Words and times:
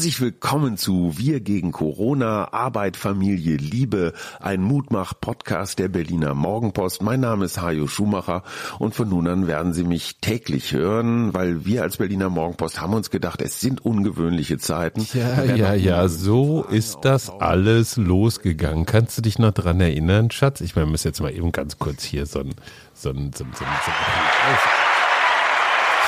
Herzlich 0.00 0.22
willkommen 0.22 0.78
zu 0.78 1.18
Wir 1.18 1.40
gegen 1.40 1.72
Corona, 1.72 2.54
Arbeit, 2.54 2.96
Familie, 2.96 3.58
Liebe, 3.58 4.14
ein 4.40 4.62
Mutmach-Podcast 4.62 5.78
der 5.78 5.88
Berliner 5.88 6.32
Morgenpost. 6.32 7.02
Mein 7.02 7.20
Name 7.20 7.44
ist 7.44 7.60
Hajo 7.60 7.86
Schumacher 7.86 8.42
und 8.78 8.94
von 8.94 9.10
nun 9.10 9.28
an 9.28 9.46
werden 9.46 9.74
Sie 9.74 9.84
mich 9.84 10.16
täglich 10.22 10.72
hören, 10.72 11.34
weil 11.34 11.66
wir 11.66 11.82
als 11.82 11.98
Berliner 11.98 12.30
Morgenpost 12.30 12.80
haben 12.80 12.94
uns 12.94 13.10
gedacht, 13.10 13.42
es 13.42 13.60
sind 13.60 13.84
ungewöhnliche 13.84 14.56
Zeiten. 14.56 15.06
Ja, 15.12 15.44
ja, 15.44 15.74
ja, 15.74 16.08
so 16.08 16.62
ist 16.62 17.00
das 17.02 17.28
alles 17.28 17.98
losgegangen. 17.98 18.86
Kannst 18.86 19.18
du 19.18 19.20
dich 19.20 19.38
noch 19.38 19.52
dran 19.52 19.82
erinnern, 19.82 20.30
Schatz? 20.30 20.62
Ich 20.62 20.76
meine, 20.76 20.86
wir 20.86 20.92
müssen 20.92 21.08
jetzt 21.08 21.20
mal 21.20 21.30
eben 21.30 21.52
ganz 21.52 21.78
kurz 21.78 22.04
hier 22.04 22.24
so 22.24 22.38
ein, 22.38 22.54
so 22.94 23.10
ein, 23.10 23.34
so 23.34 23.44
ein, 23.44 23.52
so 23.52 23.64
ein, 23.66 23.70
so 23.84 23.90
ein 23.90 24.89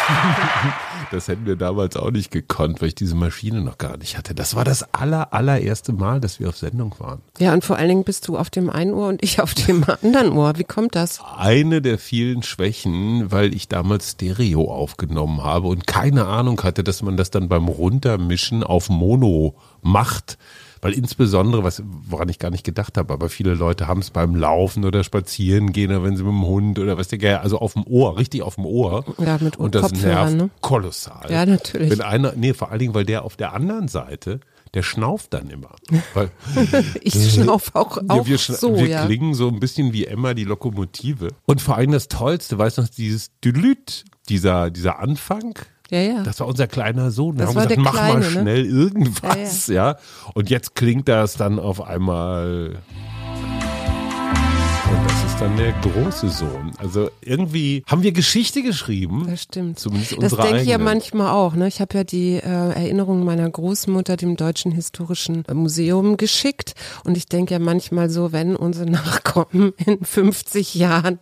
das 1.11 1.29
hätten 1.29 1.47
wir 1.47 1.57
damals 1.57 1.97
auch 1.97 2.11
nicht 2.11 2.31
gekonnt, 2.31 2.81
weil 2.81 2.89
ich 2.89 2.95
diese 2.95 3.15
Maschine 3.15 3.61
noch 3.61 3.79
gar 3.79 3.97
nicht 3.97 4.17
hatte. 4.17 4.35
Das 4.35 4.55
war 4.55 4.65
das 4.65 4.95
aller, 4.95 5.33
allererste 5.33 5.93
Mal, 5.93 6.21
dass 6.21 6.41
wir 6.41 6.49
auf 6.49 6.57
Sendung 6.57 6.95
waren. 6.99 7.21
Ja, 7.39 7.53
und 7.53 7.65
vor 7.65 7.77
allen 7.77 7.89
Dingen 7.89 8.05
bist 8.05 8.29
du 8.29 8.37
auf 8.37 8.51
dem 8.51 8.71
einen 8.71 8.95
Ohr 8.95 9.09
und 9.09 9.23
ich 9.23 9.41
auf 9.41 9.55
dem 9.55 9.85
anderen 10.03 10.33
Ohr. 10.33 10.55
Wie 10.57 10.65
kommt 10.65 10.95
das? 10.95 11.21
Eine 11.37 11.83
der 11.83 11.99
vielen 11.99 12.43
Schwächen, 12.43 13.31
weil 13.31 13.55
ich 13.55 13.69
damals 13.69 14.13
Stereo 14.13 14.71
aufgenommen 14.73 15.43
habe 15.43 15.69
und 15.69 15.87
keine 15.87 16.27
Ahnung 16.27 16.63
hatte, 16.63 16.85
dass 16.85 17.03
man 17.03 17.17
das 17.17 17.31
dann 17.31 17.49
beim 17.49 17.69
Runtermischen 17.69 18.63
auf 18.63 18.89
Mono 18.89 19.57
macht. 19.83 20.39
Weil 20.83 20.95
insbesondere, 20.95 21.63
was, 21.63 21.81
woran 21.87 22.29
ich 22.29 22.41
gar 22.41 22.51
nicht 22.51 22.65
gedacht 22.65 22.99
habe, 22.99 23.15
aber 23.15 23.29
viele 23.29 23.55
Leute 23.55 23.87
haben 23.87 24.01
es 24.01 24.11
beim 24.11 24.35
Laufen 24.35 24.85
oder 24.85 25.05
Spazieren 25.05 25.73
gehen 25.73 25.91
oder 25.93 26.03
wenn 26.03 26.17
sie 26.17 26.25
mit 26.25 26.33
dem 26.33 26.45
Hund 26.45 26.79
oder 26.81 26.99
was 26.99 27.07
der 27.07 27.41
also 27.41 27.59
auf 27.59 27.75
dem 27.75 27.85
Ohr, 27.87 28.19
richtig 28.19 28.43
auf 28.43 28.57
dem 28.57 28.67
Ohr. 28.67 29.05
Ja, 29.19 29.39
mit 29.41 29.57
Und 29.59 29.77
das 29.77 29.93
nervt 29.93 30.35
ne? 30.35 30.51
kolossal. 30.61 31.31
Ja, 31.31 31.47
natürlich. 31.47 31.89
Wenn 31.91 32.01
einer, 32.01 32.33
nee, 32.35 32.53
vor 32.53 32.71
allen 32.71 32.81
Dingen, 32.81 32.95
weil 32.95 33.05
der 33.05 33.25
auf 33.25 33.37
der 33.37 33.53
anderen 33.53 33.87
Seite, 33.87 34.41
der 34.75 34.83
schnauft 34.83 35.33
dann 35.35 35.51
immer. 35.51 35.77
Weil, 36.15 36.31
ich 37.01 37.33
schnauf 37.33 37.75
auch, 37.75 37.99
auch 38.09 38.27
wir, 38.27 38.39
schna- 38.39 38.55
so, 38.59 38.75
wir 38.75 38.89
ja. 38.89 39.07
klingen 39.07 39.35
so 39.35 39.49
ein 39.49 39.61
bisschen 39.61 39.93
wie 39.93 40.07
Emma, 40.07 40.35
die 40.35 40.45
Lokomotive. 40.45 41.29
Und 41.47 41.61
vor 41.61 41.77
allem 41.77 41.93
das 41.93 42.09
Tollste, 42.09 42.59
weißt 42.59 42.79
du 42.79 42.83
noch, 42.83 42.89
dieses 42.89 43.31
Dülüt, 43.45 44.05
dieser, 44.29 44.71
dieser 44.71 44.99
Anfang, 44.99 45.55
Ja, 45.93 46.01
ja. 46.01 46.23
das 46.23 46.41
war 46.41 46.47
unser 46.47 46.67
kleiner 46.67 47.11
Sohn. 47.11 47.37
Wir 47.37 47.41
Das 47.45 47.49
haben 47.51 47.57
war 47.57 47.67
gesagt, 47.67 47.83
mach 47.83 47.93
mal 47.93 48.11
Kleine, 48.13 48.25
ne? 48.25 48.31
schnell 48.31 48.65
irgendwas, 48.65 49.67
ja, 49.67 49.97
Und 50.33 50.49
jetzt 50.49 50.75
klingt 50.75 51.07
das 51.07 51.37
dann 51.37 51.59
auf 51.59 51.83
einmal. 51.83 52.77
Und 54.91 55.05
das 55.05 55.25
ist 55.25 55.41
dann 55.41 55.57
der 55.57 55.73
große 55.73 56.29
Sohn. 56.29 56.73
Also 56.79 57.11
irgendwie 57.21 57.85
haben 57.87 58.03
wir 58.03 58.13
Geschichte 58.13 58.63
geschrieben. 58.63 59.27
Das 59.29 59.43
stimmt. 59.43 59.79
Zumindest 59.79 60.13
Das 60.13 60.33
unsere 60.33 60.43
denke 60.43 60.63
ich 60.63 60.69
ja 60.69 60.79
manchmal 60.79 61.31
auch. 61.31 61.55
Ne? 61.55 61.69
Ich 61.69 61.81
habe 61.81 61.97
ja 61.97 62.05
die 62.05 62.35
äh, 62.35 62.41
Erinnerungen 62.41 63.25
meiner 63.25 63.49
Großmutter 63.49 64.17
dem 64.17 64.37
Deutschen 64.37 64.73
Historischen 64.73 65.45
Museum 65.53 66.17
geschickt. 66.17 66.75
Und 67.05 67.17
ich 67.17 67.27
denke 67.27 67.55
ja 67.55 67.59
manchmal 67.61 68.11
so, 68.11 68.33
wenn 68.33 68.57
unsere 68.57 68.91
Nachkommen 68.91 69.73
in 69.87 70.05
50 70.05 70.75
Jahren 70.75 71.19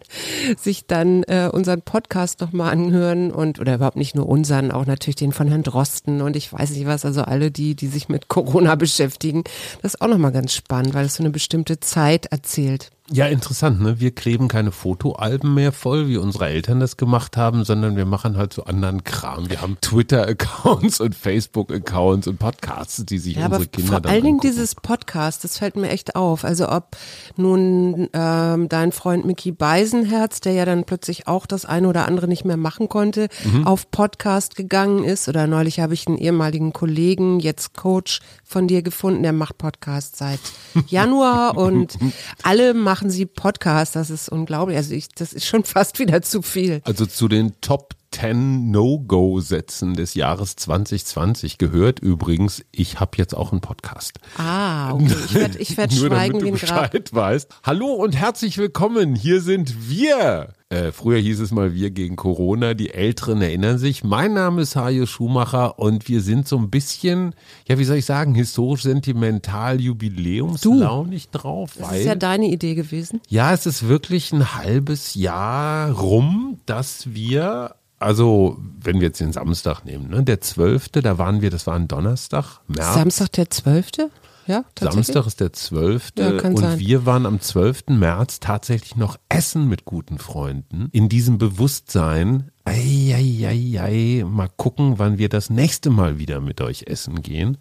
sich 0.59 0.87
dann 0.87 1.23
äh, 1.25 1.51
unseren 1.53 1.83
Podcast 1.83 2.41
nochmal 2.41 2.73
anhören 2.73 3.31
und 3.31 3.61
oder 3.61 3.75
überhaupt 3.75 3.97
nicht 3.97 4.15
nur 4.15 4.29
unseren, 4.29 4.71
auch 4.71 4.87
natürlich 4.87 5.17
den 5.17 5.33
von 5.33 5.49
Herrn 5.49 5.63
Drosten 5.63 6.23
und 6.23 6.37
ich 6.37 6.53
weiß 6.53 6.71
nicht 6.71 6.87
was, 6.87 7.05
also 7.05 7.23
alle 7.23 7.51
die, 7.51 7.75
die 7.75 7.89
sich 7.89 8.09
mit 8.09 8.29
Corona 8.29 8.75
beschäftigen. 8.77 9.45
Das 9.83 9.95
ist 9.95 10.01
auch 10.01 10.09
nochmal 10.09 10.33
ganz 10.33 10.55
spannend, 10.55 10.95
weil 10.95 11.07
es 11.07 11.17
so 11.17 11.23
eine 11.23 11.31
bestimmte 11.31 11.81
Zeit 11.81 12.27
erzählt. 12.27 12.91
Ja, 13.13 13.27
interessant, 13.27 13.81
ne? 13.81 13.99
Wir 13.99 14.13
kleben 14.15 14.47
keine 14.47 14.71
Fotoalben 14.71 15.53
mehr 15.55 15.73
voll, 15.73 16.07
wie 16.07 16.17
unsere 16.17 16.47
Eltern 16.47 16.79
das 16.79 16.97
gemacht 16.97 17.37
haben, 17.37 17.65
sondern 17.65 17.97
wir 17.97 18.05
machen 18.07 18.37
halt 18.37 18.53
so 18.53 18.65
anderen 18.65 19.03
Kram. 19.03 19.51
Wir 19.51 19.61
haben 19.63 19.77
Twitter-Accounts 19.81 21.01
und 21.01 21.15
Facebook-Accounts 21.17 22.29
und 22.29 22.39
Podcasts, 22.39 23.05
die 23.05 23.19
sich 23.19 23.37
Ja, 23.37 23.47
unsere 23.47 23.67
Kinder 23.67 23.91
vor 23.93 24.01
dann 24.01 24.13
allen 24.13 24.23
Dingen 24.25 24.39
dieses 24.41 24.75
Podcast, 24.77 25.43
das 25.43 25.59
fällt 25.59 25.75
mir 25.77 25.89
echt 25.91 26.15
auf. 26.15 26.45
Also 26.45 26.69
ob 26.69 26.97
nun 27.37 28.09
ähm, 28.13 28.69
dein 28.69 28.93
Freund 28.93 29.25
Mickey 29.25 29.51
Beisenherz, 29.53 30.41
der 30.41 30.53
ja 30.53 30.65
dann 30.65 30.85
plötzlich 30.85 31.27
auch 31.27 31.47
das 31.47 31.65
eine 31.65 31.89
oder 31.89 32.07
andere 32.07 32.29
nicht 32.29 32.45
mehr 32.45 32.57
machen 32.57 32.89
konnte, 32.89 33.29
Mhm. 33.45 33.67
auf 33.67 33.91
Podcast 33.91 34.55
gegangen 34.55 35.03
ist. 35.03 35.29
Oder 35.29 35.47
neulich 35.47 35.81
habe 35.81 35.95
ich 35.95 36.07
einen 36.07 36.19
ehemaligen 36.19 36.73
Kollegen, 36.73 37.41
jetzt 37.41 37.75
Coach 37.75 38.21
von 38.45 38.69
dir 38.69 38.83
gefunden, 38.83 39.23
der 39.23 39.33
macht 39.33 39.59
Podcast 39.59 40.17
seit 40.17 40.41
Januar 40.89 41.57
und 41.57 41.97
alle 42.43 42.75
machen 42.75 43.00
sie 43.09 43.25
Podcast. 43.25 43.97
Das 43.97 44.11
ist 44.11 44.29
unglaublich. 44.29 44.77
Also 44.77 44.95
ich, 44.95 45.09
das 45.09 45.33
ist 45.33 45.47
schon 45.47 45.65
fast 45.65 45.99
wieder 45.99 46.21
zu 46.21 46.43
viel. 46.43 46.83
Also 46.85 47.07
zu 47.07 47.29
den 47.29 47.59
Top 47.63 47.95
10 48.11 48.71
No-Go-Sätzen 48.71 49.95
des 49.95 50.15
Jahres 50.15 50.57
2020 50.57 51.59
gehört 51.59 52.01
übrigens, 52.01 52.65
ich 52.73 53.01
habe 53.01 53.13
jetzt 53.17 53.35
auch 53.35 53.53
einen 53.53 53.61
Podcast. 53.61 54.19
Ah, 54.37 54.93
okay. 54.95 55.15
Ich 55.25 55.35
werde 55.35 55.59
ich 55.59 55.77
werd 55.77 55.93
Nur 55.93 56.09
schweigen 56.09 56.39
damit 56.41 56.55
du. 56.55 56.61
Bescheid 56.61 57.15
weißt. 57.15 57.49
Hallo 57.63 57.87
und 57.95 58.17
herzlich 58.17 58.59
willkommen. 58.59 59.15
Hier 59.15 59.41
sind 59.41 59.89
wir. 59.89 60.53
Äh, 60.73 60.93
früher 60.93 61.19
hieß 61.19 61.41
es 61.41 61.51
mal 61.51 61.75
wir 61.75 61.91
gegen 61.91 62.15
Corona. 62.15 62.75
Die 62.75 62.95
Älteren 62.95 63.43
erinnern 63.43 63.79
sich. 63.79 64.05
Mein 64.05 64.35
Name 64.35 64.63
ist 64.63 64.77
Hajo 64.77 65.05
Schumacher 65.05 65.81
und 65.81 66.07
wir 66.07 66.21
sind 66.21 66.47
so 66.47 66.57
ein 66.59 66.71
bisschen, 66.71 67.35
ja, 67.67 67.77
wie 67.79 67.85
soll 67.85 67.97
ich 67.97 68.05
sagen, 68.05 68.37
historisch 68.37 68.83
sentimental 68.83 69.81
jubiläumslaunig 69.81 71.31
drauf. 71.31 71.73
Das 71.77 71.91
weil 71.91 72.01
ist 72.01 72.07
ja 72.07 72.15
deine 72.15 72.47
Idee 72.47 72.77
gewesen. 72.77 73.21
ja, 73.29 73.53
es 73.53 73.67
ist 73.67 73.89
wirklich 73.89 74.33
ein 74.33 74.55
halbes 74.55 75.17
Jahr 75.17 75.91
rum, 75.91 76.61
dass 76.67 77.13
wir, 77.15 77.75
also 77.99 78.57
wenn 78.81 79.01
wir 79.01 79.09
jetzt 79.09 79.19
den 79.19 79.33
Samstag 79.33 79.85
nehmen, 79.85 80.09
ne, 80.09 80.23
der 80.23 80.41
12., 80.41 80.91
da 80.91 81.19
waren 81.19 81.43
wir, 81.43 81.51
das 81.51 81.67
war 81.67 81.75
ein 81.75 81.89
Donnerstag, 81.89 82.61
März. 82.69 82.95
Samstag 82.95 83.33
der 83.33 83.51
12.? 83.51 84.09
Ja? 84.47 84.65
Samstag 84.79 85.27
ist 85.27 85.41
der 85.41 85.53
12. 85.53 86.13
Ja, 86.19 86.31
und 86.31 86.59
sein. 86.59 86.79
wir 86.79 87.07
waren 87.07 87.27
am 87.27 87.41
12. 87.41 87.89
März 87.89 88.41
tatsächlich 88.41 88.97
noch 88.97 89.17
essen 89.29 89.69
mit 89.69 89.85
guten 89.85 90.19
Freunden. 90.19 90.89
In 90.93 91.09
diesem 91.09 91.39
Bewusstsein, 91.39 92.51
ei, 92.65 93.15
ei, 93.15 93.47
ei, 93.47 93.81
ei, 93.81 94.25
mal 94.25 94.49
gucken, 94.57 94.99
wann 94.99 95.19
wir 95.19 95.29
das 95.29 95.51
nächste 95.51 95.91
Mal 95.91 96.19
wieder 96.19 96.41
mit 96.41 96.61
euch 96.61 96.85
essen 96.87 97.23
gehen. 97.23 97.59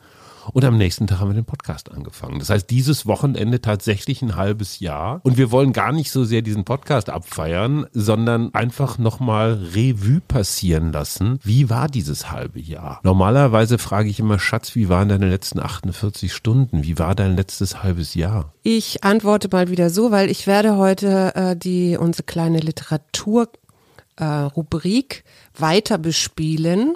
Und 0.54 0.66
am 0.66 0.78
nächsten 0.78 1.08
Tag 1.08 1.20
haben 1.20 1.30
wir 1.30 1.36
den 1.36 1.46
Podcast 1.46 1.92
angefangen. 1.92 2.40
Das 2.40 2.50
heißt, 2.50 2.70
dieses 2.70 3.06
Wochenende 3.06 3.62
tatsächlich 3.62 4.22
ein 4.22 4.36
halbes 4.36 4.80
Jahr. 4.80 5.20
Und 5.24 5.38
wir 5.38 5.52
wollen 5.52 5.74
gar 5.74 5.92
nicht 5.92 6.12
so 6.12 6.24
sehr 6.24 6.42
diesen 6.42 6.64
Podcast 6.64 7.10
abfeiern, 7.10 7.86
sondern 7.92 8.54
einfach 8.54 8.98
nochmal 8.98 9.54
Revue 9.54 10.22
passieren 10.28 10.92
lassen. 10.92 11.40
Wie 11.44 11.70
war 11.70 11.88
dieses 11.88 12.32
halbe 12.32 12.60
Jahr? 12.60 13.00
Normalerweise 13.04 13.78
frage 13.78 14.10
ich 14.10 14.20
immer, 14.20 14.40
Schatz, 14.40 14.76
wie 14.76 14.90
waren 14.90 15.10
deine 15.10 15.30
letzten 15.30 15.60
48 15.60 16.34
Stunden? 16.34 16.84
Wie 16.84 16.98
war 16.98 17.16
dein 17.16 17.36
letztes 17.36 17.84
halbes 17.84 18.16
Jahr? 18.16 18.54
Ich 18.64 19.04
antworte 19.04 19.50
mal 19.52 19.70
wieder 19.70 19.90
so, 19.90 20.12
weil 20.12 20.30
ich 20.30 20.48
werde 20.48 20.78
heute 20.78 21.36
äh, 21.36 21.56
die 21.56 21.98
unsere 21.98 22.24
kleine 22.24 22.60
Literatur 22.60 23.50
äh, 24.20 24.24
Rubrik 24.24 25.24
weiter 25.58 25.98
bespielen. 25.98 26.96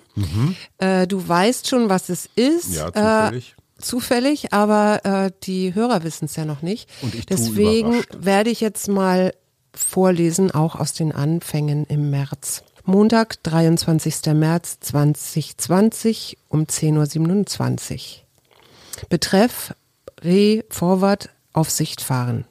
Äh, 0.77 1.07
du 1.07 1.27
weißt 1.27 1.67
schon, 1.67 1.89
was 1.89 2.09
es 2.09 2.29
ist. 2.35 2.69
Mhm. 2.69 2.75
Ja, 2.75 2.91
zufällig. 2.93 3.55
Äh, 3.57 3.81
zufällig, 3.81 4.53
aber 4.53 5.05
äh, 5.05 5.31
die 5.43 5.73
Hörer 5.73 6.03
wissen 6.03 6.25
es 6.25 6.35
ja 6.35 6.45
noch 6.45 6.61
nicht. 6.61 6.89
Und 7.01 7.15
ich 7.15 7.25
Deswegen 7.25 8.03
werde 8.17 8.49
ich 8.49 8.61
jetzt 8.61 8.87
mal 8.87 9.33
vorlesen, 9.73 10.51
auch 10.51 10.75
aus 10.75 10.93
den 10.93 11.11
Anfängen 11.11 11.85
im 11.85 12.09
März. 12.09 12.63
Montag, 12.85 13.41
23. 13.43 14.33
März 14.33 14.79
2020 14.81 16.37
um 16.49 16.63
10.27 16.63 17.93
Uhr. 17.93 19.07
Betreff 19.09 19.73
Re-Forward 20.21 21.29
Aufsicht 21.53 22.01
fahren. 22.01 22.45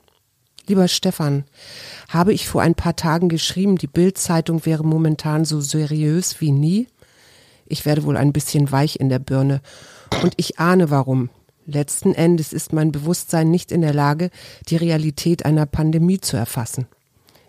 Lieber 0.66 0.86
Stefan, 0.88 1.44
habe 2.08 2.32
ich 2.32 2.48
vor 2.48 2.62
ein 2.62 2.74
paar 2.74 2.94
Tagen 2.94 3.28
geschrieben, 3.28 3.76
die 3.76 3.88
Bild-Zeitung 3.88 4.64
wäre 4.64 4.84
momentan 4.84 5.44
so 5.44 5.60
seriös 5.60 6.40
wie 6.40 6.52
nie? 6.52 6.86
Ich 7.66 7.84
werde 7.84 8.04
wohl 8.04 8.16
ein 8.16 8.32
bisschen 8.32 8.70
weich 8.70 9.00
in 9.00 9.08
der 9.08 9.18
Birne. 9.18 9.60
Und 10.22 10.34
ich 10.36 10.58
ahne 10.58 10.90
warum. 10.90 11.30
Letzten 11.66 12.14
Endes 12.14 12.52
ist 12.52 12.72
mein 12.72 12.92
Bewusstsein 12.92 13.50
nicht 13.50 13.72
in 13.72 13.80
der 13.80 13.94
Lage, 13.94 14.30
die 14.68 14.76
Realität 14.76 15.44
einer 15.44 15.66
Pandemie 15.66 16.20
zu 16.20 16.36
erfassen. 16.36 16.86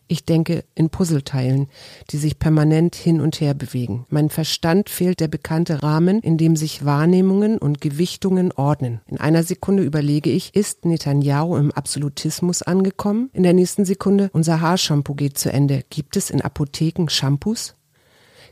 Ich 0.08 0.26
denke 0.26 0.64
in 0.76 0.90
Puzzleteilen, 0.90 1.68
die 2.10 2.18
sich 2.18 2.38
permanent 2.38 2.96
hin 2.96 3.22
und 3.22 3.40
her 3.40 3.54
bewegen. 3.54 4.06
Mein 4.10 4.30
Verstand 4.30 4.90
fehlt 4.90 5.20
der 5.20 5.28
bekannte 5.28 5.82
Rahmen, 5.82 6.20
in 6.20 6.38
dem 6.38 6.56
sich 6.56 6.86
Wahrnehmungen 6.86 7.58
und 7.58 7.82
Gewichtungen 7.82 8.52
ordnen. 8.52 9.02
In 9.08 9.20
einer 9.20 9.44
Sekunde 9.44 9.84
überlege 9.84 10.30
ich, 10.30 10.54
ist 10.56 10.86
Netanyahu 10.86 11.56
im 11.56 11.72
Absolutismus 11.72 12.62
angekommen? 12.62 13.30
In 13.34 13.44
der 13.44 13.54
nächsten 13.54 13.86
Sekunde, 13.86 14.30
unser 14.34 14.62
Haarshampoo 14.62 15.16
geht 15.16 15.38
zu 15.38 15.52
Ende. 15.52 15.84
Gibt 15.90 16.18
es 16.18 16.30
in 16.30 16.42
Apotheken 16.42 17.08
Shampoos? 17.10 17.76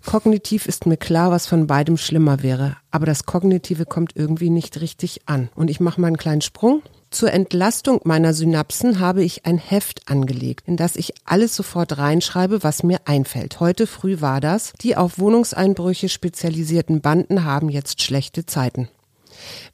Kognitiv 0.06 0.66
ist 0.66 0.88
mir 0.88 0.98
klar, 0.98 1.32
was 1.32 1.46
von 1.46 1.68
beidem 1.68 1.98
schlimmer 1.98 2.42
wäre, 2.42 2.78
aber 2.90 3.06
das 3.06 3.26
Kognitive 3.26 3.86
kommt 3.86 4.16
irgendwie 4.16 4.50
nicht 4.50 4.82
richtig 4.82 5.22
an. 5.28 5.50
Und 5.56 5.70
ich 5.70 5.80
mache 5.80 6.02
mal 6.02 6.08
einen 6.08 6.18
kleinen 6.18 6.42
Sprung. 6.42 6.82
Zur 7.12 7.34
Entlastung 7.34 8.00
meiner 8.06 8.34
Synapsen 8.34 9.02
habe 9.02 9.22
ich 9.22 9.46
ein 9.46 9.58
Heft 9.58 10.10
angelegt, 10.10 10.66
in 10.66 10.78
das 10.78 10.96
ich 10.96 11.14
alles 11.26 11.54
sofort 11.54 11.98
reinschreibe, 11.98 12.64
was 12.64 12.84
mir 12.84 13.00
einfällt. 13.04 13.60
Heute 13.60 13.86
früh 13.86 14.22
war 14.22 14.40
das. 14.40 14.72
Die 14.82 14.96
auf 14.96 15.20
Wohnungseinbrüche 15.20 16.08
spezialisierten 16.08 17.02
Banden 17.02 17.44
haben 17.44 17.68
jetzt 17.68 18.02
schlechte 18.02 18.46
Zeiten. 18.46 18.88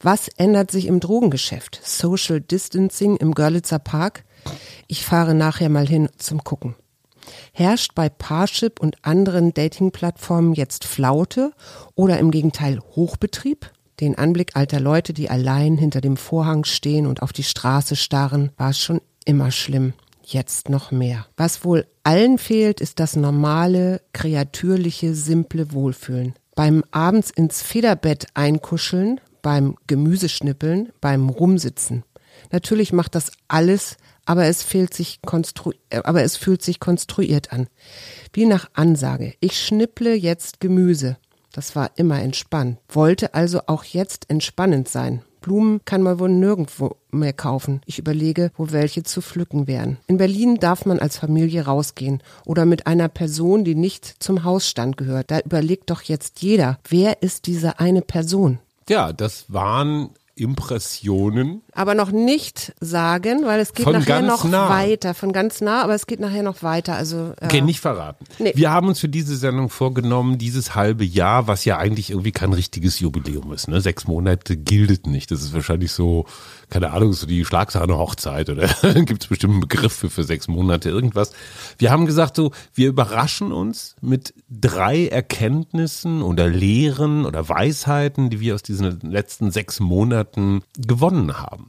Was 0.02 0.30
ändert 0.30 0.72
sich 0.72 0.88
im 0.88 1.00
Drogengeschäft? 1.00 1.80
Social 1.84 2.42
Distancing 2.42 3.18
im 3.18 3.36
Görlitzer 3.36 3.80
Park? 3.80 4.24
Ich 4.88 5.06
fahre 5.06 5.36
nachher 5.36 5.70
mal 5.70 5.88
hin 5.88 6.10
zum 6.18 6.44
Gucken. 6.44 6.76
Herrscht 7.52 7.94
bei 7.94 8.10
Parship 8.10 8.80
und 8.80 8.98
anderen 9.04 9.54
Dating-Plattformen 9.54 10.54
jetzt 10.54 10.86
Flaute 10.86 11.52
oder 11.94 12.18
im 12.18 12.32
Gegenteil 12.32 12.80
Hochbetrieb? 12.96 13.70
Den 14.00 14.16
Anblick 14.16 14.56
alter 14.56 14.80
Leute, 14.80 15.14
die 15.14 15.30
allein 15.30 15.78
hinter 15.78 16.02
dem 16.02 16.18
Vorhang 16.18 16.66
stehen 16.66 17.08
und 17.08 17.22
auf 17.24 17.34
die 17.34 17.44
Straße 17.44 17.96
starren, 17.96 18.52
war 18.58 18.74
schon 18.74 19.02
immer 19.26 19.52
schlimm. 19.52 19.94
Jetzt 20.24 20.70
noch 20.70 20.92
mehr. 20.92 21.26
Was 21.38 21.64
wohl 21.64 21.88
allen 22.04 22.38
fehlt, 22.38 22.82
ist 22.82 23.00
das 23.00 23.16
normale, 23.16 24.02
kreatürliche, 24.14 25.16
simple 25.16 25.72
Wohlfühlen. 25.72 26.34
Beim 26.54 26.84
abends 26.92 27.32
ins 27.32 27.62
Federbett 27.62 28.28
einkuscheln, 28.34 29.22
beim 29.42 29.76
Gemüseschnippeln, 29.88 30.90
beim 31.00 31.30
Rumsitzen. 31.30 32.04
Natürlich 32.52 32.94
macht 32.94 33.16
das 33.16 33.32
alles, 33.48 33.98
aber 34.26 34.46
es, 34.46 34.64
fehlt 34.64 34.94
sich 34.94 35.22
konstru 35.26 35.72
aber 36.04 36.24
es 36.24 36.36
fühlt 36.36 36.62
sich 36.62 36.80
konstruiert 36.80 37.54
an. 37.54 37.68
Wie 38.34 38.46
nach 38.46 38.70
Ansage. 38.74 39.34
Ich 39.40 39.60
schnipple 39.60 40.14
jetzt 40.14 40.60
Gemüse. 40.60 41.18
Das 41.58 41.76
war 41.76 41.90
immer 41.96 42.22
entspannt. 42.22 42.78
Wollte 42.88 43.34
also 43.34 43.62
auch 43.66 43.84
jetzt 43.84 44.30
entspannend 44.30 44.88
sein. 44.90 45.24
Blumen 45.42 45.82
kann 45.86 46.04
man 46.04 46.20
wohl 46.20 46.30
nirgendwo 46.30 46.98
mehr 47.10 47.34
kaufen. 47.34 47.82
Ich 47.88 47.98
überlege, 47.98 48.52
wo 48.58 48.70
welche 48.70 49.02
zu 49.02 49.24
pflücken 49.24 49.66
wären. 49.66 49.98
In 50.06 50.18
Berlin 50.18 50.60
darf 50.60 50.86
man 50.86 51.00
als 51.00 51.18
Familie 51.18 51.66
rausgehen 51.66 52.22
oder 52.46 52.68
mit 52.68 52.86
einer 52.86 53.08
Person, 53.08 53.64
die 53.64 53.74
nicht 53.74 54.18
zum 54.20 54.44
Hausstand 54.44 54.98
gehört. 54.98 55.32
Da 55.32 55.40
überlegt 55.40 55.90
doch 55.90 56.04
jetzt 56.04 56.44
jeder, 56.44 56.78
wer 56.88 57.24
ist 57.24 57.48
diese 57.48 57.80
eine 57.80 58.04
Person? 58.04 58.60
Ja, 58.88 59.12
das 59.12 59.52
waren 59.52 60.12
Impressionen. 60.36 61.64
Aber 61.78 61.94
noch 61.94 62.12
nicht 62.12 62.74
sagen, 62.82 63.46
weil 63.46 63.60
es 63.60 63.76
geht 63.76 63.84
Von 63.84 63.94
nachher 63.94 64.24
noch 64.24 64.44
nah. 64.46 64.68
weiter. 64.68 65.14
Von 65.14 65.32
ganz 65.32 65.62
nah, 65.62 65.84
aber 65.84 65.94
es 65.94 66.08
geht 66.08 66.20
nachher 66.20 66.42
noch 66.42 66.64
weiter. 66.64 66.96
Also 66.96 67.34
äh, 67.40 67.46
Okay, 67.46 67.62
nicht 67.62 67.82
verraten. 67.82 68.26
Nee. 68.40 68.54
Wir 68.56 68.72
haben 68.72 68.88
uns 68.88 69.00
für 69.00 69.10
diese 69.10 69.38
Sendung 69.38 69.70
vorgenommen, 69.70 70.40
dieses 70.40 70.74
halbe 70.74 71.06
Jahr, 71.06 71.46
was 71.46 71.66
ja 71.66 71.78
eigentlich 71.78 72.10
irgendwie 72.10 72.32
kein 72.32 72.52
richtiges 72.52 73.00
Jubiläum 73.00 73.54
ist. 73.54 73.68
Ne? 73.68 73.80
Sechs 73.80 74.08
Monate 74.08 74.58
gildet 74.58 75.06
nicht. 75.06 75.30
Das 75.30 75.44
ist 75.44 75.54
wahrscheinlich 75.54 75.92
so, 75.92 76.26
keine 76.72 76.94
Ahnung, 76.94 77.14
so 77.14 77.28
die 77.28 77.46
Schlagsahne-Hochzeit 77.46 78.50
oder 78.50 78.68
gibt 79.06 79.22
es 79.22 79.30
bestimmt 79.30 79.54
einen 79.54 79.62
Begriff 79.62 79.94
für, 79.94 80.10
für 80.10 80.24
sechs 80.24 80.48
Monate, 80.48 80.90
irgendwas. 80.90 81.32
Wir 81.78 81.92
haben 81.92 82.08
gesagt, 82.08 82.38
so, 82.38 82.54
wir 82.74 82.88
überraschen 82.88 83.52
uns 83.52 83.96
mit 84.02 84.34
drei 84.50 85.06
Erkenntnissen 85.10 86.24
oder 86.24 86.50
Lehren 86.50 87.24
oder 87.24 87.48
Weisheiten, 87.48 88.32
die 88.32 88.40
wir 88.40 88.56
aus 88.56 88.64
diesen 88.64 89.00
letzten 89.02 89.52
sechs 89.52 89.80
Monaten 89.80 90.64
gewonnen 90.76 91.38
haben. 91.38 91.67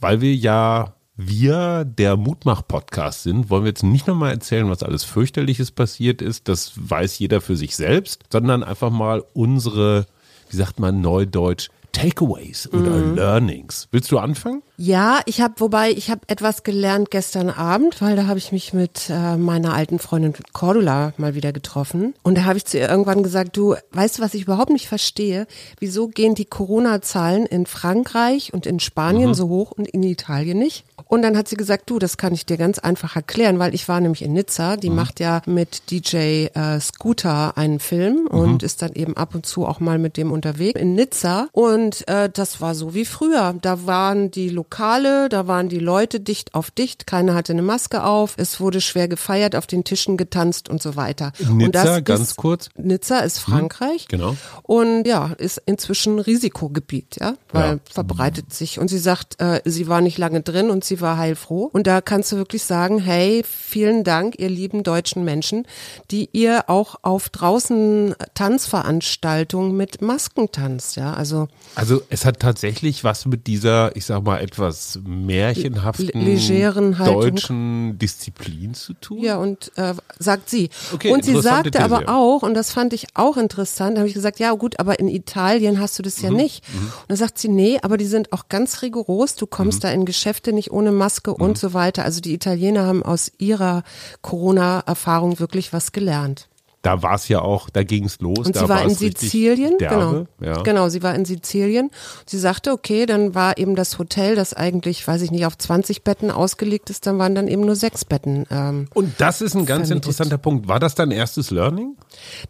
Weil 0.00 0.20
wir 0.20 0.34
ja 0.34 0.94
wir 1.16 1.84
der 1.84 2.16
Mutmach-Podcast 2.16 3.22
sind, 3.22 3.48
wollen 3.48 3.62
wir 3.64 3.68
jetzt 3.70 3.84
nicht 3.84 4.06
nochmal 4.08 4.32
erzählen, 4.32 4.68
was 4.68 4.82
alles 4.82 5.04
fürchterliches 5.04 5.70
passiert 5.70 6.20
ist. 6.20 6.48
Das 6.48 6.72
weiß 6.76 7.18
jeder 7.20 7.40
für 7.40 7.56
sich 7.56 7.76
selbst, 7.76 8.24
sondern 8.32 8.64
einfach 8.64 8.90
mal 8.90 9.22
unsere, 9.32 10.06
wie 10.50 10.56
sagt 10.56 10.80
man 10.80 11.00
neudeutsch, 11.00 11.68
Takeaways 11.94 12.68
oder 12.72 12.98
Learnings. 12.98 13.88
Willst 13.90 14.10
du 14.12 14.18
anfangen? 14.18 14.62
Ja, 14.76 15.20
ich 15.26 15.40
habe, 15.40 15.54
wobei 15.58 15.92
ich 15.92 16.10
habe 16.10 16.22
etwas 16.26 16.64
gelernt 16.64 17.10
gestern 17.10 17.48
Abend, 17.48 18.02
weil 18.02 18.16
da 18.16 18.26
habe 18.26 18.38
ich 18.38 18.52
mich 18.52 18.72
mit 18.74 19.08
äh, 19.08 19.36
meiner 19.36 19.72
alten 19.72 19.98
Freundin 19.98 20.34
Cordula 20.52 21.14
mal 21.16 21.34
wieder 21.34 21.52
getroffen 21.52 22.14
und 22.22 22.36
da 22.36 22.44
habe 22.44 22.58
ich 22.58 22.64
zu 22.64 22.78
ihr 22.78 22.88
irgendwann 22.88 23.22
gesagt, 23.22 23.56
du 23.56 23.76
weißt 23.92 24.18
du, 24.18 24.22
was 24.22 24.34
ich 24.34 24.42
überhaupt 24.42 24.70
nicht 24.70 24.88
verstehe? 24.88 25.46
Wieso 25.78 26.08
gehen 26.08 26.34
die 26.34 26.44
Corona-Zahlen 26.44 27.46
in 27.46 27.66
Frankreich 27.66 28.52
und 28.52 28.66
in 28.66 28.80
Spanien 28.80 29.34
so 29.34 29.48
hoch 29.48 29.70
und 29.70 29.86
in 29.88 30.02
Italien 30.02 30.58
nicht? 30.58 30.84
Und 31.06 31.22
dann 31.22 31.36
hat 31.36 31.48
sie 31.48 31.56
gesagt, 31.56 31.90
du, 31.90 31.98
das 31.98 32.16
kann 32.16 32.32
ich 32.34 32.46
dir 32.46 32.56
ganz 32.56 32.78
einfach 32.78 33.16
erklären, 33.16 33.58
weil 33.58 33.74
ich 33.74 33.88
war 33.88 34.00
nämlich 34.00 34.22
in 34.22 34.32
Nizza, 34.32 34.76
die 34.76 34.90
macht 34.90 35.20
ja 35.20 35.42
mit 35.46 35.90
DJ 35.90 36.46
äh, 36.54 36.80
Scooter 36.80 37.56
einen 37.56 37.80
Film 37.80 38.26
und 38.26 38.62
ist 38.62 38.82
dann 38.82 38.92
eben 38.94 39.16
ab 39.16 39.34
und 39.34 39.44
zu 39.46 39.66
auch 39.66 39.80
mal 39.80 39.98
mit 39.98 40.16
dem 40.16 40.32
unterwegs 40.32 40.80
in 40.80 40.94
Nizza 40.94 41.48
und 41.52 42.06
äh, 42.08 42.30
das 42.32 42.60
war 42.60 42.74
so 42.74 42.94
wie 42.94 43.04
früher. 43.04 43.54
Da 43.60 43.86
waren 43.86 44.30
die 44.30 44.48
Lokale, 44.48 45.28
da 45.28 45.46
waren 45.46 45.68
die 45.68 45.78
Leute 45.78 46.20
dicht 46.20 46.54
auf 46.54 46.70
dicht, 46.70 47.06
keiner 47.06 47.34
hatte 47.34 47.52
eine 47.52 47.62
Maske 47.62 48.04
auf, 48.04 48.34
es 48.36 48.60
wurde 48.60 48.80
schwer 48.80 49.08
gefeiert, 49.08 49.56
auf 49.56 49.66
den 49.66 49.84
Tischen 49.84 50.16
getanzt 50.16 50.68
und 50.68 50.82
so 50.82 50.96
weiter. 50.96 51.32
und 51.40 51.58
Nizza, 51.58 52.00
das 52.00 52.04
ganz 52.04 52.20
ist, 52.30 52.36
kurz. 52.36 52.70
Nizza 52.76 53.18
ist 53.20 53.38
Frankreich. 53.40 54.06
genau. 54.08 54.36
Und 54.62 55.04
ja, 55.06 55.32
ist 55.38 55.60
inzwischen 55.66 56.18
Risikogebiet, 56.18 57.16
ja, 57.20 57.34
weil 57.52 57.74
Ja. 57.74 57.78
verbreitet 57.90 58.52
sich. 58.52 58.78
Und 58.78 58.88
sie 58.88 58.98
sagt, 58.98 59.40
äh, 59.40 59.60
sie 59.64 59.88
war 59.88 60.00
nicht 60.00 60.18
lange 60.18 60.40
drin 60.40 60.70
und 60.70 60.83
sie 60.84 61.00
war 61.00 61.16
heilfroh. 61.18 61.70
Und 61.72 61.86
da 61.86 62.00
kannst 62.00 62.32
du 62.32 62.36
wirklich 62.36 62.62
sagen, 62.64 62.98
hey, 62.98 63.42
vielen 63.48 64.04
Dank, 64.04 64.38
ihr 64.38 64.48
lieben 64.48 64.82
deutschen 64.82 65.24
Menschen, 65.24 65.66
die 66.10 66.28
ihr 66.32 66.64
auch 66.68 66.96
auf 67.02 67.28
draußen 67.28 68.14
Tanzveranstaltungen 68.34 69.76
mit 69.76 70.02
Masken 70.02 70.50
tanzt, 70.52 70.96
ja. 70.96 71.14
Also 71.14 71.48
Also 71.74 72.02
es 72.10 72.24
hat 72.24 72.40
tatsächlich 72.40 73.04
was 73.04 73.26
mit 73.26 73.46
dieser, 73.46 73.94
ich 73.96 74.06
sag 74.06 74.22
mal, 74.24 74.40
etwas 74.40 74.98
märchenhaften 75.04 76.06
Le- 76.20 76.34
legeren 76.34 76.98
Haltung. 76.98 77.20
deutschen 77.22 77.98
Disziplin 77.98 78.74
zu 78.74 78.94
tun. 78.94 79.18
Ja, 79.22 79.36
und 79.38 79.72
äh, 79.76 79.94
sagt 80.18 80.48
sie. 80.50 80.70
Okay, 80.92 81.12
und 81.12 81.24
sie 81.24 81.40
sagte 81.40 81.80
aber 81.80 82.00
These. 82.00 82.08
auch, 82.12 82.42
und 82.42 82.54
das 82.54 82.72
fand 82.72 82.92
ich 82.92 83.06
auch 83.14 83.36
interessant, 83.36 83.96
da 83.96 84.00
habe 84.00 84.08
ich 84.08 84.14
gesagt, 84.14 84.38
ja 84.38 84.52
gut, 84.52 84.78
aber 84.78 84.98
in 84.98 85.08
Italien 85.08 85.80
hast 85.80 85.98
du 85.98 86.02
das 86.02 86.18
Mhm, 86.18 86.24
ja 86.24 86.30
nicht. 86.30 86.64
Und 86.74 86.92
dann 87.08 87.16
sagt 87.16 87.38
sie, 87.38 87.48
nee, 87.48 87.78
aber 87.82 87.96
die 87.96 88.06
sind 88.06 88.32
auch 88.32 88.48
ganz 88.48 88.82
rigoros, 88.82 89.36
du 89.36 89.46
kommst 89.46 89.78
Mhm. 89.78 89.82
da 89.82 89.90
in 89.90 90.04
Geschäfte 90.04 90.52
nicht 90.52 90.70
ohne 90.74 90.92
Maske 90.92 91.32
und 91.32 91.56
so 91.56 91.72
weiter. 91.72 92.04
Also 92.04 92.20
die 92.20 92.34
Italiener 92.34 92.84
haben 92.86 93.02
aus 93.02 93.32
ihrer 93.38 93.82
Corona-Erfahrung 94.22 95.38
wirklich 95.38 95.72
was 95.72 95.92
gelernt. 95.92 96.48
Da 96.84 97.02
war 97.02 97.14
es 97.14 97.28
ja 97.28 97.40
auch, 97.40 97.70
da 97.70 97.82
ging 97.82 98.04
es 98.04 98.20
los. 98.20 98.46
Und 98.46 98.58
sie 98.58 98.68
war 98.68 98.82
in 98.82 98.90
Sizilien, 98.90 99.78
derbe, 99.78 100.26
genau. 100.38 100.54
Ja. 100.54 100.62
Genau, 100.62 100.90
sie 100.90 101.02
war 101.02 101.14
in 101.14 101.24
Sizilien. 101.24 101.90
Sie 102.26 102.38
sagte, 102.38 102.72
okay, 102.72 103.06
dann 103.06 103.34
war 103.34 103.56
eben 103.56 103.74
das 103.74 103.98
Hotel, 103.98 104.36
das 104.36 104.52
eigentlich, 104.52 105.08
weiß 105.08 105.22
ich 105.22 105.30
nicht, 105.30 105.46
auf 105.46 105.56
20 105.56 106.04
Betten 106.04 106.30
ausgelegt 106.30 106.90
ist, 106.90 107.06
dann 107.06 107.18
waren 107.18 107.34
dann 107.34 107.48
eben 107.48 107.64
nur 107.64 107.74
sechs 107.74 108.04
Betten. 108.04 108.44
Ähm, 108.50 108.88
Und 108.92 109.18
das 109.18 109.40
ist 109.40 109.54
ein 109.54 109.64
ganz 109.64 109.88
Vermietet. 109.88 109.96
interessanter 109.96 110.36
Punkt. 110.36 110.68
War 110.68 110.78
das 110.78 110.94
dein 110.94 111.10
erstes 111.10 111.50
Learning? 111.50 111.96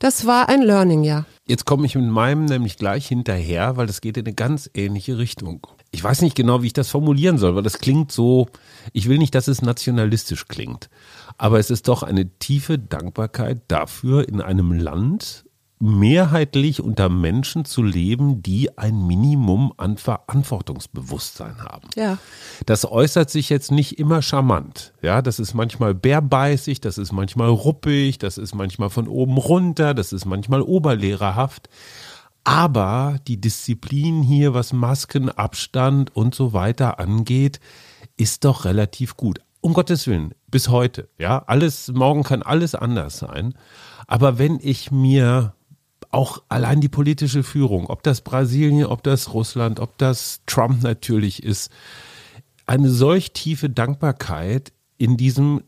das 0.00 0.26
war 0.26 0.48
ein 0.48 0.62
Learning, 0.62 1.04
ja. 1.04 1.26
Jetzt 1.46 1.64
komme 1.64 1.86
ich 1.86 1.94
mit 1.94 2.10
meinem 2.10 2.46
nämlich 2.46 2.76
gleich 2.76 3.06
hinterher, 3.06 3.76
weil 3.76 3.86
das 3.86 4.00
geht 4.00 4.16
in 4.16 4.26
eine 4.26 4.34
ganz 4.34 4.68
ähnliche 4.74 5.16
Richtung. 5.16 5.64
Ich 5.94 6.02
weiß 6.02 6.22
nicht 6.22 6.34
genau, 6.34 6.62
wie 6.62 6.66
ich 6.66 6.72
das 6.72 6.90
formulieren 6.90 7.38
soll, 7.38 7.54
weil 7.54 7.62
das 7.62 7.78
klingt 7.78 8.10
so, 8.10 8.48
ich 8.92 9.08
will 9.08 9.18
nicht, 9.18 9.32
dass 9.36 9.46
es 9.46 9.62
nationalistisch 9.62 10.48
klingt, 10.48 10.90
aber 11.38 11.60
es 11.60 11.70
ist 11.70 11.86
doch 11.86 12.02
eine 12.02 12.28
tiefe 12.40 12.80
Dankbarkeit 12.80 13.62
dafür, 13.68 14.28
in 14.28 14.40
einem 14.40 14.72
Land 14.72 15.44
mehrheitlich 15.78 16.82
unter 16.82 17.08
Menschen 17.08 17.64
zu 17.64 17.82
leben, 17.82 18.42
die 18.42 18.76
ein 18.76 19.06
Minimum 19.06 19.72
an 19.76 19.96
Verantwortungsbewusstsein 19.96 21.58
haben. 21.58 21.88
Ja. 21.94 22.18
Das 22.66 22.90
äußert 22.90 23.30
sich 23.30 23.48
jetzt 23.48 23.70
nicht 23.70 23.98
immer 23.98 24.20
charmant. 24.20 24.94
Ja, 25.00 25.22
das 25.22 25.38
ist 25.38 25.54
manchmal 25.54 25.94
bärbeißig, 25.94 26.80
das 26.80 26.98
ist 26.98 27.12
manchmal 27.12 27.50
ruppig, 27.50 28.18
das 28.18 28.36
ist 28.36 28.54
manchmal 28.54 28.90
von 28.90 29.06
oben 29.06 29.36
runter, 29.36 29.94
das 29.94 30.12
ist 30.12 30.24
manchmal 30.24 30.62
oberlehrerhaft. 30.62 31.68
Aber 32.44 33.18
die 33.26 33.40
Disziplin 33.40 34.22
hier, 34.22 34.52
was 34.52 34.74
Masken, 34.74 35.30
Abstand 35.30 36.14
und 36.14 36.34
so 36.34 36.52
weiter 36.52 36.98
angeht, 37.00 37.58
ist 38.18 38.44
doch 38.44 38.66
relativ 38.66 39.16
gut. 39.16 39.40
Um 39.62 39.72
Gottes 39.72 40.06
Willen, 40.06 40.34
bis 40.50 40.68
heute. 40.68 41.08
Ja, 41.18 41.42
alles, 41.46 41.88
morgen 41.88 42.22
kann 42.22 42.42
alles 42.42 42.74
anders 42.74 43.18
sein. 43.18 43.54
Aber 44.06 44.38
wenn 44.38 44.60
ich 44.62 44.90
mir 44.90 45.54
auch 46.10 46.42
allein 46.50 46.82
die 46.82 46.90
politische 46.90 47.42
Führung, 47.42 47.86
ob 47.86 48.02
das 48.02 48.20
Brasilien, 48.20 48.86
ob 48.86 49.02
das 49.02 49.32
Russland, 49.32 49.80
ob 49.80 49.96
das 49.96 50.42
Trump 50.44 50.82
natürlich 50.82 51.42
ist, 51.42 51.72
eine 52.66 52.90
solch 52.90 53.32
tiefe 53.32 53.70
Dankbarkeit 53.70 54.72
in 54.98 55.16
diesem, 55.16 55.62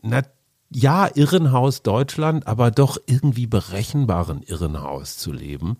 ja, 0.69 1.09
Irrenhaus 1.13 1.81
Deutschland, 1.81 2.45
aber 2.45 2.71
doch 2.71 2.97
irgendwie 3.07 3.47
berechenbaren 3.47 4.43
Irrenhaus 4.43 5.17
zu 5.17 5.31
leben 5.31 5.77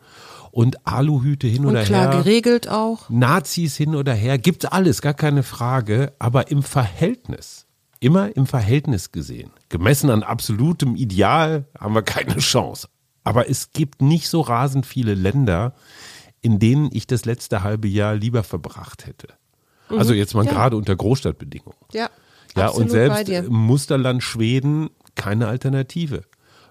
und 0.57 0.87
Aluhüte 0.87 1.45
hin 1.45 1.65
Und 1.65 1.73
oder 1.73 1.83
klar 1.83 2.11
her. 2.11 2.23
geregelt 2.23 2.67
auch. 2.67 3.11
Nazis 3.11 3.77
hin 3.77 3.93
oder 3.93 4.15
her, 4.15 4.39
gibt's 4.39 4.65
alles, 4.65 5.03
gar 5.03 5.13
keine 5.13 5.43
Frage, 5.43 6.13
aber 6.17 6.49
im 6.49 6.63
Verhältnis, 6.63 7.67
immer 7.99 8.35
im 8.35 8.47
Verhältnis 8.47 9.11
gesehen, 9.11 9.51
gemessen 9.69 10.09
an 10.09 10.23
absolutem 10.23 10.95
Ideal, 10.95 11.65
haben 11.79 11.93
wir 11.93 12.01
keine 12.01 12.37
Chance. 12.39 12.87
Aber 13.23 13.47
es 13.51 13.71
gibt 13.71 14.01
nicht 14.01 14.29
so 14.29 14.41
rasend 14.41 14.87
viele 14.87 15.13
Länder, 15.13 15.75
in 16.41 16.57
denen 16.57 16.89
ich 16.91 17.05
das 17.05 17.25
letzte 17.25 17.61
halbe 17.61 17.87
Jahr 17.87 18.15
lieber 18.15 18.41
verbracht 18.43 19.05
hätte. 19.05 19.27
Also 19.89 20.15
jetzt 20.15 20.33
mal 20.33 20.43
Ja. 20.45 20.51
gerade 20.51 20.75
unter 20.75 20.95
Großstadtbedingungen. 20.95 21.77
Ja. 21.93 22.09
Ja, 22.55 22.69
und 22.69 22.89
selbst 22.89 23.31
Musterland 23.47 24.23
Schweden 24.23 24.89
keine 25.13 25.49
Alternative. 25.49 26.23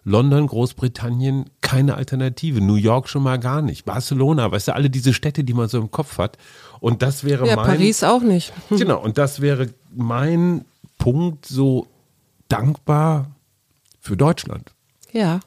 London, 0.09 0.47
Großbritannien, 0.47 1.51
keine 1.63 1.97
Alternative. 1.97 2.61
New 2.61 2.77
York 2.77 3.09
schon 3.09 3.25
mal 3.25 3.41
gar 3.41 3.61
nicht. 3.61 3.85
Barcelona, 3.85 4.53
weißt 4.53 4.69
du, 4.69 4.75
alle 4.77 4.89
diese 4.89 5.13
Städte, 5.13 5.43
die 5.43 5.53
man 5.53 5.69
so 5.69 5.79
im 5.79 5.91
Kopf 5.91 6.19
hat. 6.19 6.39
Und 6.79 7.03
das 7.03 7.25
wäre 7.25 7.45
Ja, 7.49 7.57
mein. 7.57 7.67
Paris 7.67 8.05
auch 8.05 8.23
nicht. 8.23 8.53
Genau, 8.71 9.03
und 9.03 9.19
das 9.19 9.41
wäre 9.41 9.67
mein 9.93 10.65
Punkt, 10.97 11.47
so 11.47 11.89
dankbar 12.49 13.33
für 14.01 14.17
Deutschland. 14.17 14.73
Ja. 15.11 15.41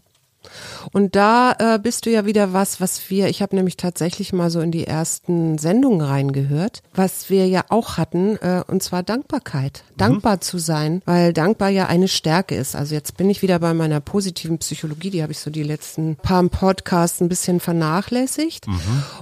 Und 0.91 1.15
da 1.15 1.53
äh, 1.60 1.79
bist 1.79 2.05
du 2.05 2.12
ja 2.12 2.25
wieder 2.25 2.53
was, 2.53 2.81
was 2.81 3.10
wir, 3.10 3.27
ich 3.27 3.41
habe 3.41 3.55
nämlich 3.55 3.77
tatsächlich 3.77 4.34
mal 4.34 4.50
so 4.50 4.62
in 4.62 4.72
die 4.72 4.88
ersten 4.88 5.58
Sendungen 5.58 6.01
reingehört, 6.01 6.81
was 6.93 7.29
wir 7.29 7.48
ja 7.48 7.65
auch 7.69 7.98
hatten, 7.98 8.38
äh, 8.38 8.63
und 8.67 8.81
zwar 8.81 9.03
Dankbarkeit. 9.03 9.84
Dankbar 9.98 10.41
zu 10.41 10.58
sein, 10.58 11.01
weil 11.05 11.34
dankbar 11.34 11.69
ja 11.69 11.88
eine 11.88 12.08
Stärke 12.08 12.55
ist. 12.55 12.75
Also 12.75 12.96
jetzt 12.96 13.17
bin 13.17 13.29
ich 13.29 13.41
wieder 13.41 13.60
bei 13.60 13.74
meiner 13.74 14.00
positiven 14.00 14.58
Psychologie, 14.60 15.10
die 15.10 15.22
habe 15.22 15.31
ich 15.31 15.39
so 15.39 15.50
die 15.51 15.63
letzten 15.63 16.15
paar 16.15 16.39
Podcasts 16.48 17.19
ein 17.22 17.29
bisschen 17.29 17.60
vernachlässigt. 17.60 18.65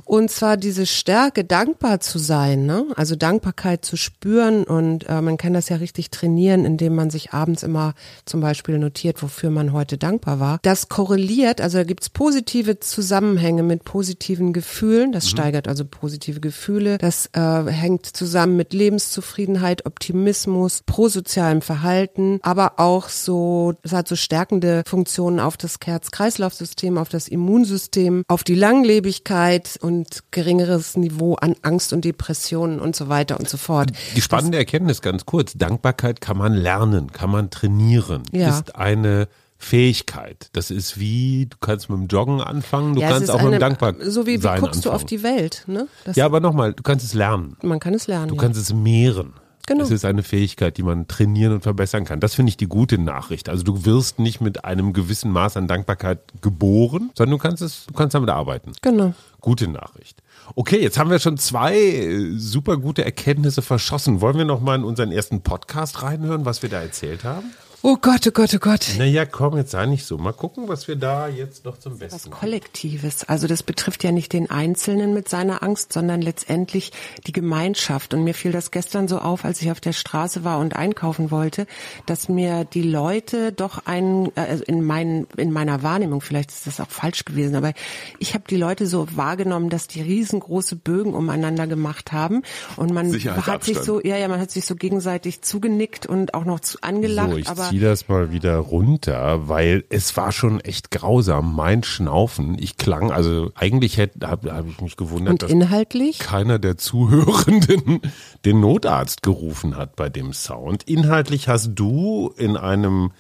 Und 0.06 0.30
zwar 0.30 0.58
diese 0.58 0.86
Stärke, 0.86 1.44
dankbar 1.44 2.00
zu 2.00 2.20
sein, 2.20 2.66
ne? 2.66 2.86
also 2.96 3.16
Dankbarkeit 3.16 3.84
zu 3.84 3.98
spüren 3.98 4.64
und 4.64 5.08
äh, 5.10 5.22
man 5.22 5.38
kann 5.38 5.54
das 5.54 5.70
ja 5.70 5.78
richtig 5.78 6.12
trainieren, 6.12 6.66
indem 6.66 6.96
man 6.96 7.10
sich 7.10 7.34
abends 7.34 7.64
immer 7.64 7.94
zum 8.26 8.42
Beispiel 8.42 8.78
notiert, 8.78 9.24
wofür 9.24 9.50
man 9.50 9.74
heute 9.74 9.98
dankbar 9.98 10.40
war. 10.40 10.60
Das 10.62 10.90
korreliert, 11.08 11.62
also 11.62 11.78
da 11.78 11.84
gibt's 11.86 12.10
positive 12.10 12.80
Zusammenhänge 12.82 13.64
mit 13.64 13.86
positiven 13.86 14.52
Gefühlen, 14.52 15.14
das 15.14 15.30
steigert 15.30 15.68
also 15.70 15.86
positive 15.86 16.42
Gefühle, 16.42 16.98
das 16.98 17.30
äh, 17.32 17.40
hängt 17.72 18.06
zusammen 18.06 18.58
mit 18.58 18.74
Lebenszufriedenheit, 18.74 19.86
Optimismus, 19.86 20.82
prosozialem 20.86 21.62
Verhalten, 21.62 22.40
aber 22.42 22.74
auch 22.78 23.08
so, 23.08 23.76
es 23.84 23.94
hat 23.94 24.10
so 24.10 24.18
stärkende 24.18 24.84
Funktionen 24.86 25.40
auf 25.40 25.56
das 25.56 25.78
Herz-Kreislauf-System, 25.84 26.98
auf 26.98 27.08
das 27.08 27.30
Immunsystem, 27.30 28.24
auf 28.28 28.44
die 28.44 28.56
Langlebigkeit 28.56 29.80
und 29.82 30.24
geringeres 30.32 30.98
Niveau 30.98 31.36
an 31.36 31.56
Angst 31.62 31.94
und 31.94 32.04
Depressionen 32.04 32.82
und 32.82 32.98
so 32.98 33.08
weiter 33.08 33.40
und 33.40 33.48
so 33.48 33.56
fort. 33.58 33.92
Die 34.18 34.22
spannende 34.22 34.58
Erkenntnis 34.58 35.02
ganz 35.02 35.26
kurz, 35.26 35.54
Dankbarkeit 35.54 36.20
kann 36.20 36.38
man 36.38 36.54
lernen, 36.54 37.14
kann 37.14 37.30
man 37.30 37.50
trainieren, 37.50 38.24
Ja. 38.34 38.50
ist 38.50 38.76
eine 38.76 39.30
Fähigkeit. 39.58 40.50
Das 40.54 40.72
ist 40.72 41.00
wie, 41.00 41.48
du 41.48 41.58
kannst 41.60 41.90
mit 41.90 42.00
dem 42.00 42.08
Joggen 42.08 42.42
anfangen, 42.42 42.96
du 42.96 43.02
Ja, 43.02 43.10
kannst 43.10 43.30
auch 43.30 43.36
mit 43.38 43.44
dem 43.44 43.48
eine- 43.54 43.60
Dankbar 43.60 43.96
So 44.02 44.26
wie, 44.26 44.42
wie 44.42 44.60
guckst 44.60 44.86
du 44.86 44.90
auf 44.90 45.02
anfangen. 45.02 45.08
die 45.08 45.24
Welt, 45.24 45.64
ne? 45.68 45.88
Das, 46.06 46.16
Ja, 46.16 46.26
aber 46.26 46.40
nochmal, 46.40 46.74
du 46.74 46.84
kannst 46.84 47.06
es 47.06 47.14
lernen. 47.14 47.58
Man 47.62 47.80
kann 47.80 47.94
es 47.94 48.08
lernen. 48.08 48.30
Du 48.30 48.36
ja. 48.36 48.42
kannst 48.42 48.60
es 48.60 48.74
mehren. 48.74 49.34
Genau. 49.66 49.84
Es 49.84 49.92
ist 49.92 50.06
eine 50.06 50.24
Fähigkeit, 50.24 50.78
die 50.78 50.84
man 50.84 51.10
trainieren 51.10 51.52
und 51.52 51.62
verbessern 51.62 52.06
kann. 52.06 52.22
Das 52.22 52.36
finde 52.36 52.52
ich 52.52 52.56
die 52.58 52.68
gute 52.68 52.98
Nachricht. 52.98 53.50
Also 53.50 53.64
du 53.64 53.84
wirst 53.84 54.18
nicht 54.18 54.40
mit 54.40 54.64
einem 54.64 54.94
gewissen 54.94 55.30
Maß 55.30 55.58
an 55.58 55.68
Dankbarkeit 55.68 56.20
geboren, 56.42 57.10
sondern 57.16 57.32
du 57.38 57.38
kannst 57.38 57.62
es, 57.62 57.86
du 57.86 57.94
kannst 57.94 58.16
damit 58.16 58.30
arbeiten. 58.30 58.72
Genau. 58.82 59.14
Gute 59.42 59.68
Nachricht. 59.68 60.24
Okay, 60.56 60.82
jetzt 60.82 60.98
haben 60.98 61.10
wir 61.10 61.20
schon 61.20 61.38
zwei 61.38 61.78
äh, 61.78 62.32
super 62.38 62.78
gute 62.78 63.04
Erkenntnisse 63.04 63.62
verschossen. 63.62 64.22
Wollen 64.22 64.38
wir 64.38 64.46
noch 64.46 64.62
mal 64.62 64.76
in 64.76 64.86
unseren 64.86 65.12
ersten 65.12 65.42
Podcast 65.42 66.02
reinhören, 66.02 66.46
was 66.46 66.62
wir 66.62 66.70
da 66.70 66.80
erzählt 66.82 67.26
haben? 67.26 67.52
Oh 67.84 67.96
Gott, 68.01 68.25
oh 68.27 68.31
Gott, 68.31 68.53
oh 68.55 68.60
Gott. 68.60 68.96
Naja, 68.98 69.25
komm, 69.25 69.55
jetzt 69.55 69.72
sei 69.72 69.86
nicht 69.86 70.05
so. 70.05 70.17
Mal 70.17 70.34
gucken, 70.34 70.67
was 70.67 70.88
wir 70.88 70.96
da 70.96 71.27
jetzt 71.27 71.63
noch 71.63 71.77
zum 71.77 71.93
Was 71.93 72.00
Besten 72.00 72.31
Kollektives. 72.31 73.24
Also 73.25 73.46
das 73.46 73.62
betrifft 73.62 74.03
ja 74.03 74.12
nicht 74.12 74.34
den 74.34 74.50
Einzelnen 74.50 75.13
mit 75.13 75.29
seiner 75.29 75.62
Angst, 75.62 75.93
sondern 75.93 76.22
letztendlich 76.22 76.91
die 77.27 77.34
Gemeinschaft. 77.34 78.15
Und 78.15 78.24
mir 78.24 78.34
fiel 78.34 78.51
das 78.51 78.72
gestern 78.72 79.07
so 79.07 79.19
auf, 79.19 79.46
als 79.46 79.62
ich 79.62 79.69
auf 79.69 79.79
der 79.79 79.93
Straße 79.93 80.43
war 80.43 80.57
und 80.57 80.75
einkaufen 80.75 81.29
wollte, 81.29 81.67
dass 82.07 82.29
mir 82.29 82.65
die 82.65 82.81
Leute 82.81 83.51
doch 83.51 83.86
einen, 83.86 84.31
also 84.36 84.63
in, 84.63 84.84
mein, 84.84 85.27
in 85.38 85.51
meiner 85.51 85.84
Wahrnehmung, 85.84 86.22
vielleicht 86.22 86.50
ist 86.50 86.65
das 86.65 86.79
auch 86.79 86.89
falsch 86.89 87.25
gewesen, 87.25 87.55
aber 87.55 87.74
ich 88.17 88.34
habe 88.34 88.46
die 88.50 88.57
Leute 88.57 88.88
so 88.88 89.07
wahrgenommen, 89.15 89.69
dass 89.69 89.88
die 89.88 90.01
riesengroße 90.01 90.77
Bögen 90.77 91.13
umeinander 91.13 91.67
gemacht 91.67 92.12
haben 92.12 92.41
und 92.75 92.91
man 92.91 93.13
hat 93.13 93.63
sich 93.63 93.77
so, 93.77 94.01
ja, 94.01 94.17
ja, 94.17 94.27
man 94.27 94.39
hat 94.39 94.50
sich 94.50 94.65
so 94.65 94.75
gegenseitig 94.75 95.41
zugenickt 95.41 96.07
und 96.07 96.34
auch 96.34 96.46
noch 96.46 96.60
zu, 96.60 96.79
angelacht. 96.81 97.31
So, 97.31 97.38
ich 97.38 97.48
aber 97.48 97.67
ziehe 97.70 97.82
das 97.82 98.08
mal 98.08 98.32
wieder 98.32 98.58
runter, 98.58 99.48
weil 99.48 99.84
es 99.90 100.16
war 100.18 100.32
schon 100.32 100.60
echt 100.60 100.92
grausam. 100.92 101.56
Mein 101.56 101.84
Schnaufen, 101.84 102.58
ich 102.60 102.78
klang, 102.78 103.12
also 103.12 103.52
eigentlich 103.56 103.98
hätte, 103.98 104.28
habe 104.28 104.54
hab 104.54 104.68
ich 104.68 104.82
mich 104.82 104.98
gewundert, 104.98 105.32
und 105.34 105.44
dass 105.44 105.52
inhaltlich? 105.52 106.20
keiner 106.20 106.60
der 106.60 106.78
Zuhörenden 106.78 108.02
den 108.46 108.60
Notarzt 108.60 109.24
gerufen 109.24 109.76
hat 109.76 109.96
bei 109.96 110.10
dem 110.10 110.34
Sound. 110.34 110.84
Inhaltlich 110.84 111.48
hast 111.48 111.72
du 111.76 112.34
in 112.38 112.58
einem, 112.58 113.12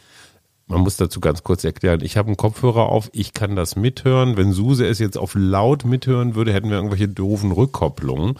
man 0.67 0.81
muss 0.81 0.97
dazu 0.97 1.19
ganz 1.19 1.43
kurz 1.43 1.63
erklären, 1.63 2.01
ich 2.03 2.17
habe 2.17 2.27
einen 2.27 2.37
Kopfhörer 2.37 2.89
auf, 2.89 3.09
ich 3.13 3.33
kann 3.33 3.55
das 3.55 3.75
mithören. 3.75 4.37
Wenn 4.37 4.51
Suse 4.51 4.85
es 4.85 4.99
jetzt 4.99 5.17
auf 5.17 5.33
laut 5.35 5.85
mithören 5.85 6.35
würde, 6.35 6.53
hätten 6.53 6.69
wir 6.69 6.77
irgendwelche 6.77 7.07
doofen 7.07 7.51
Rückkopplungen. 7.51 8.35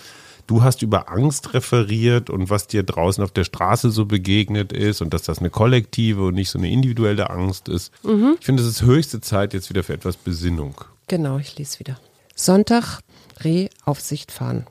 Du 0.48 0.64
hast 0.64 0.82
über 0.82 1.12
Angst 1.12 1.54
referiert 1.54 2.30
und 2.30 2.50
was 2.50 2.68
dir 2.68 2.84
draußen 2.84 3.22
auf 3.22 3.32
der 3.32 3.44
Straße 3.44 3.92
so 3.92 4.06
begegnet 4.06 4.72
ist 4.72 5.02
und 5.02 5.14
dass 5.14 5.24
das 5.24 5.40
eine 5.40 5.50
kollektive 5.50 6.28
und 6.28 6.36
nicht 6.36 6.50
so 6.50 6.58
eine 6.58 6.72
individuelle 6.72 7.30
Angst 7.30 7.68
ist. 7.68 7.92
Ich 8.40 8.46
finde, 8.46 8.64
es 8.64 8.70
ist 8.70 8.82
höchste 8.82 9.20
Zeit 9.20 9.54
jetzt 9.54 9.70
wieder 9.70 9.84
für 9.84 9.94
etwas 9.94 10.16
Besinnung. 10.16 10.76
Genau, 11.08 11.38
ich 11.38 11.58
lese 11.58 11.80
wieder. 11.80 12.00
Sonntag, 12.34 13.02
Rehaufsicht 13.42 14.32
fahren. 14.32 14.66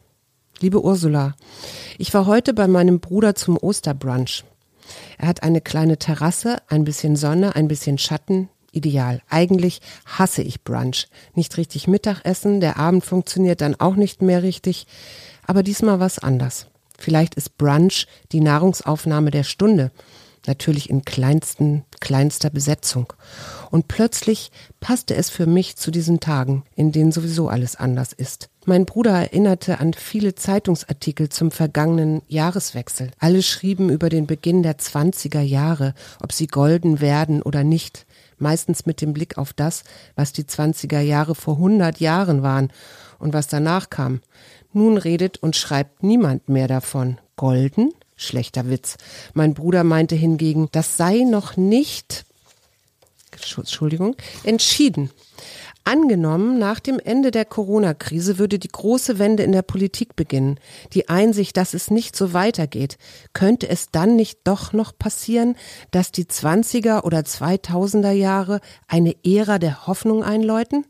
Liebe 0.61 0.83
Ursula, 0.83 1.35
ich 1.99 2.14
war 2.14 2.25
heute 2.25 2.54
bei 2.54 2.66
meinem 2.68 3.00
Bruder 3.00 3.35
zum 3.35 3.59
Osterbrunch. 3.59 4.45
Er 5.18 5.28
hat 5.28 5.42
eine 5.42 5.61
kleine 5.61 5.99
Terrasse, 5.99 6.56
ein 6.68 6.85
bisschen 6.85 7.16
Sonne, 7.16 7.54
ein 7.54 7.68
bisschen 7.68 7.99
Schatten. 7.99 8.49
Ideal. 8.73 9.23
Eigentlich 9.30 9.80
hasse 10.04 10.42
ich 10.42 10.62
Brunch. 10.62 11.09
Nicht 11.35 11.56
richtig 11.56 11.88
Mittagessen, 11.88 12.61
der 12.61 12.76
Abend 12.76 13.04
funktioniert 13.04 13.62
dann 13.62 13.75
auch 13.80 13.97
nicht 13.97 14.21
mehr 14.21 14.42
richtig. 14.42 14.87
Aber 15.46 15.62
diesmal 15.62 16.00
was 16.00 16.18
anders. 16.18 16.66
Vielleicht 16.98 17.34
ist 17.34 17.56
Brunch 17.58 18.06
die 18.32 18.40
Nahrungsaufnahme 18.40 19.30
der 19.30 19.44
Stunde. 19.44 19.90
Natürlich 20.46 20.90
in 20.90 21.04
kleinsten, 21.04 21.84
kleinster 22.00 22.50
Besetzung. 22.50 23.12
Und 23.70 23.88
plötzlich 23.88 24.52
passte 24.78 25.16
es 25.16 25.28
für 25.28 25.46
mich 25.46 25.76
zu 25.76 25.90
diesen 25.90 26.20
Tagen, 26.20 26.62
in 26.76 26.92
denen 26.92 27.10
sowieso 27.10 27.48
alles 27.48 27.74
anders 27.74 28.12
ist. 28.12 28.48
Mein 28.64 28.86
Bruder 28.86 29.12
erinnerte 29.12 29.80
an 29.80 29.92
viele 29.92 30.36
Zeitungsartikel 30.36 31.28
zum 31.28 31.50
vergangenen 31.50 32.22
Jahreswechsel. 32.28 33.10
Alle 33.18 33.42
schrieben 33.42 33.90
über 33.90 34.08
den 34.08 34.26
Beginn 34.26 34.62
der 34.62 34.78
20er 34.78 35.40
Jahre, 35.40 35.94
ob 36.20 36.32
sie 36.32 36.46
golden 36.46 37.00
werden 37.00 37.42
oder 37.42 37.64
nicht. 37.64 38.06
Meistens 38.38 38.86
mit 38.86 39.00
dem 39.00 39.12
Blick 39.12 39.38
auf 39.38 39.52
das, 39.52 39.82
was 40.14 40.32
die 40.32 40.44
20er 40.44 41.00
Jahre 41.00 41.34
vor 41.34 41.54
100 41.54 41.98
Jahren 42.00 42.42
waren 42.42 42.72
und 43.18 43.32
was 43.32 43.48
danach 43.48 43.90
kam. 43.90 44.20
Nun 44.73 44.99
redet 44.99 45.38
und 45.38 45.56
schreibt 45.56 46.02
niemand 46.02 46.49
mehr 46.49 46.68
davon. 46.68 47.18
Golden? 47.37 47.92
Schlechter 48.16 48.70
Witz. 48.70 48.96
Mein 49.35 49.54
Bruder 49.54 49.85
meinte 49.85 50.14
hingegen, 50.14 50.68
das 50.73 50.96
sei 50.96 51.25
noch 51.28 51.56
nicht 51.56 52.25
Entschuldigung, 53.56 54.16
entschieden. 54.44 55.11
Angenommen, 55.85 56.58
nach 56.58 56.80
dem 56.80 56.99
Ende 56.99 57.30
der 57.30 57.44
Corona-Krise 57.44 58.38
würde 58.38 58.58
die 58.58 58.68
große 58.68 59.20
Wende 59.20 59.44
in 59.44 59.52
der 59.52 59.62
Politik 59.62 60.16
beginnen, 60.16 60.58
die 60.94 61.08
Einsicht, 61.08 61.56
dass 61.56 61.75
es 61.75 61.92
nicht 61.92 62.16
so 62.16 62.32
weitergeht, 62.32 62.99
könnte 63.35 63.68
es 63.68 63.90
dann 63.92 64.16
nicht 64.16 64.40
doch 64.44 64.73
noch 64.73 64.99
passieren, 64.99 65.54
dass 65.92 66.11
die 66.11 66.25
20er 66.25 67.04
oder 67.04 67.20
2000er 67.20 68.11
Jahre 68.11 68.61
eine 68.88 69.14
Ära 69.25 69.61
der 69.61 69.87
Hoffnung 69.87 70.25
einläuten? 70.25 70.85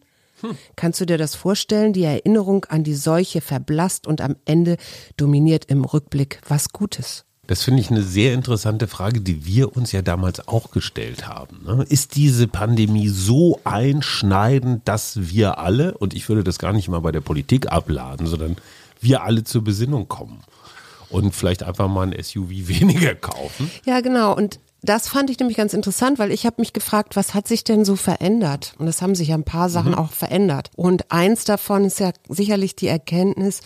Kannst 0.76 1.00
du 1.00 1.06
dir 1.06 1.18
das 1.18 1.34
vorstellen? 1.34 1.92
Die 1.92 2.04
Erinnerung 2.04 2.64
an 2.66 2.84
die 2.84 2.94
Seuche 2.94 3.40
verblasst 3.40 4.06
und 4.06 4.20
am 4.20 4.36
Ende 4.44 4.76
dominiert 5.16 5.66
im 5.66 5.84
Rückblick 5.84 6.40
was 6.48 6.70
Gutes. 6.70 7.24
Das 7.46 7.62
finde 7.62 7.80
ich 7.80 7.90
eine 7.90 8.02
sehr 8.02 8.34
interessante 8.34 8.88
Frage, 8.88 9.20
die 9.20 9.46
wir 9.46 9.76
uns 9.76 9.92
ja 9.92 10.02
damals 10.02 10.48
auch 10.48 10.72
gestellt 10.72 11.28
haben. 11.28 11.62
ne? 11.64 11.84
Ist 11.88 12.16
diese 12.16 12.48
Pandemie 12.48 13.08
so 13.08 13.60
einschneidend, 13.62 14.88
dass 14.88 15.28
wir 15.30 15.58
alle, 15.58 15.96
und 15.96 16.12
ich 16.12 16.28
würde 16.28 16.42
das 16.42 16.58
gar 16.58 16.72
nicht 16.72 16.88
mal 16.88 17.00
bei 17.00 17.12
der 17.12 17.20
Politik 17.20 17.70
abladen, 17.70 18.26
sondern 18.26 18.56
wir 19.00 19.22
alle 19.22 19.44
zur 19.44 19.62
Besinnung 19.62 20.08
kommen 20.08 20.42
und 21.08 21.34
vielleicht 21.34 21.62
einfach 21.62 21.88
mal 21.88 22.12
ein 22.12 22.22
SUV 22.22 22.50
weniger 22.50 23.14
kaufen? 23.14 23.70
Ja, 23.84 24.00
genau. 24.00 24.34
Und 24.34 24.58
das 24.88 25.08
fand 25.08 25.30
ich 25.30 25.38
nämlich 25.38 25.56
ganz 25.56 25.74
interessant, 25.74 26.18
weil 26.18 26.32
ich 26.32 26.46
habe 26.46 26.56
mich 26.58 26.72
gefragt, 26.72 27.16
was 27.16 27.34
hat 27.34 27.48
sich 27.48 27.64
denn 27.64 27.84
so 27.84 27.96
verändert? 27.96 28.74
Und 28.78 28.88
es 28.88 29.02
haben 29.02 29.14
sich 29.14 29.28
ja 29.28 29.34
ein 29.34 29.44
paar 29.44 29.68
Sachen 29.68 29.94
auch 29.94 30.12
verändert. 30.12 30.70
Und 30.76 31.10
eins 31.10 31.44
davon 31.44 31.84
ist 31.84 32.00
ja 32.00 32.12
sicherlich 32.28 32.76
die 32.76 32.88
Erkenntnis, 32.88 33.60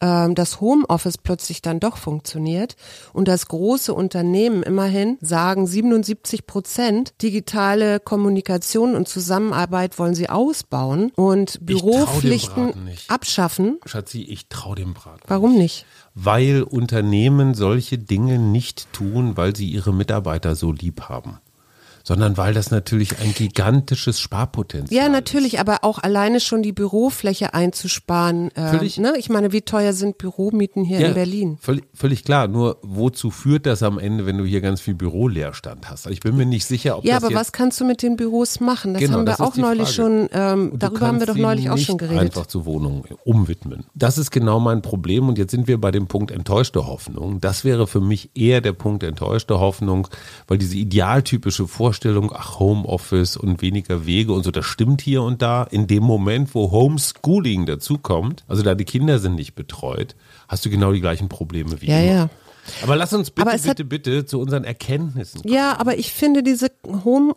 ähm, 0.00 0.34
dass 0.34 0.60
Homeoffice 0.60 1.16
plötzlich 1.16 1.62
dann 1.62 1.80
doch 1.80 1.96
funktioniert 1.96 2.76
und 3.12 3.28
dass 3.28 3.48
große 3.48 3.94
Unternehmen 3.94 4.62
immerhin 4.62 5.16
sagen, 5.22 5.66
77 5.66 6.46
Prozent 6.46 7.14
digitale 7.22 7.98
Kommunikation 7.98 8.94
und 8.94 9.08
Zusammenarbeit 9.08 9.98
wollen 9.98 10.14
sie 10.14 10.28
ausbauen 10.28 11.12
und 11.16 11.64
Büropflichten 11.64 12.74
abschaffen. 13.08 13.78
Schatzi, 13.86 14.22
ich 14.22 14.48
traue 14.48 14.76
dem 14.76 14.92
Braten. 14.92 15.22
Warum 15.26 15.56
nicht? 15.56 15.86
Weil 16.18 16.62
Unternehmen 16.62 17.52
solche 17.52 17.98
Dinge 17.98 18.38
nicht 18.38 18.90
tun, 18.94 19.36
weil 19.36 19.54
sie 19.54 19.70
ihre 19.70 19.92
Mitarbeiter 19.92 20.56
so 20.56 20.72
lieb 20.72 21.02
haben, 21.02 21.40
sondern 22.06 22.36
weil 22.36 22.54
das 22.54 22.70
natürlich 22.70 23.18
ein 23.18 23.34
gigantisches 23.34 24.20
Sparpotenzial 24.20 24.96
Ja, 25.04 25.08
natürlich, 25.08 25.58
aber 25.58 25.78
auch 25.82 25.98
alleine 25.98 26.38
schon 26.38 26.62
die 26.62 26.70
Bürofläche 26.72 27.52
einzusparen. 27.52 28.52
Äh, 28.54 28.70
Völlig- 28.70 28.98
ne? 28.98 29.14
Ich 29.18 29.28
meine, 29.28 29.50
wie 29.50 29.62
teuer 29.62 29.92
sind 29.92 30.16
Büromieten 30.16 30.84
hier 30.84 31.00
in 31.04 31.14
Berlin? 31.14 31.58
Völlig, 31.60 31.82
völlig 31.94 32.24
klar. 32.24 32.46
Nur 32.46 32.78
wozu 32.82 33.32
führt 33.32 33.66
das 33.66 33.82
am 33.82 33.98
Ende, 33.98 34.24
wenn 34.24 34.38
du 34.38 34.44
hier 34.44 34.60
ganz 34.60 34.80
viel 34.80 34.94
Büroleerstand 34.94 35.90
hast? 35.90 36.06
Also 36.06 36.10
ich 36.10 36.20
bin 36.20 36.36
mir 36.36 36.46
nicht 36.46 36.64
sicher, 36.64 36.96
ob 36.98 37.04
Ja, 37.04 37.14
das 37.14 37.24
aber 37.24 37.32
jetzt 37.32 37.40
was 37.40 37.52
kannst 37.52 37.80
du 37.80 37.84
mit 37.84 38.02
den 38.02 38.14
Büros 38.16 38.60
machen? 38.60 38.94
Das 38.94 39.00
Genau, 39.02 39.14
haben 39.14 39.20
wir 39.22 39.32
das 39.32 39.40
ist 39.40 39.46
auch 39.46 39.56
neulich 39.56 39.88
Frage. 39.88 39.94
schon, 39.94 40.28
ähm, 40.32 40.72
darüber 40.78 41.08
haben 41.08 41.18
wir 41.18 41.26
doch 41.26 41.34
neulich 41.36 41.70
auch 41.70 41.78
schon 41.78 41.98
geredet. 41.98 42.20
Einfach 42.20 42.46
zu 42.46 42.64
Wohnungen 42.66 43.02
umwidmen. 43.24 43.84
Das 43.94 44.16
ist 44.16 44.30
genau 44.30 44.60
mein 44.60 44.80
Problem 44.80 45.28
und 45.28 45.38
jetzt 45.38 45.50
sind 45.50 45.66
wir 45.66 45.80
bei 45.80 45.90
dem 45.90 46.06
Punkt 46.06 46.30
enttäuschte 46.30 46.86
Hoffnung. 46.86 47.40
Das 47.40 47.64
wäre 47.64 47.88
für 47.88 48.00
mich 48.00 48.30
eher 48.36 48.60
der 48.60 48.74
Punkt 48.74 49.02
enttäuschte 49.02 49.58
Hoffnung, 49.58 50.06
weil 50.46 50.58
diese 50.58 50.76
idealtypische 50.76 51.66
Vorstellung, 51.66 51.95
ach 52.34 52.58
Homeoffice 52.58 53.36
und 53.36 53.62
weniger 53.62 54.06
Wege 54.06 54.32
und 54.32 54.42
so, 54.44 54.50
das 54.50 54.64
stimmt 54.66 55.00
hier 55.00 55.22
und 55.22 55.42
da. 55.42 55.62
In 55.64 55.86
dem 55.86 56.02
Moment, 56.02 56.54
wo 56.54 56.70
Homeschooling 56.70 57.66
dazukommt, 57.66 58.44
also 58.48 58.62
da 58.62 58.74
die 58.74 58.84
Kinder 58.84 59.18
sind 59.18 59.34
nicht 59.36 59.54
betreut, 59.54 60.14
hast 60.48 60.64
du 60.64 60.70
genau 60.70 60.92
die 60.92 61.00
gleichen 61.00 61.28
Probleme 61.28 61.80
wie 61.80 61.86
Ja, 61.86 61.98
immer. 62.00 62.12
ja. 62.12 62.30
Aber 62.82 62.96
lass 62.96 63.12
uns 63.12 63.30
bitte, 63.30 63.48
es 63.50 63.62
hat- 63.66 63.76
bitte, 63.76 63.84
bitte 63.84 64.26
zu 64.26 64.40
unseren 64.40 64.64
Erkenntnissen 64.64 65.42
kommen. 65.42 65.52
Ja, 65.54 65.78
aber 65.78 65.98
ich 65.98 66.12
finde 66.12 66.42
diese 66.42 66.68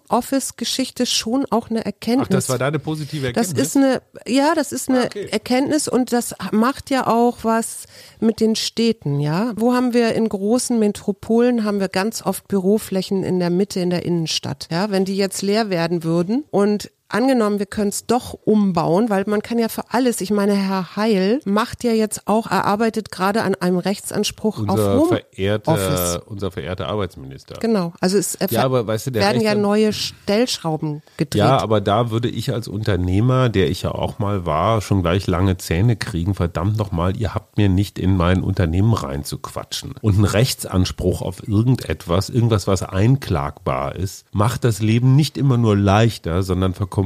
Homeoffice-Geschichte 0.09 1.05
schon 1.05 1.45
auch 1.49 1.69
eine 1.69 1.85
Erkenntnis. 1.85 2.27
Ach, 2.29 2.33
das 2.33 2.49
war 2.49 2.57
deine 2.57 2.79
positive 2.79 3.31
Das 3.33 3.47
Erkenntnis? 3.49 3.67
ist 3.67 3.77
eine, 3.77 4.01
ja, 4.27 4.53
das 4.55 4.71
ist 4.71 4.89
eine 4.89 5.01
Ah, 5.01 5.05
okay. 5.05 5.27
Erkenntnis 5.31 5.87
und 5.87 6.11
das 6.13 6.35
macht 6.51 6.89
ja 6.89 7.07
auch 7.07 7.39
was 7.43 7.85
mit 8.19 8.39
den 8.39 8.55
Städten, 8.55 9.19
ja. 9.19 9.53
Wo 9.55 9.73
haben 9.73 9.93
wir 9.93 10.13
in 10.15 10.27
großen 10.29 10.77
Metropolen 10.79 11.63
haben 11.63 11.79
wir 11.79 11.87
ganz 11.89 12.21
oft 12.25 12.47
Büroflächen 12.47 13.23
in 13.23 13.39
der 13.39 13.49
Mitte, 13.49 13.79
in 13.79 13.89
der 13.89 14.05
Innenstadt, 14.05 14.67
ja. 14.71 14.89
Wenn 14.91 15.05
die 15.05 15.15
jetzt 15.17 15.41
leer 15.41 15.69
werden 15.69 16.03
würden 16.03 16.43
und 16.51 16.91
Angenommen, 17.11 17.57
wir 17.57 17.65
können 17.65 17.89
es 17.89 18.05
doch 18.05 18.35
umbauen, 18.45 19.09
weil 19.09 19.23
man 19.25 19.41
kann 19.41 19.57
ja 19.57 19.67
für 19.67 19.81
alles, 19.89 20.21
ich 20.21 20.29
meine, 20.29 20.53
Herr 20.53 20.95
Heil 20.95 21.39
macht 21.43 21.83
ja 21.83 21.91
jetzt 21.91 22.27
auch, 22.27 22.45
er 22.45 22.65
arbeitet 22.65 23.11
gerade 23.11 23.41
an 23.41 23.55
einem 23.55 23.79
Rechtsanspruch 23.79 24.59
unser 24.59 24.73
auf 24.73 25.09
Homeoffice. 25.09 26.19
unser 26.27 26.51
verehrter 26.51 26.87
Arbeitsminister. 26.87 27.55
Genau, 27.59 27.93
also 27.99 28.15
es 28.17 28.37
Ja, 28.51 28.63
aber 28.63 28.85
weißt 28.85 29.07
du, 29.07 29.13
werden 29.15 29.41
ja 29.41 29.53
Rechtsan- 29.53 29.61
neue 29.61 29.91
Stellschrauben 29.91 31.01
gedreht. 31.17 31.39
Ja, 31.39 31.57
aber 31.57 31.81
da 31.81 32.11
würde 32.11 32.29
ich 32.29 32.53
als 32.53 32.67
Unternehmer, 32.67 33.49
der 33.49 33.71
ich 33.71 33.81
ja 33.81 33.91
auch 33.91 34.19
mal 34.19 34.45
war, 34.45 34.81
schon 34.81 35.01
gleich 35.01 35.25
lange 35.25 35.57
Zähne 35.57 35.95
kriegen. 35.95 36.35
Verdammt 36.35 36.77
nochmal, 36.77 37.17
ihr 37.17 37.33
habt 37.33 37.57
mir 37.57 37.69
nicht 37.69 37.97
in 37.97 38.17
mein 38.17 38.43
Unternehmen 38.43 38.93
reinzuquatschen. 38.93 39.95
Und 40.01 40.19
ein 40.19 40.25
Rechtsanspruch 40.25 41.23
auf 41.23 41.47
irgendetwas, 41.47 42.29
irgendwas, 42.29 42.67
was 42.67 42.83
einklagbar 42.83 43.95
ist, 43.95 44.25
macht 44.31 44.63
das 44.63 44.79
Leben 44.79 45.15
nicht 45.15 45.37
immer 45.39 45.57
nur 45.57 45.75
leichter, 45.75 46.43
sondern 46.43 46.73
verkompliziert 46.75 46.98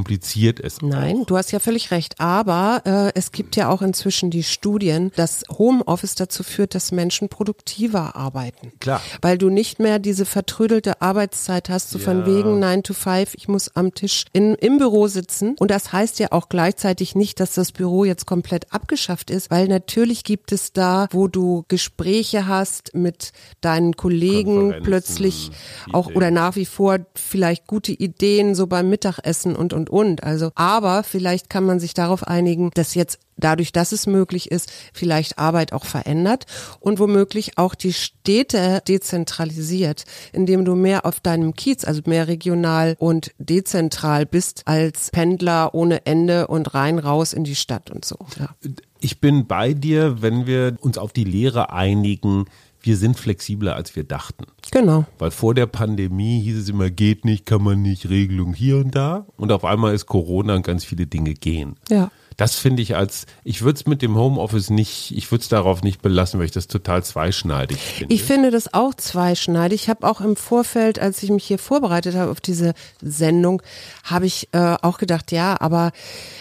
es. 0.60 0.82
Nein, 0.82 1.24
du 1.28 1.38
hast 1.38 1.52
ja 1.52 1.60
völlig 1.60 1.92
recht. 1.92 2.20
Aber 2.20 2.82
äh, 2.86 3.12
es 3.18 3.32
gibt 3.32 3.56
ja 3.56 3.70
auch 3.70 3.82
inzwischen 3.82 4.30
die 4.32 4.44
Studien, 4.44 5.12
dass 5.16 5.44
Homeoffice 5.58 6.16
dazu 6.16 6.44
führt, 6.44 6.76
dass 6.76 6.92
Menschen 6.92 7.30
produktiver 7.30 8.16
arbeiten. 8.16 8.72
Klar. 8.80 9.02
Weil 9.22 9.38
du 9.38 9.50
nicht 9.50 9.80
mehr 9.80 10.00
diese 10.00 10.26
vertrödelte 10.26 11.02
Arbeitszeit 11.02 11.70
hast, 11.70 11.90
so 11.90 12.00
von 12.00 12.20
Ja. 12.22 12.26
wegen 12.26 12.60
9 12.60 12.84
to 12.84 12.94
5, 12.94 13.34
ich 13.36 13.48
muss 13.48 13.76
am 13.76 13.94
Tisch 13.94 14.26
in, 14.34 14.56
im 14.56 14.78
Büro 14.78 15.08
sitzen. 15.08 15.56
Und 15.60 15.70
das 15.72 15.92
heißt 15.94 16.20
ja 16.20 16.32
auch 16.32 16.50
gleichzeitig 16.50 17.16
nicht, 17.16 17.40
dass 17.40 17.54
das 17.54 17.72
Büro 17.72 18.06
jetzt 18.06 18.26
komplett 18.26 18.72
abgeschafft 18.74 19.30
ist, 19.30 19.52
weil 19.52 19.68
natürlich 19.68 20.24
gibt 20.24 20.52
es 20.52 20.74
da, 20.74 21.08
wo 21.12 21.28
du 21.28 21.66
Gespräche 21.68 22.48
hast 22.48 22.96
mit 22.96 23.32
deinen 23.62 23.96
Kollegen, 23.96 24.76
plötzlich 24.84 25.52
auch 25.92 26.08
oder 26.16 26.32
nach 26.32 26.56
wie 26.56 26.66
vor 26.66 27.00
vielleicht 27.16 27.68
gute 27.68 27.92
Ideen 27.92 28.56
so 28.56 28.68
beim 28.68 28.90
Mittagessen 28.90 29.56
und 29.56 29.74
und 29.74 29.83
und. 29.90 30.24
Also, 30.24 30.52
aber 30.56 31.04
vielleicht 31.04 31.50
kann 31.50 31.66
man 31.66 31.80
sich 31.80 31.94
darauf 31.94 32.28
einigen, 32.28 32.72
dass 32.74 32.96
jetzt 32.96 33.20
dadurch, 33.38 33.72
dass 33.72 33.92
es 33.92 34.08
möglich 34.08 34.52
ist, 34.52 34.72
vielleicht 34.94 35.38
Arbeit 35.38 35.74
auch 35.74 35.86
verändert 35.86 36.46
und 36.80 37.00
womöglich 37.00 37.58
auch 37.58 37.76
die 37.76 37.94
Städte 37.94 38.82
dezentralisiert, 38.88 40.06
indem 40.32 40.66
du 40.66 40.76
mehr 40.76 41.06
auf 41.06 41.20
deinem 41.20 41.54
Kiez, 41.54 41.84
also 41.84 42.02
mehr 42.06 42.28
regional 42.28 42.96
und 43.00 43.32
dezentral 43.38 44.26
bist 44.26 44.64
als 44.66 45.10
Pendler 45.12 45.74
ohne 45.74 46.06
Ende 46.06 46.48
und 46.48 46.74
rein 46.74 47.00
raus 47.00 47.34
in 47.34 47.44
die 47.44 47.56
Stadt 47.56 47.92
und 47.92 48.06
so. 48.06 48.18
Ja. 48.40 48.56
Ich 49.00 49.20
bin 49.20 49.48
bei 49.48 49.74
dir, 49.74 50.22
wenn 50.22 50.46
wir 50.48 50.78
uns 50.80 50.98
auf 50.98 51.12
die 51.12 51.26
Lehre 51.26 51.72
einigen, 51.72 52.46
wir 52.84 52.98
sind 52.98 53.18
flexibler, 53.18 53.76
als 53.76 53.96
wir 53.96 54.04
dachten. 54.04 54.46
Genau. 54.72 55.06
Weil 55.18 55.32
vor 55.32 55.54
der 55.56 55.66
Pandemie 55.66 56.42
hieß 56.42 56.58
es 56.58 56.70
immer, 56.70 56.90
geht 56.90 57.26
nicht, 57.26 57.46
kann 57.46 57.64
man 57.64 57.82
nicht, 57.82 58.10
Regelung 58.10 58.54
hier 58.54 58.78
und 58.78 58.94
da. 58.94 59.26
Und 59.38 59.52
auf 59.52 59.66
einmal 59.66 59.96
ist 59.96 60.06
Corona 60.06 60.56
und 60.56 60.66
ganz 60.66 60.84
viele 60.84 61.08
Dinge 61.08 61.34
gehen. 61.34 61.76
Ja. 61.90 62.12
Das 62.38 62.56
finde 62.56 62.82
ich 62.82 62.96
als, 62.96 63.26
ich 63.44 63.62
würde 63.62 63.78
es 63.80 63.86
mit 63.86 64.02
dem 64.02 64.16
Homeoffice 64.16 64.70
nicht, 64.70 65.16
ich 65.16 65.32
würde 65.32 65.42
es 65.42 65.50
darauf 65.50 65.84
nicht 65.84 66.02
belassen, 66.02 66.40
weil 66.40 66.46
ich 66.46 66.52
das 66.52 66.68
total 66.68 67.04
zweischneidig 67.04 67.80
finde. 67.80 68.14
Ich 68.14 68.24
finde 68.24 68.52
das 68.52 68.74
auch 68.74 68.94
zweischneidig. 68.94 69.84
Ich 69.84 69.90
habe 69.90 70.08
auch 70.08 70.22
im 70.22 70.36
Vorfeld, 70.36 71.00
als 71.00 71.22
ich 71.24 71.30
mich 71.30 71.46
hier 71.46 71.60
vorbereitet 71.60 72.16
habe 72.16 72.32
auf 72.32 72.42
diese 72.42 72.74
Sendung, 73.02 73.62
habe 74.04 74.26
ich 74.26 74.50
äh, 74.52 74.76
auch 74.82 74.98
gedacht, 74.98 75.32
ja, 75.32 75.60
aber 75.60 75.92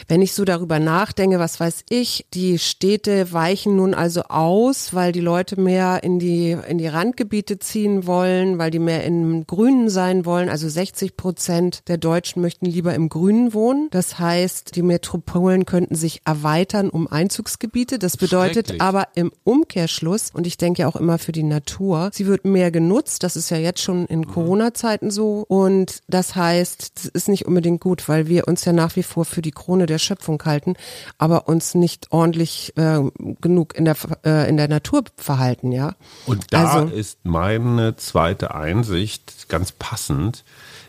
wenn 0.09 0.23
ich 0.23 0.35
so 0.35 0.45
darüber 0.45 0.79
nachdenke, 0.79 1.39
was 1.39 1.61
weiß 1.61 1.85
ich, 1.89 2.27
die 2.35 2.59
Städte 2.59 3.33
weichen 3.33 3.77
nun 3.77 3.95
also 3.95 4.23
aus, 4.25 4.95
weil 4.95 5.13
die 5.13 5.21
Leute 5.21 5.61
mehr 5.61 6.03
in 6.03 6.19
die 6.19 6.57
in 6.69 6.79
die 6.79 6.87
Randgebiete 6.87 7.59
ziehen 7.59 8.07
wollen, 8.07 8.59
weil 8.59 8.71
die 8.71 8.79
mehr 8.79 9.05
im 9.05 9.47
Grünen 9.47 9.89
sein 9.89 10.25
wollen. 10.25 10.49
Also 10.49 10.69
60 10.69 11.17
Prozent 11.17 11.89
der 11.89 11.99
Deutschen 11.99 12.43
möchten 12.43 12.67
lieber 12.67 12.95
im 12.95 13.09
Grünen 13.09 13.55
wohnen. 13.55 13.89
Das 13.91 14.19
heißt, 14.19 14.77
die 14.77 14.83
Metropolen 14.83 15.65
könnten 15.83 15.95
sich 15.97 16.23
erweitern 16.25 16.91
um 16.91 17.09
Einzugsgebiete. 17.09 17.99
Das 17.99 18.17
bedeutet 18.17 18.81
aber 18.81 19.09
im 19.17 19.33
Umkehrschluss, 19.43 20.31
und 20.33 20.47
ich 20.47 20.57
denke 20.57 20.83
ja 20.83 20.89
auch 20.89 20.95
immer 20.95 21.19
für 21.19 21.33
die 21.33 21.43
Natur, 21.43 22.11
sie 22.13 22.27
wird 22.29 22.45
mehr 22.45 22.71
genutzt. 22.71 23.25
Das 23.25 23.35
ist 23.35 23.51
ja 23.51 23.57
jetzt 23.57 23.81
schon 23.81 24.07
in 24.07 24.29
Corona-Zeiten 24.29 25.11
so. 25.11 25.45
Und 25.49 26.03
das 26.07 26.37
heißt, 26.37 26.93
das 26.95 27.07
ist 27.07 27.29
nicht 27.29 27.47
unbedingt 27.47 27.81
gut, 27.81 28.09
weil 28.09 28.29
wir 28.29 28.47
uns 28.47 28.65
ja 28.65 28.73
nach 28.73 28.95
wie 28.95 29.03
vor 29.03 29.25
für 29.25 29.43
die 29.43 29.51
Krone 29.51 29.87
der 29.87 29.99
Schöpfung 29.99 30.41
halten, 30.45 30.75
aber 31.19 31.49
uns 31.49 31.75
nicht 31.75 32.13
ordentlich 32.13 32.73
äh, 32.77 33.01
genug 33.41 33.75
in 33.75 33.85
der, 33.85 33.97
äh, 34.25 34.49
in 34.49 34.57
der 34.57 34.69
Natur 34.69 35.03
verhalten, 35.17 35.73
ja. 35.73 35.97
Und 36.27 36.45
da 36.53 36.69
Also- 36.69 36.95
ist 36.95 37.25
meine 37.25 37.97
zweite 37.97 38.55
Einsicht 38.55 39.49
ganz 39.49 39.73
passend. 39.73 40.45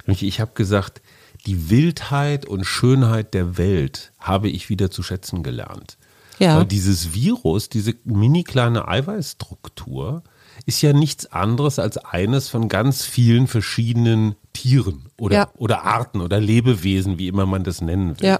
Ich 0.06 0.40
habe 0.40 0.52
gesagt, 0.54 1.02
die 1.46 1.70
Wildheit 1.70 2.46
und 2.46 2.64
Schönheit 2.66 3.34
der 3.34 3.58
Welt 3.58 4.14
habe 4.20 4.50
ich 4.50 4.70
wieder 4.70 4.90
zu 4.90 5.04
schätzen 5.04 5.44
gelernt. 5.44 5.98
Ja. 6.40 6.58
Weil 6.58 6.66
dieses 6.66 7.14
Virus, 7.14 7.70
diese 7.70 7.96
mini 8.06 8.44
kleine 8.44 8.88
Eiweißstruktur, 8.88 10.24
ist 10.66 10.82
ja 10.82 10.94
nichts 10.94 11.32
anderes 11.32 11.80
als 11.80 11.98
eines 11.98 12.50
von 12.50 12.70
ganz 12.70 13.04
vielen 13.04 13.48
verschiedenen 13.48 14.36
Tieren 14.54 15.06
oder, 15.20 15.36
Ja. 15.36 15.50
oder 15.58 15.84
Arten 15.84 16.22
oder 16.22 16.40
Lebewesen, 16.40 17.18
wie 17.20 17.28
immer 17.28 17.46
man 17.46 17.64
das 17.64 17.82
nennen 17.82 18.20
will. 18.20 18.28
Ja. 18.28 18.40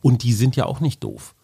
Und 0.00 0.24
die 0.24 0.32
sind 0.32 0.56
ja 0.56 0.66
auch 0.66 0.80
nicht 0.80 1.04
doof. 1.04 1.34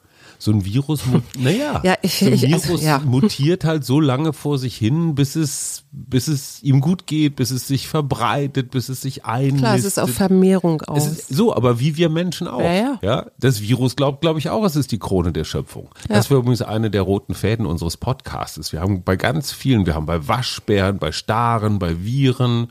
So 0.40 0.52
ein 0.52 0.64
Virus, 0.64 1.02
naja, 1.38 1.80
Ja, 1.84 1.96
ich- 2.00 2.20
so 2.20 2.26
ein 2.26 2.32
ich- 2.34 2.42
Virus 2.42 2.64
also, 2.70 2.84
ja. 2.84 2.98
mutiert 3.00 3.64
halt 3.64 3.84
so 3.84 3.98
lange 4.00 4.32
vor 4.32 4.56
sich 4.58 4.76
hin, 4.76 5.14
bis 5.16 5.34
es, 5.34 5.82
bis 5.90 6.28
es 6.28 6.62
ihm 6.62 6.80
gut 6.80 7.06
geht, 7.08 7.34
bis 7.36 7.50
es 7.50 7.66
sich 7.66 7.88
verbreitet, 7.88 8.70
bis 8.70 8.88
es 8.88 9.00
sich 9.00 9.24
einnistet. 9.24 9.58
Klar, 9.60 9.74
es 9.76 9.84
ist 9.84 9.98
auf 9.98 10.10
Vermehrung 10.10 10.82
aus. 10.82 11.26
so, 11.28 11.54
aber 11.54 11.80
wie 11.80 11.96
wir 11.96 12.08
Menschen 12.08 12.46
auch. 12.46 12.60
Ja, 12.60 12.98
ja. 13.02 13.26
das 13.40 13.60
Virus 13.62 13.96
glaubt, 13.96 14.20
glaube 14.20 14.38
ich, 14.38 14.48
auch, 14.50 14.64
es 14.64 14.76
ist 14.76 14.92
die 14.92 14.98
Krone 15.00 15.32
der 15.32 15.44
Schöpfung. 15.44 15.88
Das 16.08 16.30
wäre 16.30 16.38
übrigens 16.40 16.62
eine 16.62 16.90
der 16.90 17.02
roten 17.02 17.34
Fäden 17.34 17.66
unseres 17.66 17.96
Podcasts. 17.96 18.72
Wir 18.72 18.80
haben 18.80 19.02
bei 19.02 19.16
ganz 19.16 19.50
vielen, 19.52 19.86
wir 19.86 19.94
haben 19.96 20.06
bei 20.06 20.28
Waschbären, 20.28 20.98
bei 20.98 21.10
Staren, 21.10 21.78
bei 21.80 22.04
Viren, 22.04 22.70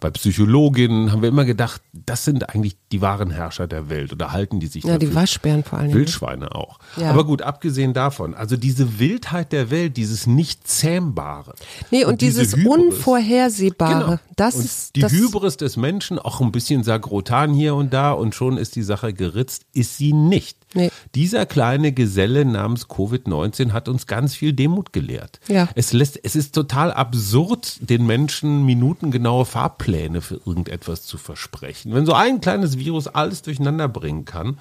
bei 0.00 0.10
Psychologinnen, 0.10 1.10
haben 1.12 1.22
wir 1.22 1.28
immer 1.28 1.44
gedacht, 1.44 1.80
das 1.92 2.24
sind 2.24 2.48
eigentlich 2.50 2.76
die 2.92 3.00
wahren 3.00 3.30
Herrscher 3.30 3.66
der 3.66 3.90
Welt 3.90 4.12
oder 4.12 4.32
halten 4.32 4.60
die 4.60 4.66
sich 4.66 4.84
ja, 4.84 4.98
die 4.98 5.06
dafür? 5.06 5.20
Waschbären 5.22 5.64
vor 5.64 5.78
allen 5.78 5.88
Dingen. 5.88 5.98
Wildschweine 5.98 6.54
auch. 6.54 6.78
Ja. 6.96 7.10
Aber 7.10 7.24
gut, 7.24 7.42
abgesehen 7.42 7.92
davon, 7.92 8.34
also 8.34 8.56
diese 8.56 8.98
Wildheit 8.98 9.52
der 9.52 9.70
Welt, 9.70 9.96
dieses 9.96 10.26
nicht 10.26 10.66
zähmbare. 10.66 11.54
Nee, 11.90 12.04
und, 12.04 12.20
diese 12.20 12.40
dieses 12.40 12.56
Hybris. 12.56 12.66
Unvorhersehbare, 12.78 14.04
Genau. 14.04 14.18
das 14.36 14.56
und 14.56 14.64
ist 14.64 14.96
die 14.96 15.00
das, 15.00 15.12
Hybris 15.12 15.56
des 15.56 15.76
Menschen, 15.76 16.18
auch 16.18 16.40
ein 16.40 16.52
bisschen 16.52 16.82
Sagrotan 16.84 17.52
hier 17.52 17.74
und 17.74 17.92
da 17.92 18.12
und 18.12 18.34
schon 18.34 18.56
ist 18.56 18.76
die 18.76 18.82
Sache 18.82 19.12
geritzt, 19.12 19.66
ist 19.72 19.96
sie 19.98 20.12
nicht. 20.12 20.56
Nee. 20.74 20.90
Dieser 21.14 21.46
kleine 21.46 21.92
Geselle 21.92 22.44
namens 22.44 22.88
Covid-19 22.88 23.72
hat 23.72 23.88
uns 23.88 24.06
ganz 24.06 24.34
viel 24.34 24.52
Demut 24.52 24.92
gelehrt. 24.92 25.40
Ja. 25.48 25.68
Es 25.74 25.94
lässt, 25.94 26.20
es 26.22 26.36
ist 26.36 26.54
total 26.54 26.92
absurd, 26.92 27.78
den 27.80 28.06
Menschen 28.06 28.66
minutengenaue 28.66 29.46
Fahrpläne 29.46 30.20
für 30.20 30.40
irgendetwas 30.44 31.04
zu 31.04 31.16
versprechen. 31.16 31.94
Wenn 31.94 32.04
so 32.04 32.12
ein 32.12 32.40
kleines 32.42 32.77
Virus 32.78 33.08
alles 33.08 33.42
durcheinander 33.42 33.88
bringen 33.88 34.24
kann. 34.24 34.58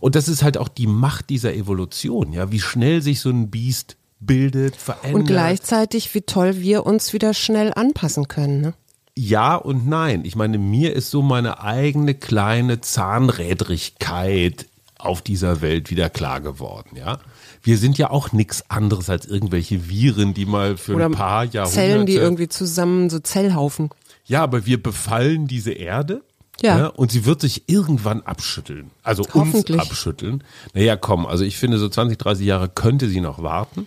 Und 0.00 0.14
das 0.14 0.28
ist 0.28 0.42
halt 0.42 0.58
auch 0.58 0.68
die 0.68 0.86
Macht 0.86 1.30
dieser 1.30 1.54
Evolution, 1.54 2.32
ja, 2.32 2.50
wie 2.50 2.60
schnell 2.60 3.02
sich 3.02 3.20
so 3.20 3.30
ein 3.30 3.50
Biest 3.50 3.96
bildet, 4.20 4.76
verändert. 4.76 5.14
und 5.14 5.26
gleichzeitig, 5.26 6.14
wie 6.14 6.22
toll 6.22 6.60
wir 6.60 6.84
uns 6.86 7.12
wieder 7.12 7.34
schnell 7.34 7.72
anpassen 7.74 8.28
können. 8.28 8.60
Ne? 8.60 8.74
ja 9.20 9.54
und 9.56 9.86
nein. 9.86 10.24
Ich 10.24 10.36
meine, 10.36 10.58
mir 10.58 10.94
ist 10.94 11.10
so 11.10 11.22
meine 11.22 11.62
eigene 11.62 12.14
kleine 12.14 12.80
Zahnrädrigkeit 12.80 14.66
auf 14.98 15.22
dieser 15.22 15.60
Welt 15.62 15.90
wieder 15.90 16.10
klar 16.10 16.40
geworden, 16.40 16.96
ja. 16.96 17.18
Wir 17.62 17.76
sind 17.76 17.98
ja 17.98 18.10
auch 18.10 18.32
nichts 18.32 18.70
anderes 18.70 19.10
als 19.10 19.26
irgendwelche 19.26 19.88
Viren, 19.88 20.32
die 20.32 20.46
mal 20.46 20.78
für 20.78 20.94
Oder 20.94 21.06
ein 21.06 21.12
paar 21.12 21.44
Jahrhunderte. 21.44 21.74
Zellen, 21.74 22.06
die 22.06 22.14
irgendwie 22.14 22.48
zusammen, 22.48 23.10
so 23.10 23.18
Zellhaufen. 23.18 23.90
Ja, 24.24 24.42
aber 24.42 24.64
wir 24.64 24.82
befallen 24.82 25.46
diese 25.46 25.72
Erde. 25.72 26.22
Ja. 26.62 26.86
und 26.88 27.10
sie 27.10 27.24
wird 27.24 27.40
sich 27.40 27.64
irgendwann 27.68 28.22
abschütteln. 28.22 28.90
Also 29.02 29.24
uns 29.32 29.70
abschütteln. 29.70 30.44
Naja, 30.74 30.96
komm, 30.96 31.26
also 31.26 31.44
ich 31.44 31.56
finde, 31.56 31.78
so 31.78 31.88
20, 31.88 32.18
30 32.18 32.46
Jahre 32.46 32.68
könnte 32.68 33.08
sie 33.08 33.20
noch 33.20 33.42
warten. 33.42 33.86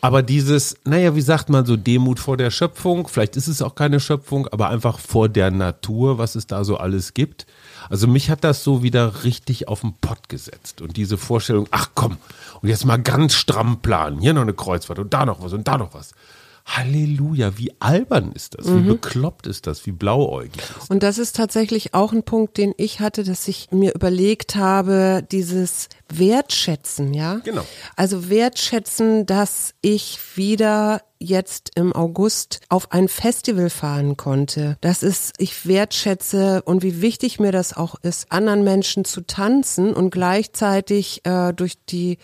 Aber 0.00 0.22
dieses, 0.22 0.76
naja, 0.84 1.14
wie 1.14 1.20
sagt 1.20 1.48
man 1.48 1.66
so, 1.66 1.76
Demut 1.76 2.20
vor 2.20 2.36
der 2.36 2.50
Schöpfung, 2.50 3.08
vielleicht 3.08 3.36
ist 3.36 3.48
es 3.48 3.62
auch 3.62 3.74
keine 3.74 4.00
Schöpfung, 4.00 4.46
aber 4.48 4.68
einfach 4.68 4.98
vor 4.98 5.28
der 5.28 5.50
Natur, 5.50 6.18
was 6.18 6.34
es 6.34 6.46
da 6.46 6.64
so 6.64 6.76
alles 6.76 7.14
gibt. 7.14 7.46
Also 7.88 8.06
mich 8.06 8.30
hat 8.30 8.44
das 8.44 8.64
so 8.64 8.82
wieder 8.82 9.24
richtig 9.24 9.68
auf 9.68 9.80
den 9.80 9.94
Pott 10.00 10.28
gesetzt. 10.28 10.80
Und 10.82 10.96
diese 10.96 11.18
Vorstellung, 11.18 11.68
ach 11.70 11.90
komm, 11.94 12.18
und 12.60 12.68
jetzt 12.68 12.84
mal 12.84 13.00
ganz 13.00 13.34
stramm 13.34 13.80
planen. 13.80 14.20
Hier 14.20 14.34
noch 14.34 14.42
eine 14.42 14.54
Kreuzfahrt 14.54 14.98
und 14.98 15.12
da 15.12 15.26
noch 15.26 15.42
was 15.42 15.52
und 15.52 15.66
da 15.66 15.78
noch 15.78 15.94
was. 15.94 16.14
Halleluja, 16.64 17.58
wie 17.58 17.72
albern 17.80 18.32
ist 18.32 18.56
das, 18.56 18.66
wie 18.66 18.80
bekloppt 18.80 19.46
ist 19.46 19.66
das, 19.66 19.84
wie 19.84 19.92
blauäugig 19.92 20.56
ist 20.56 20.72
das. 20.76 20.90
Und 20.90 21.02
das 21.02 21.18
ist 21.18 21.36
tatsächlich 21.36 21.92
auch 21.92 22.12
ein 22.12 22.22
Punkt, 22.22 22.56
den 22.56 22.72
ich 22.76 23.00
hatte, 23.00 23.24
dass 23.24 23.48
ich 23.48 23.68
mir 23.72 23.94
überlegt 23.94 24.54
habe, 24.54 25.24
dieses 25.30 25.88
Wertschätzen, 26.08 27.14
ja? 27.14 27.40
Genau. 27.44 27.64
Also 27.96 28.30
wertschätzen, 28.30 29.26
dass 29.26 29.74
ich 29.80 30.18
wieder 30.36 31.02
jetzt 31.18 31.70
im 31.74 31.92
August 31.92 32.60
auf 32.68 32.92
ein 32.92 33.08
Festival 33.08 33.70
fahren 33.70 34.16
konnte. 34.16 34.76
Das 34.80 35.02
ist, 35.02 35.34
ich 35.38 35.66
wertschätze 35.66 36.62
und 36.62 36.82
wie 36.82 37.00
wichtig 37.00 37.40
mir 37.40 37.52
das 37.52 37.76
auch 37.76 37.96
ist, 38.02 38.30
anderen 38.30 38.64
Menschen 38.64 39.04
zu 39.04 39.22
tanzen 39.22 39.94
und 39.94 40.10
gleichzeitig 40.10 41.24
äh, 41.24 41.52
durch 41.52 41.74
die 41.86 42.18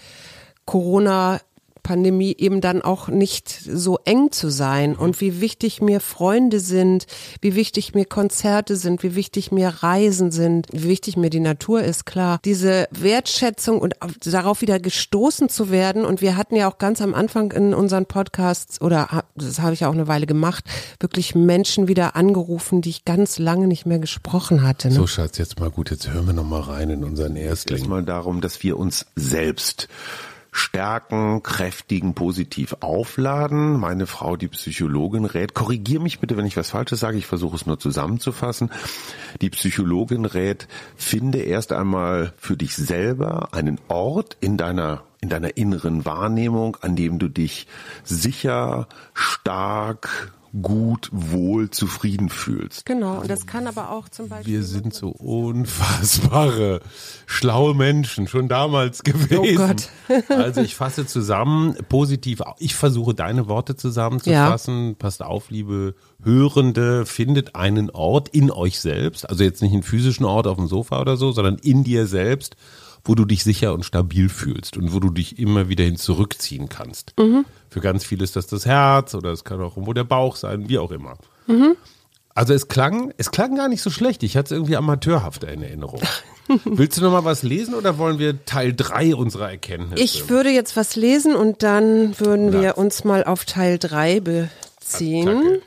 Corona 0.69 1.41
Pandemie 1.89 2.37
eben 2.37 2.61
dann 2.61 2.83
auch 2.83 3.09
nicht 3.09 3.49
so 3.49 3.99
eng 4.05 4.31
zu 4.31 4.51
sein 4.51 4.95
und 4.95 5.23
wie 5.23 5.41
wichtig 5.41 5.81
mir 5.81 6.01
Freunde 6.01 6.61
sind, 6.61 7.07
wie 7.41 7.55
wichtig 7.55 7.95
mir 7.95 8.05
Konzerte 8.05 8.77
sind, 8.77 9.03
wie 9.03 9.15
wichtig 9.15 9.53
mir 9.53 9.71
Reisen 9.71 10.31
sind, 10.31 10.67
wie 10.71 10.87
wichtig 10.87 11.17
mir 11.17 11.31
die 11.31 11.41
Natur 11.41 11.83
ist, 11.83 12.05
klar. 12.05 12.41
Diese 12.45 12.89
Wertschätzung 12.91 13.79
und 13.79 13.95
darauf 14.27 14.61
wieder 14.61 14.79
gestoßen 14.79 15.49
zu 15.49 15.71
werden 15.71 16.05
und 16.05 16.21
wir 16.21 16.37
hatten 16.37 16.57
ja 16.57 16.71
auch 16.71 16.77
ganz 16.77 17.01
am 17.01 17.15
Anfang 17.15 17.53
in 17.53 17.73
unseren 17.73 18.05
Podcasts 18.05 18.83
oder 18.83 19.25
das 19.35 19.61
habe 19.61 19.73
ich 19.73 19.81
ja 19.81 19.89
auch 19.89 19.95
eine 19.95 20.09
Weile 20.09 20.27
gemacht, 20.27 20.65
wirklich 21.01 21.35
Menschen 21.35 21.89
wieder 21.89 22.17
angerufen, 22.17 22.83
die 22.83 22.91
ich 22.91 23.07
ganz 23.07 23.39
lange 23.39 23.67
nicht 23.67 23.87
mehr 23.87 23.99
gesprochen 23.99 24.63
hatte. 24.63 24.89
Ne? 24.89 24.95
So, 24.95 25.07
Schatz, 25.07 25.39
jetzt 25.39 25.59
mal 25.59 25.71
gut, 25.71 25.91
jetzt 25.91 26.13
hören 26.13 26.27
wir 26.27 26.35
noch 26.35 26.45
mal 26.45 26.61
rein 26.61 26.91
in 26.91 27.03
unseren 27.03 27.37
Erstling. 27.37 27.81
Es 27.81 27.89
mal 27.89 28.05
darum, 28.05 28.43
dass 28.43 28.63
wir 28.63 28.77
uns 28.77 29.07
selbst 29.17 29.89
stärken, 30.59 31.43
kräftigen, 31.43 32.15
positiv 32.15 32.77
aufladen. 32.81 33.79
Meine 33.79 34.07
Frau, 34.07 34.37
die 34.37 34.49
Psychologin, 34.49 35.25
rät, 35.25 35.55
korrigier 35.55 36.01
mich 36.01 36.21
bitte, 36.21 36.37
wenn 36.37 36.47
ich 36.47 36.57
was 36.57 36.71
Falsches 36.71 37.01
sage, 37.01 37.19
ich 37.19 37.27
versuche 37.27 37.57
es 37.57 37.67
nur 37.67 37.79
zusammenzufassen. 37.79 38.71
Die 39.41 39.51
Psychologin 39.51 40.25
rät, 40.25 40.69
finde 40.97 41.39
erst 41.39 41.73
einmal 41.73 42.33
für 42.37 42.57
dich 42.57 42.75
selber 42.75 43.49
einen 43.53 43.81
Ort 43.89 44.37
in 44.41 44.57
deiner 44.57 45.03
in 45.21 45.29
deiner 45.29 45.57
inneren 45.57 46.05
Wahrnehmung, 46.05 46.77
an 46.81 46.95
dem 46.95 47.19
du 47.19 47.29
dich 47.29 47.67
sicher, 48.05 48.87
stark, 49.15 50.33
gut, 50.63 51.09
wohl, 51.13 51.71
zufrieden 51.71 52.29
fühlst. 52.29 52.87
Genau, 52.87 53.21
und 53.21 53.31
das 53.31 53.47
kann 53.47 53.67
aber 53.67 53.91
auch 53.91 54.09
zum 54.09 54.29
Beispiel. 54.29 54.55
Wir 54.55 54.63
sind 54.63 54.95
so 54.95 55.09
unfassbare, 55.09 56.81
schlaue 57.27 57.75
Menschen, 57.75 58.27
schon 58.27 58.49
damals 58.49 59.03
gewesen. 59.03 59.39
Oh 59.39 59.67
Gott. 59.67 59.89
also 60.29 60.61
ich 60.61 60.75
fasse 60.75 61.07
zusammen, 61.07 61.77
positiv, 61.89 62.43
ich 62.59 62.75
versuche 62.75 63.15
deine 63.15 63.49
Worte 63.49 63.77
zusammenzufassen. 63.77 64.97
Passt 64.97 65.23
auf, 65.23 65.51
liebe 65.51 65.95
Hörende, 66.23 67.07
findet 67.07 67.55
einen 67.55 67.91
Ort 67.91 68.29
in 68.29 68.51
euch 68.51 68.81
selbst, 68.81 69.29
also 69.29 69.45
jetzt 69.45 69.63
nicht 69.63 69.73
einen 69.73 69.83
physischen 69.83 70.25
Ort 70.25 70.47
auf 70.47 70.57
dem 70.57 70.67
Sofa 70.67 71.01
oder 71.01 71.17
so, 71.17 71.33
sondern 71.33 71.57
in 71.57 71.85
dir 71.85 72.07
selbst, 72.07 72.57
wo 73.05 73.15
du 73.15 73.25
dich 73.25 73.45
sicher 73.45 73.73
und 73.75 73.85
stabil 73.85 74.29
fühlst 74.29 74.77
und 74.77 74.93
wo 74.93 75.01
du 75.01 75.11
dich 75.11 75.39
immer 75.39 75.69
wieder 75.69 75.85
hin 75.85 75.97
zurückziehen 75.97 76.69
kannst. 76.69 77.15
Für 77.71 77.81
ganz 77.81 78.05
viele 78.05 78.25
ist 78.25 78.37
das 78.37 78.47
das 78.47 78.67
Herz 78.67 79.15
oder 79.15 79.31
es 79.33 79.45
kann 79.45 79.61
auch 79.61 79.77
irgendwo 79.77 79.93
der 79.93 80.05
Bauch 80.05 80.37
sein, 80.37 80.69
wie 80.69 80.79
auch 80.79 80.91
immer. 80.91 81.17
Also 82.35 82.55
es 82.55 82.69
klang, 82.69 83.13
es 83.17 83.31
klang 83.31 83.57
gar 83.57 83.69
nicht 83.69 83.83
so 83.83 83.91
schlecht. 83.91 84.23
Ich 84.23 84.37
hatte 84.37 84.55
es 84.55 84.59
irgendwie 84.59 84.77
amateurhaft 84.77 85.43
in 85.45 85.63
Erinnerung. 85.63 86.01
Willst 86.65 86.97
du 86.97 87.03
noch 87.03 87.13
mal 87.13 87.25
was 87.25 87.43
lesen 87.43 87.75
oder 87.75 87.99
wollen 87.99 88.19
wir 88.19 88.45
Teil 88.45 88.75
3 88.75 89.15
unserer 89.17 89.51
Erkenntnisse? 89.51 90.03
Ich 90.03 90.29
würde 90.29 90.51
jetzt 90.51 90.77
was 90.77 90.97
lesen 90.97 91.35
und 91.35 91.63
dann 91.63 92.19
würden 92.21 92.53
wir 92.53 92.79
uns 92.79 93.05
mal 93.05 93.25
auf 93.25 93.45
Teil 93.45 93.79
3 93.79 94.21
beziehen. 94.21 95.29
Attacke. 95.29 95.63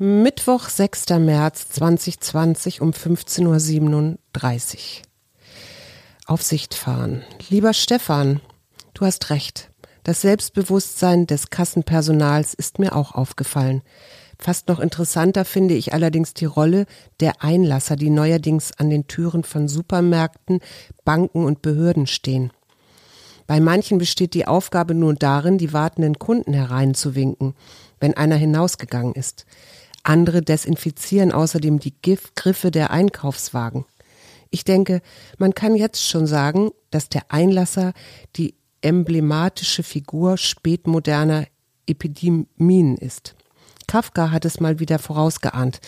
Mittwoch, 0.00 0.68
6. 0.68 1.08
März 1.18 1.70
2020 1.70 2.80
um 2.80 2.92
15.37 2.92 4.76
Uhr. 4.76 5.07
Aufsicht 6.28 6.74
fahren. 6.74 7.22
Lieber 7.48 7.72
Stefan, 7.72 8.40
du 8.92 9.06
hast 9.06 9.30
recht. 9.30 9.70
Das 10.04 10.20
Selbstbewusstsein 10.20 11.26
des 11.26 11.50
Kassenpersonals 11.50 12.54
ist 12.54 12.78
mir 12.78 12.94
auch 12.94 13.12
aufgefallen. 13.12 13.82
Fast 14.38 14.68
noch 14.68 14.78
interessanter 14.78 15.44
finde 15.44 15.74
ich 15.74 15.92
allerdings 15.92 16.34
die 16.34 16.44
Rolle 16.44 16.86
der 17.20 17.42
Einlasser, 17.42 17.96
die 17.96 18.10
neuerdings 18.10 18.72
an 18.78 18.90
den 18.90 19.08
Türen 19.08 19.42
von 19.42 19.68
Supermärkten, 19.68 20.60
Banken 21.04 21.44
und 21.44 21.62
Behörden 21.62 22.06
stehen. 22.06 22.52
Bei 23.46 23.58
manchen 23.58 23.96
besteht 23.96 24.34
die 24.34 24.46
Aufgabe 24.46 24.94
nur 24.94 25.14
darin, 25.14 25.56
die 25.56 25.72
wartenden 25.72 26.18
Kunden 26.18 26.52
hereinzuwinken, 26.52 27.54
wenn 28.00 28.14
einer 28.14 28.36
hinausgegangen 28.36 29.14
ist. 29.14 29.46
Andere 30.02 30.42
desinfizieren 30.42 31.32
außerdem 31.32 31.80
die 31.80 31.94
Giftgriffe 32.02 32.70
der 32.70 32.90
Einkaufswagen. 32.90 33.86
Ich 34.50 34.64
denke, 34.64 35.02
man 35.38 35.54
kann 35.54 35.74
jetzt 35.74 36.02
schon 36.02 36.26
sagen, 36.26 36.70
dass 36.90 37.08
der 37.08 37.30
Einlasser 37.32 37.92
die 38.36 38.54
emblematische 38.80 39.82
Figur 39.82 40.36
spätmoderner 40.36 41.46
Epidemien 41.86 42.96
ist. 42.96 43.34
Kafka 43.86 44.30
hat 44.30 44.44
es 44.44 44.60
mal 44.60 44.78
wieder 44.78 44.98
vorausgeahnt. 44.98 45.80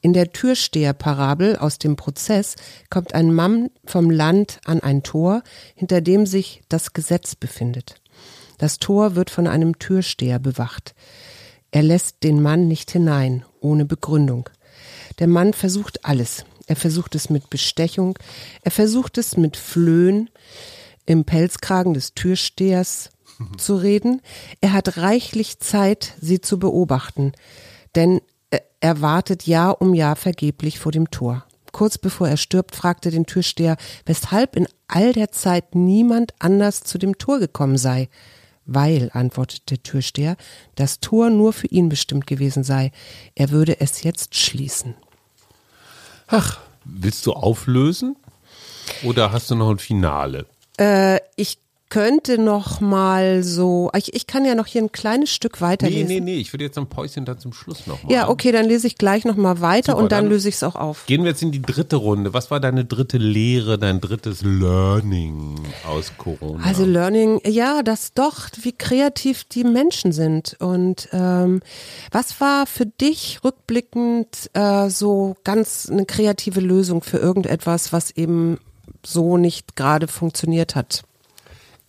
In 0.00 0.12
der 0.12 0.32
Türsteherparabel 0.32 1.56
aus 1.56 1.78
dem 1.78 1.96
Prozess 1.96 2.56
kommt 2.90 3.14
ein 3.14 3.32
Mann 3.32 3.70
vom 3.84 4.10
Land 4.10 4.60
an 4.64 4.80
ein 4.80 5.02
Tor, 5.02 5.42
hinter 5.74 6.00
dem 6.00 6.26
sich 6.26 6.62
das 6.68 6.92
Gesetz 6.92 7.34
befindet. 7.34 8.00
Das 8.58 8.78
Tor 8.78 9.16
wird 9.16 9.30
von 9.30 9.46
einem 9.46 9.78
Türsteher 9.78 10.38
bewacht. 10.38 10.94
Er 11.70 11.82
lässt 11.82 12.22
den 12.22 12.40
Mann 12.40 12.68
nicht 12.68 12.90
hinein, 12.90 13.44
ohne 13.60 13.84
Begründung. 13.84 14.48
Der 15.18 15.26
Mann 15.26 15.54
versucht 15.54 16.04
alles. 16.04 16.44
Er 16.66 16.76
versucht 16.76 17.14
es 17.14 17.30
mit 17.30 17.50
Bestechung, 17.50 18.18
er 18.62 18.70
versucht 18.70 19.18
es 19.18 19.36
mit 19.36 19.56
Flöhen 19.56 20.30
im 21.06 21.24
Pelzkragen 21.24 21.94
des 21.94 22.14
Türstehers 22.14 23.10
zu 23.58 23.76
reden. 23.76 24.22
Er 24.60 24.72
hat 24.72 24.96
reichlich 24.96 25.58
Zeit, 25.58 26.14
sie 26.20 26.40
zu 26.40 26.58
beobachten, 26.58 27.32
denn 27.94 28.20
er- 28.50 28.62
er 28.80 29.00
wartet 29.00 29.46
Jahr 29.46 29.82
um 29.82 29.92
Jahr 29.94 30.16
vergeblich 30.16 30.78
vor 30.78 30.92
dem 30.92 31.10
Tor. 31.10 31.44
Kurz 31.72 31.98
bevor 31.98 32.28
er 32.28 32.36
stirbt, 32.36 32.76
fragte 32.76 33.10
den 33.10 33.26
Türsteher, 33.26 33.76
weshalb 34.06 34.54
in 34.54 34.68
all 34.86 35.12
der 35.12 35.32
Zeit 35.32 35.74
niemand 35.74 36.32
anders 36.38 36.84
zu 36.84 36.98
dem 36.98 37.18
Tor 37.18 37.40
gekommen 37.40 37.76
sei. 37.76 38.08
Weil, 38.64 39.10
antwortete 39.12 39.62
der 39.76 39.82
Türsteher, 39.82 40.36
das 40.76 41.00
Tor 41.00 41.28
nur 41.28 41.52
für 41.52 41.66
ihn 41.66 41.88
bestimmt 41.88 42.26
gewesen 42.26 42.62
sei. 42.64 42.92
Er 43.34 43.50
würde 43.50 43.80
es 43.80 44.04
jetzt 44.04 44.36
schließen. 44.36 44.94
Ach, 46.28 46.58
willst 46.84 47.26
du 47.26 47.32
auflösen? 47.32 48.16
Oder 49.02 49.32
hast 49.32 49.50
du 49.50 49.54
noch 49.54 49.70
ein 49.70 49.78
Finale? 49.78 50.46
Äh, 50.78 51.20
ich 51.36 51.58
könnte 51.94 52.38
noch 52.38 52.80
mal 52.80 53.44
so, 53.44 53.88
ich, 53.96 54.14
ich 54.14 54.26
kann 54.26 54.44
ja 54.44 54.56
noch 54.56 54.66
hier 54.66 54.82
ein 54.82 54.90
kleines 54.90 55.30
Stück 55.30 55.60
Nee, 55.60 55.66
weiterlesen. 55.66 56.08
nee, 56.08 56.18
nee, 56.18 56.34
ich 56.38 56.52
würde 56.52 56.64
jetzt 56.64 56.76
ein 56.76 56.88
Päuschen 56.88 57.24
dann 57.24 57.38
zum 57.38 57.52
Schluss 57.52 57.86
noch 57.86 58.02
mal. 58.02 58.12
Ja, 58.12 58.28
okay, 58.28 58.50
dann 58.50 58.66
lese 58.66 58.88
ich 58.88 58.98
gleich 58.98 59.24
noch 59.24 59.36
mal 59.36 59.60
weiter 59.60 59.92
Super, 59.92 60.02
und 60.02 60.10
dann, 60.10 60.24
dann- 60.24 60.32
löse 60.32 60.48
ich 60.48 60.56
es 60.56 60.64
auch 60.64 60.74
auf. 60.74 61.06
Gehen 61.06 61.22
wir 61.22 61.30
jetzt 61.30 61.42
in 61.42 61.52
die 61.52 61.62
dritte 61.62 61.94
Runde. 61.94 62.34
Was 62.34 62.50
war 62.50 62.58
deine 62.58 62.84
dritte 62.84 63.18
Lehre, 63.18 63.78
dein 63.78 64.00
drittes 64.00 64.42
Learning 64.42 65.54
aus 65.86 66.10
Corona? 66.18 66.64
Also 66.64 66.84
Learning, 66.84 67.40
ja, 67.46 67.84
das 67.84 68.12
doch, 68.12 68.48
wie 68.62 68.72
kreativ 68.72 69.44
die 69.44 69.62
Menschen 69.62 70.10
sind. 70.10 70.56
Und 70.58 71.08
ähm, 71.12 71.60
was 72.10 72.40
war 72.40 72.66
für 72.66 72.86
dich 72.86 73.38
rückblickend 73.44 74.50
äh, 74.54 74.88
so 74.90 75.36
ganz 75.44 75.88
eine 75.88 76.06
kreative 76.06 76.58
Lösung 76.58 77.02
für 77.02 77.18
irgendetwas, 77.18 77.92
was 77.92 78.10
eben 78.10 78.58
so 79.06 79.36
nicht 79.36 79.76
gerade 79.76 80.08
funktioniert 80.08 80.74
hat? 80.74 81.04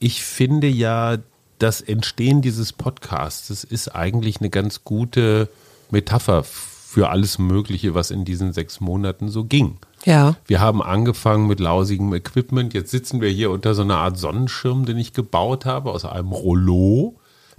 Ich 0.05 0.21
finde 0.21 0.67
ja, 0.67 1.17
das 1.57 1.81
Entstehen 1.81 2.43
dieses 2.43 2.73
Podcasts, 2.73 3.63
ist 3.63 3.95
eigentlich 3.95 4.39
eine 4.39 4.51
ganz 4.51 4.83
gute 4.83 5.49
Metapher 5.89 6.43
für 6.43 7.09
alles 7.09 7.39
Mögliche, 7.39 7.95
was 7.95 8.11
in 8.11 8.23
diesen 8.23 8.53
sechs 8.53 8.79
Monaten 8.79 9.29
so 9.29 9.45
ging. 9.45 9.77
Ja. 10.05 10.35
Wir 10.45 10.59
haben 10.59 10.83
angefangen 10.83 11.47
mit 11.47 11.59
lausigem 11.59 12.13
Equipment. 12.13 12.75
Jetzt 12.75 12.91
sitzen 12.91 13.19
wir 13.19 13.29
hier 13.29 13.49
unter 13.49 13.73
so 13.73 13.81
einer 13.81 13.97
Art 13.97 14.19
Sonnenschirm, 14.19 14.85
den 14.85 14.99
ich 14.99 15.11
gebaut 15.11 15.65
habe 15.65 15.89
aus 15.89 16.05
einem 16.05 16.33
Rollo 16.33 17.15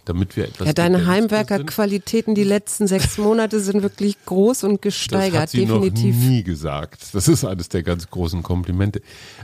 damit 0.09 0.37
wir 0.37 0.45
etwas. 0.45 0.67
Ja, 0.67 0.73
deine 0.73 1.07
Heimwerkerqualitäten 1.07 2.35
die 2.35 2.45
letzten 2.45 2.87
sechs 2.87 3.19
Monate 3.19 3.61
sind 3.61 3.83
wirklich 3.83 4.17
groß 4.25 4.65
und 4.65 4.81
gesteigert, 4.83 5.35
das 5.35 5.41
hat 5.43 5.51
sie 5.51 5.67
definitiv. 5.67 6.15
noch 6.17 6.23
nie 6.23 6.43
gesagt. 6.43 7.15
Das 7.15 7.29
ist 7.29 7.45
eines 7.45 7.69
der 7.69 7.83
ganz 7.83 8.09
großen 8.11 8.43
Komplimente. 8.43 9.03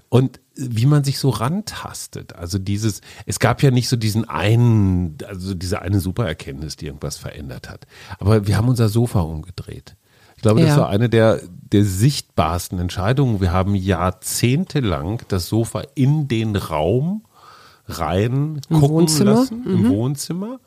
Und 0.08 0.40
wie 0.54 0.86
man 0.86 1.04
sich 1.04 1.18
so 1.18 1.30
rantastet, 1.30 2.34
also 2.34 2.58
dieses, 2.58 3.00
es 3.26 3.38
gab 3.38 3.62
ja 3.62 3.70
nicht 3.70 3.88
so 3.88 3.96
diesen 3.96 4.28
einen, 4.28 5.16
also 5.26 5.54
diese 5.54 5.82
eine 5.82 6.00
Supererkenntnis, 6.00 6.76
die 6.76 6.86
irgendwas 6.86 7.16
verändert 7.18 7.68
hat. 7.68 7.86
Aber 8.18 8.46
wir 8.46 8.56
haben 8.56 8.68
unser 8.68 8.88
Sofa 8.88 9.20
umgedreht. 9.20 9.96
Ich 10.36 10.42
glaube, 10.42 10.60
das 10.60 10.70
Ja. 10.70 10.76
war 10.78 10.88
eine 10.88 11.08
der, 11.08 11.40
der 11.72 11.84
sichtbarsten 11.84 12.78
Entscheidungen. 12.80 13.40
Wir 13.40 13.52
haben 13.52 13.74
jahrzehntelang 13.76 15.22
das 15.28 15.48
Sofa 15.48 15.82
in 15.94 16.28
den 16.28 16.56
Raum 16.56 17.24
rein 17.86 18.60
Im 18.68 18.80
gucken 18.80 18.96
Wohnzimmer? 18.96 19.30
lassen, 19.34 19.64
im 19.66 19.88
Wohnzimmer. 19.88 20.60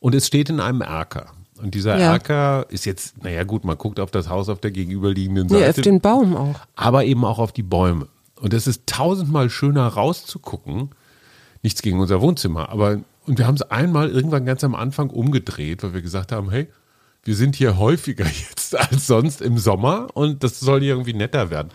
Und 0.00 0.14
es 0.14 0.26
steht 0.26 0.50
in 0.50 0.60
einem 0.60 0.80
Erker. 0.80 1.26
Und 1.60 1.74
dieser 1.74 1.98
Ja. 1.98 2.12
Erker 2.12 2.66
ist 2.68 2.86
jetzt, 2.86 3.22
naja 3.24 3.42
gut, 3.44 3.64
man 3.64 3.76
guckt 3.76 3.98
auf 3.98 4.10
das 4.10 4.28
Haus 4.28 4.48
auf 4.48 4.60
der 4.60 4.70
gegenüberliegenden 4.70 5.46
Nee, 5.48 5.56
auf 5.56 5.60
Seite, 5.66 5.82
den 5.82 6.00
Baum 6.00 6.36
auch. 6.36 6.60
aber 6.76 7.04
eben 7.04 7.24
auch 7.24 7.38
auf 7.40 7.50
die 7.52 7.64
Bäume. 7.64 8.06
Und 8.40 8.54
es 8.54 8.66
ist 8.68 8.86
tausendmal 8.86 9.50
schöner 9.50 9.86
rauszugucken. 9.88 10.90
Nichts 11.62 11.82
gegen 11.82 11.98
unser 11.98 12.20
Wohnzimmer, 12.20 12.68
aber 12.68 13.00
und 13.26 13.38
wir 13.38 13.46
haben 13.46 13.56
es 13.56 13.62
einmal 13.62 14.08
irgendwann 14.08 14.46
ganz 14.46 14.62
am 14.64 14.74
Anfang 14.76 15.10
umgedreht, 15.10 15.82
weil 15.82 15.92
wir 15.92 16.00
gesagt 16.02 16.30
haben, 16.32 16.48
hey, 16.50 16.68
wir 17.24 17.34
sind 17.34 17.56
hier 17.56 17.76
häufiger 17.76 18.24
jetzt 18.48 18.74
als 18.78 19.06
sonst 19.08 19.42
im 19.42 19.58
Sommer 19.58 20.06
und 20.14 20.44
das 20.44 20.60
soll 20.60 20.80
hier 20.80 20.90
irgendwie 20.90 21.12
netter 21.14 21.50
werden. 21.50 21.68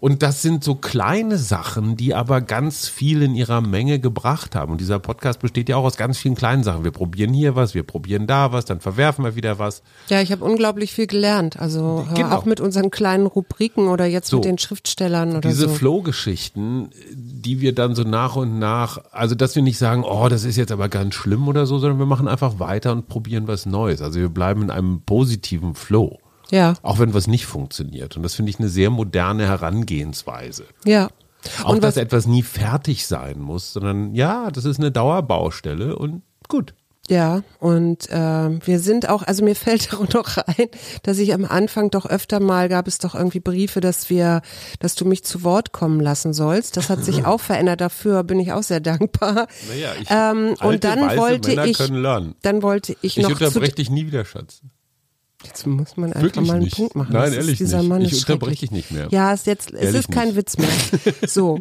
Und 0.00 0.22
das 0.22 0.42
sind 0.42 0.64
so 0.64 0.74
kleine 0.74 1.38
Sachen, 1.38 1.96
die 1.96 2.14
aber 2.14 2.40
ganz 2.40 2.88
viel 2.88 3.22
in 3.22 3.34
ihrer 3.34 3.60
Menge 3.60 3.98
gebracht 3.98 4.54
haben. 4.54 4.72
Und 4.72 4.80
dieser 4.80 4.98
Podcast 4.98 5.40
besteht 5.40 5.68
ja 5.68 5.76
auch 5.76 5.84
aus 5.84 5.96
ganz 5.96 6.18
vielen 6.18 6.34
kleinen 6.34 6.62
Sachen. 6.64 6.84
Wir 6.84 6.90
probieren 6.90 7.32
hier 7.32 7.56
was, 7.56 7.74
wir 7.74 7.82
probieren 7.82 8.26
da 8.26 8.52
was, 8.52 8.64
dann 8.64 8.80
verwerfen 8.80 9.24
wir 9.24 9.36
wieder 9.36 9.58
was. 9.58 9.82
Ja, 10.08 10.20
ich 10.20 10.32
habe 10.32 10.44
unglaublich 10.44 10.92
viel 10.92 11.06
gelernt. 11.06 11.58
Also 11.58 12.06
äh, 12.10 12.14
Genau. 12.14 12.36
auch 12.36 12.44
mit 12.44 12.60
unseren 12.60 12.90
kleinen 12.90 13.26
Rubriken 13.26 13.88
oder 13.88 14.06
jetzt 14.06 14.28
So. 14.28 14.36
mit 14.38 14.44
den 14.46 14.58
Schriftstellern 14.58 15.30
oder 15.36 15.48
diese 15.48 15.68
so. 15.68 15.74
Flow-Geschichten, 15.74 16.90
die 17.12 17.60
wir 17.60 17.74
dann 17.74 17.94
so 17.94 18.02
nach 18.02 18.36
und 18.36 18.58
nach, 18.58 18.98
also 19.12 19.34
dass 19.34 19.54
wir 19.56 19.62
nicht 19.62 19.78
sagen, 19.78 20.04
oh, 20.04 20.28
das 20.28 20.44
ist 20.44 20.56
jetzt 20.56 20.72
aber 20.72 20.88
ganz 20.88 21.14
schlimm 21.14 21.48
oder 21.48 21.66
so, 21.66 21.78
sondern 21.78 21.98
wir 21.98 22.06
machen 22.06 22.28
einfach 22.28 22.58
weiter 22.58 22.92
und 22.92 23.08
probieren 23.08 23.46
was 23.48 23.66
Neues. 23.66 24.00
Also 24.02 24.20
wir 24.20 24.28
bleiben 24.28 24.62
in 24.62 24.70
einem 24.70 25.02
positiven 25.02 25.74
Flow. 25.74 26.18
Ja, 26.50 26.74
Auch 26.82 26.98
wenn 26.98 27.14
was 27.14 27.26
nicht 27.26 27.46
funktioniert. 27.46 28.16
Und 28.16 28.22
das 28.22 28.34
finde 28.34 28.50
ich 28.50 28.58
eine 28.58 28.68
sehr 28.68 28.90
moderne 28.90 29.46
Herangehensweise. 29.46 30.64
ja. 30.84 31.08
Auch, 31.62 31.70
Und 31.74 31.84
dass 31.84 31.96
was, 31.96 32.02
etwas 32.02 32.26
nie 32.26 32.42
fertig 32.42 33.06
sein 33.06 33.38
muss, 33.38 33.74
sondern 33.74 34.14
ja, 34.14 34.50
das 34.50 34.64
ist 34.64 34.78
eine 34.78 34.90
Dauerbaustelle 34.90 35.94
und 35.94 36.22
gut. 36.48 36.72
ja, 37.10 37.42
und 37.60 38.08
äh, 38.08 38.66
wir 38.66 38.78
sind 38.78 39.10
auch, 39.10 39.22
also 39.22 39.44
mir 39.44 39.54
fällt 39.66 39.92
auch 39.92 40.08
noch 40.08 40.38
ein, 40.38 40.68
dass 41.02 41.18
ich 41.18 41.34
am 41.34 41.44
Anfang 41.44 41.90
doch 41.90 42.06
öfter 42.06 42.40
mal 42.40 42.70
gab 42.70 42.88
es 42.88 42.96
doch 42.96 43.14
irgendwie 43.14 43.40
Briefe, 43.40 43.82
dass 43.82 44.08
wir, 44.08 44.40
dass 44.78 44.94
du 44.94 45.04
mich 45.04 45.22
zu 45.22 45.42
Wort 45.42 45.72
kommen 45.72 46.00
lassen 46.00 46.32
sollst. 46.32 46.78
Das 46.78 46.88
hat 46.88 47.04
sich 47.04 47.24
auch 47.26 47.40
verändert. 47.40 47.82
Dafür 47.82 48.24
bin 48.24 48.40
ich 48.40 48.52
auch 48.52 48.62
sehr 48.62 48.80
dankbar. 48.80 49.46
Naja, 49.68 49.92
ich, 50.00 50.08
ähm, 50.10 50.54
und 50.62 50.82
dann 50.84 51.14
wollte 51.18 51.50
Männer 51.50 51.66
ich, 51.66 51.76
können 51.76 52.00
lernen. 52.00 52.34
dann 52.40 52.62
wollte 52.62 52.96
ich 53.02 53.18
Ich 53.18 53.22
noch 53.22 53.36
zu, 53.36 53.44
unterbreche 53.44 53.74
dich 53.74 53.90
nie 53.90 54.06
wieder, 54.06 54.24
Schatz. 54.24 54.62
Jetzt 55.46 55.66
muss 55.66 55.96
man 55.96 56.12
einfach 56.12 56.22
Wirklich 56.22 56.46
mal 56.46 56.54
einen 56.54 56.64
nicht. 56.64 56.76
Punkt 56.76 56.94
machen. 56.94 57.12
Nein, 57.12 57.26
Das 57.26 57.34
ehrlich 57.34 57.58
dieser 57.58 57.78
nicht. 57.78 57.88
Mann 57.88 58.02
Ich 58.02 58.14
unterbreche 58.18 58.60
dich 58.60 58.70
nicht 58.70 58.90
mehr. 58.90 59.08
Ja, 59.10 59.32
es 59.32 59.40
ist 59.40 59.46
jetzt, 59.46 59.72
es 59.72 59.94
ist 59.94 60.10
kein 60.10 60.28
nicht. 60.28 60.36
Witz 60.36 60.58
mehr. 60.58 60.68
So, 61.26 61.60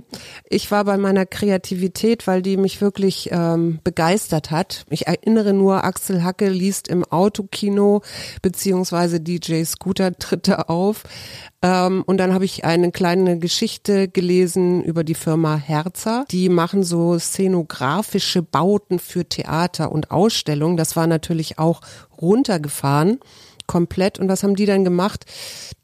ich 0.50 0.69
war 0.72 0.84
bei 0.86 0.98
meiner 0.98 1.26
Kreativität, 1.26 2.28
weil 2.28 2.41
die 2.41 2.58
mich 2.58 2.82
wirklich 2.82 3.30
ähm, 3.32 3.80
begeistert 3.84 4.52
hat. 4.52 4.86
Ich 4.89 5.08
erinnere 5.08 5.54
nur, 5.54 5.84
Axel 5.84 6.24
Hacke 6.24 6.50
liest 6.50 6.88
im 6.88 7.04
Autokino 7.06 8.02
beziehungsweise 8.41 9.19
DJ 9.19 9.63
Scooter 9.63 10.17
tritt 10.17 10.48
da 10.48 10.56
auf. 10.63 11.04
Ähm, 11.62 12.04
und 12.06 12.17
dann 12.17 12.34
habe 12.34 12.46
ich 12.46 12.65
eine 12.65 12.91
kleine 12.91 13.39
Geschichte 13.39 14.08
gelesen 14.10 14.84
über 14.84 15.04
die 15.04 15.15
Firma 15.15 15.56
Herzer. 15.56 16.26
Die 16.30 16.50
machen 16.50 16.84
so 16.84 17.17
szenografische 17.17 18.41
Bauten 18.41 19.00
für 19.00 19.28
Theater 19.28 19.91
und 19.91 20.12
Ausstellungen. 20.12 20.78
Das 20.78 20.96
war 20.96 21.08
natürlich 21.08 21.60
auch 21.60 21.82
runtergefahren 22.22 23.19
komplett. 23.67 24.19
Und 24.19 24.30
was 24.30 24.43
haben 24.43 24.56
die 24.56 24.65
dann 24.65 24.84
gemacht? 24.84 25.26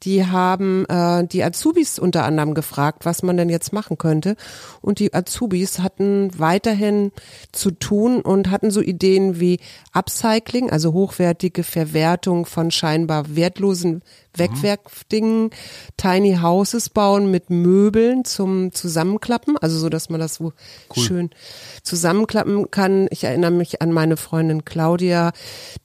Die 0.02 0.26
haben 0.26 0.86
äh, 0.86 1.26
die 1.26 1.44
Azubis 1.44 1.98
unter 1.98 2.24
anderem 2.24 2.54
gefragt, 2.54 3.04
was 3.04 3.22
man 3.22 3.36
denn 3.36 3.48
jetzt 3.48 3.72
machen 3.72 3.98
könnte. 3.98 4.36
Und 4.80 4.98
die 4.98 5.12
Azubis 5.12 5.80
hatten 5.80 6.30
weiterhin 6.38 7.12
zu 7.52 7.70
tun 7.70 8.20
und 8.20 8.50
hatten 8.50 8.70
so 8.70 8.80
Ideen 8.80 9.40
wie 9.40 9.60
Upcycling, 9.92 10.70
also 10.70 10.92
hochwertige 10.92 11.64
Verwertung 11.64 12.46
von 12.46 12.70
scheinbar 12.70 13.36
wertlosen 13.36 14.02
Wegwerfdingen, 14.36 15.50
Tiny 15.96 16.38
Houses 16.40 16.88
bauen 16.88 17.30
mit 17.30 17.50
Möbeln 17.50 18.24
zum 18.24 18.72
Zusammenklappen, 18.72 19.56
also 19.58 19.78
so, 19.78 19.88
dass 19.88 20.10
man 20.10 20.20
das 20.20 20.34
so 20.34 20.52
schön 20.94 21.30
zusammenklappen 21.82 22.70
kann. 22.70 23.08
Ich 23.10 23.24
erinnere 23.24 23.50
mich 23.50 23.82
an 23.82 23.92
meine 23.92 24.16
Freundin 24.16 24.64
Claudia, 24.64 25.32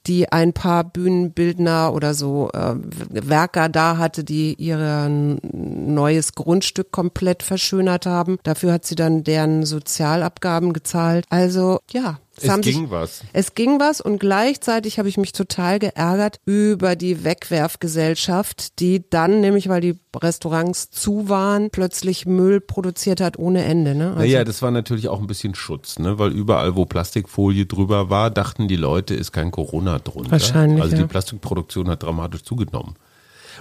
die 0.06 0.30
ein 0.30 0.52
paar 0.52 0.84
Bühnenbildner 0.84 1.92
oder 1.92 2.14
so 2.14 2.50
äh, 2.52 2.74
Werker 3.10 3.68
da 3.68 3.98
hatte, 3.98 4.24
die 4.24 4.54
ihr 4.54 5.08
neues 5.08 6.34
Grundstück 6.34 6.92
komplett 6.92 7.42
verschönert 7.42 8.06
haben. 8.06 8.38
Dafür 8.42 8.72
hat 8.72 8.84
sie 8.84 8.94
dann 8.94 9.24
deren 9.24 9.64
Sozialabgaben 9.64 10.72
gezahlt. 10.72 11.24
Also 11.30 11.80
ja, 11.90 12.18
Es 12.40 12.60
ging 12.60 12.62
sich, 12.62 12.90
was. 12.90 13.22
es 13.32 13.54
ging 13.54 13.80
was 13.80 14.00
und 14.00 14.18
gleichzeitig 14.18 14.98
habe 14.98 15.08
ich 15.08 15.16
mich 15.16 15.32
total 15.32 15.78
geärgert 15.78 16.40
über 16.44 16.94
die 16.94 17.24
Wegwerfgesellschaft, 17.24 18.78
die 18.78 19.08
dann, 19.08 19.40
nämlich 19.40 19.68
weil 19.68 19.80
die 19.80 19.98
Restaurants 20.14 20.90
zu 20.90 21.28
waren, 21.28 21.70
plötzlich 21.70 22.26
Müll 22.26 22.60
produziert 22.60 23.20
hat 23.20 23.38
ohne 23.38 23.64
Ende. 23.64 23.94
Ne? 23.94 24.08
Also, 24.08 24.18
Naja, 24.18 24.44
das 24.44 24.60
war 24.62 24.70
natürlich 24.70 25.08
auch 25.08 25.20
ein 25.20 25.26
bisschen 25.26 25.54
Schutz, 25.54 25.98
ne? 25.98 26.18
weil 26.18 26.32
überall, 26.32 26.76
wo 26.76 26.84
Plastikfolie 26.84 27.66
drüber 27.66 28.10
war, 28.10 28.30
dachten 28.30 28.68
die 28.68 28.76
Leute, 28.76 29.14
ist 29.14 29.32
kein 29.32 29.50
Corona 29.50 29.98
drunter. 29.98 30.32
Wahrscheinlich, 30.32 30.82
Also 30.82 30.96
ja. 30.96 31.02
die 31.02 31.08
Plastikproduktion 31.08 31.88
hat 31.88 32.02
dramatisch 32.02 32.42
zugenommen. 32.42 32.96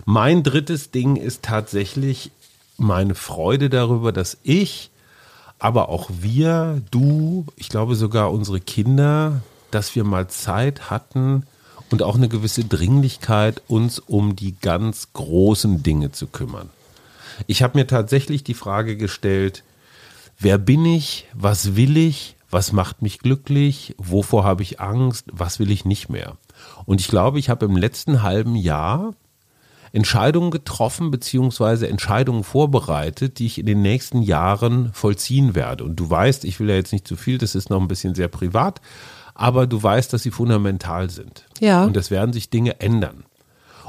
Mein 0.04 0.44
drittes 0.44 0.92
Ding 0.92 1.16
ist 1.16 1.44
tatsächlich 1.44 2.32
meine 2.78 3.16
Freude 3.16 3.70
darüber, 3.70 4.12
dass 4.12 4.38
ich, 4.44 4.92
aber 5.60 5.90
auch 5.90 6.10
wir, 6.20 6.82
du, 6.92 7.46
ich 7.56 7.70
glaube 7.70 7.96
sogar 7.96 8.32
unsere 8.32 8.60
Kinder, 8.60 9.42
dass 9.72 9.96
wir 9.96 10.04
mal 10.04 10.28
Zeit 10.28 10.90
hatten 10.90 11.44
und 11.90 12.02
auch 12.02 12.16
eine 12.16 12.30
gewisse 12.30 12.66
Dringlichkeit, 12.66 13.62
uns 13.68 14.00
um 14.00 14.36
die 14.36 14.56
ganz 14.60 15.10
großen 15.14 15.84
Dinge 15.84 16.12
zu 16.12 16.28
kümmern. 16.28 16.70
Ich 17.48 17.64
habe 17.64 17.78
mir 17.78 17.88
tatsächlich 17.88 18.44
die 18.44 18.54
Frage 18.54 18.98
gestellt, 18.98 19.64
wer 20.40 20.58
bin 20.58 20.86
ich, 20.86 21.28
was 21.34 21.76
will 21.76 21.98
ich, 21.98 22.36
was 22.50 22.72
macht 22.72 23.02
mich 23.02 23.20
glücklich, 23.20 23.96
wovor 23.98 24.44
habe 24.44 24.64
ich 24.64 24.80
Angst, 24.80 25.26
was 25.32 25.60
will 25.60 25.72
ich 25.72 25.86
nicht 25.86 26.10
mehr. 26.10 26.38
Und 26.86 27.02
ich 27.02 27.08
glaube, 27.08 27.40
ich 27.40 27.50
habe 27.50 27.66
im 27.66 27.76
letzten 27.76 28.24
halben 28.24 28.56
Jahr 28.56 29.14
Entscheidungen 29.92 30.52
getroffen 30.52 31.12
beziehungsweise 31.12 31.88
Entscheidungen 31.88 32.44
vorbereitet, 32.44 33.40
die 33.40 33.46
ich 33.46 33.58
in 33.58 33.66
den 33.66 33.82
nächsten 33.82 34.22
Jahren 34.22 34.92
vollziehen 34.94 35.56
werde. 35.56 35.84
Und 35.84 35.96
du 35.96 36.10
weißt, 36.10 36.46
ich 36.46 36.60
will 36.60 36.70
ja 36.70 36.76
jetzt 36.76 36.94
nicht 36.94 37.08
zu 37.08 37.16
viel, 37.16 37.38
das 37.38 37.56
ist 37.56 37.70
noch 37.70 37.82
ein 37.82 37.88
bisschen 37.88 38.16
sehr 38.16 38.28
privat, 38.28 38.82
aber 39.34 39.68
du 39.68 39.82
weißt, 39.82 40.12
dass 40.14 40.24
sie 40.24 40.32
fundamental 40.32 41.10
sind. 41.10 41.46
Ja. 41.60 41.84
Und 41.86 41.96
es 41.98 42.12
werden 42.12 42.34
sich 42.34 42.50
Dinge 42.50 42.80
ändern. 42.80 43.26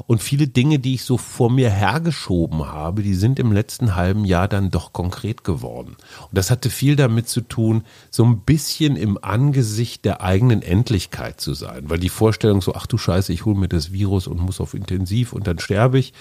Und 0.06 0.22
viele 0.22 0.48
Dinge, 0.48 0.78
die 0.78 0.94
ich 0.94 1.04
so 1.04 1.16
vor 1.16 1.50
mir 1.50 1.70
hergeschoben 1.70 2.66
habe, 2.66 3.02
die 3.02 3.14
sind 3.14 3.38
im 3.38 3.52
letzten 3.52 3.94
halben 3.96 4.24
Jahr 4.24 4.48
dann 4.48 4.70
doch 4.70 4.92
konkret 4.92 5.44
geworden. 5.44 5.96
Und 6.22 6.32
das 6.32 6.50
hatte 6.50 6.70
viel 6.70 6.96
damit 6.96 7.28
zu 7.28 7.40
tun, 7.40 7.84
so 8.10 8.24
ein 8.24 8.40
bisschen 8.40 8.96
im 8.96 9.18
Angesicht 9.22 10.04
der 10.04 10.20
eigenen 10.22 10.62
Endlichkeit 10.62 11.40
zu 11.40 11.54
sein. 11.54 11.88
Weil 11.88 11.98
die 11.98 12.08
Vorstellung 12.08 12.60
so, 12.60 12.74
ach 12.74 12.86
du 12.86 12.98
Scheiße, 12.98 13.32
ich 13.32 13.44
hole 13.44 13.58
mir 13.58 13.68
das 13.68 13.92
Virus 13.92 14.26
und 14.26 14.40
muss 14.40 14.60
auf 14.60 14.74
Intensiv 14.74 15.32
und 15.32 15.46
dann 15.46 15.58
sterbe 15.58 15.98
ich, 15.98 16.12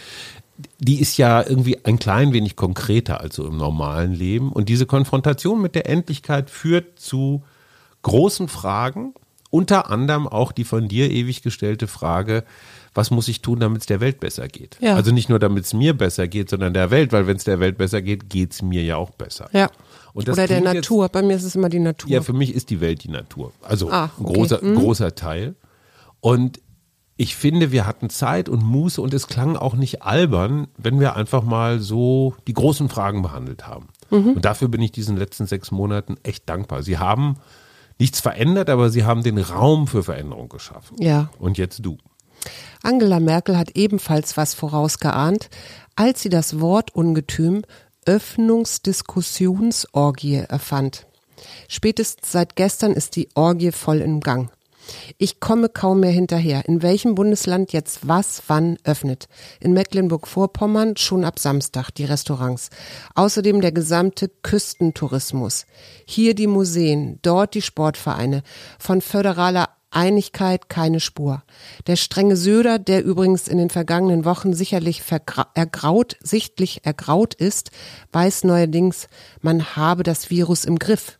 die 0.79 1.01
ist 1.01 1.17
ja 1.17 1.41
irgendwie 1.41 1.83
ein 1.85 1.99
klein 1.99 2.33
wenig 2.33 2.55
konkreter 2.55 3.19
als 3.21 3.35
so 3.35 3.45
im 3.45 3.57
normalen 3.57 4.13
Leben. 4.13 4.51
Und 4.51 4.69
diese 4.69 4.85
Konfrontation 4.85 5.61
mit 5.61 5.75
der 5.75 5.89
Endlichkeit 5.89 6.49
führt 6.49 6.99
zu 6.99 7.43
großen 8.03 8.47
Fragen, 8.47 9.13
unter 9.49 9.89
anderem 9.89 10.27
auch 10.27 10.51
die 10.51 10.63
von 10.63 10.87
dir 10.87 11.11
ewig 11.11 11.41
gestellte 11.41 11.87
Frage, 11.87 12.43
was 12.95 13.11
muss 13.11 13.27
ich 13.27 13.41
tun, 13.41 13.59
damit 13.59 13.81
es 13.81 13.85
der 13.87 13.99
Welt 13.99 14.19
besser 14.19 14.47
geht? 14.47 14.77
Ja. 14.81 14.95
Also 14.95 15.11
nicht 15.11 15.29
nur, 15.29 15.37
damit 15.37 15.65
es 15.65 15.73
mir 15.73 15.95
besser 15.95 16.27
geht, 16.27 16.49
sondern 16.49 16.73
der 16.73 16.89
Welt, 16.91 17.11
weil 17.13 17.27
wenn 17.27 17.35
es 17.37 17.43
der 17.43 17.59
Welt 17.59 17.77
besser 17.77 18.01
geht, 18.01 18.29
geht 18.29 18.53
es 18.53 18.61
mir 18.63 18.83
ja 18.83 18.95
auch 18.97 19.11
besser. 19.11 19.47
ja. 19.53 19.69
Oder 20.13 20.33
der 20.33 20.47
klingt 20.47 20.63
jetzt- 20.63 20.73
Natur. 20.75 21.09
Bei 21.09 21.21
mir 21.21 21.35
ist 21.35 21.43
es 21.43 21.55
immer 21.55 21.67
die 21.67 21.79
Natur. 21.79 22.09
Ja, 22.09 22.21
für 22.21 22.31
mich 22.31 22.55
ist 22.55 22.69
die 22.69 22.79
Welt 22.79 23.03
die 23.03 23.09
Natur. 23.09 23.51
Also 23.61 23.91
Ah, 23.91 24.05
ein 24.17 24.25
okay. 24.25 24.33
großer, 24.33 24.59
Mhm. 24.63 24.75
großer 24.75 25.13
Teil. 25.13 25.55
Und 26.21 26.61
ich 27.17 27.35
finde, 27.35 27.71
wir 27.73 27.85
hatten 27.85 28.09
Zeit 28.09 28.47
und 28.49 28.63
Muße 28.63 29.01
und 29.01 29.13
es 29.13 29.27
klang 29.27 29.57
auch 29.57 29.73
nicht 29.75 30.03
albern, 30.03 30.67
wenn 30.77 30.99
wir 31.01 31.17
einfach 31.17 31.43
mal 31.43 31.79
so 31.81 32.33
die 32.47 32.53
großen 32.53 32.87
Fragen 32.87 33.21
behandelt 33.23 33.67
haben. 33.67 33.87
Mhm. 34.09 34.33
Und 34.35 34.45
dafür 34.45 34.69
bin 34.69 34.81
ich 34.81 34.91
diesen 34.93 35.17
letzten 35.17 35.45
sechs 35.47 35.71
Monaten 35.71 36.15
echt 36.23 36.47
dankbar. 36.49 36.81
Sie 36.81 36.97
haben 36.97 37.35
nichts 37.99 38.19
verändert, 38.21 38.69
aber 38.69 38.89
sie 38.89 39.03
haben 39.03 39.21
den 39.23 39.37
Raum 39.37 39.85
für 39.87 40.03
Veränderung 40.03 40.47
geschaffen. 40.49 40.95
Ja. 41.01 41.29
Und 41.39 41.57
jetzt 41.57 41.85
du. 41.85 41.97
Angela 42.83 43.19
Merkel 43.19 43.57
hat 43.57 43.71
ebenfalls 43.75 44.37
was 44.37 44.53
vorausgeahnt, 44.53 45.49
als 45.95 46.21
sie 46.21 46.29
das 46.29 46.59
Wort 46.59 46.93
Ungetüm 46.95 47.63
Öffnungsdiskussionsorgie 48.05 50.43
erfand. 50.47 51.07
Spätestens 51.67 52.31
seit 52.31 52.55
gestern 52.55 52.93
ist 52.93 53.15
die 53.15 53.29
Orgie 53.33 53.71
voll 53.71 54.01
im 54.01 54.19
Gang. 54.21 54.51
Ich 55.17 55.39
komme 55.39 55.69
kaum 55.69 56.01
mehr 56.01 56.11
hinterher, 56.11 56.67
in 56.67 56.81
welchem 56.81 57.15
Bundesland 57.15 57.73
jetzt 57.73 58.07
was 58.07 58.43
wann 58.47 58.77
öffnet. 58.83 59.27
In 59.59 59.73
Mecklenburg-Vorpommern 59.73 60.97
schon 60.97 61.25
ab 61.25 61.39
Samstag 61.39 61.89
die 61.91 62.05
Restaurants. 62.05 62.69
Außerdem 63.15 63.61
der 63.61 63.71
gesamte 63.71 64.29
Küstentourismus. 64.43 65.65
Hier 66.05 66.35
die 66.35 66.47
Museen, 66.47 67.19
dort 67.21 67.55
die 67.55 67.61
Sportvereine. 67.61 68.43
Von 68.77 69.01
föderaler 69.01 69.69
Einigkeit 69.95 70.69
keine 70.69 70.99
Spur. 70.99 71.43
Der 71.87 71.95
strenge 71.95 72.35
Söder, 72.35 72.79
der 72.79 73.03
übrigens 73.03 73.47
in 73.47 73.57
den 73.57 73.69
vergangenen 73.69 74.25
Wochen 74.25 74.53
sicherlich 74.53 75.01
ergraut, 75.53 76.17
sichtlich 76.21 76.85
ergraut 76.85 77.33
ist, 77.33 77.71
weiß 78.11 78.43
neuerdings, 78.43 79.07
man 79.41 79.75
habe 79.75 80.03
das 80.03 80.29
Virus 80.29 80.65
im 80.65 80.77
Griff. 80.79 81.19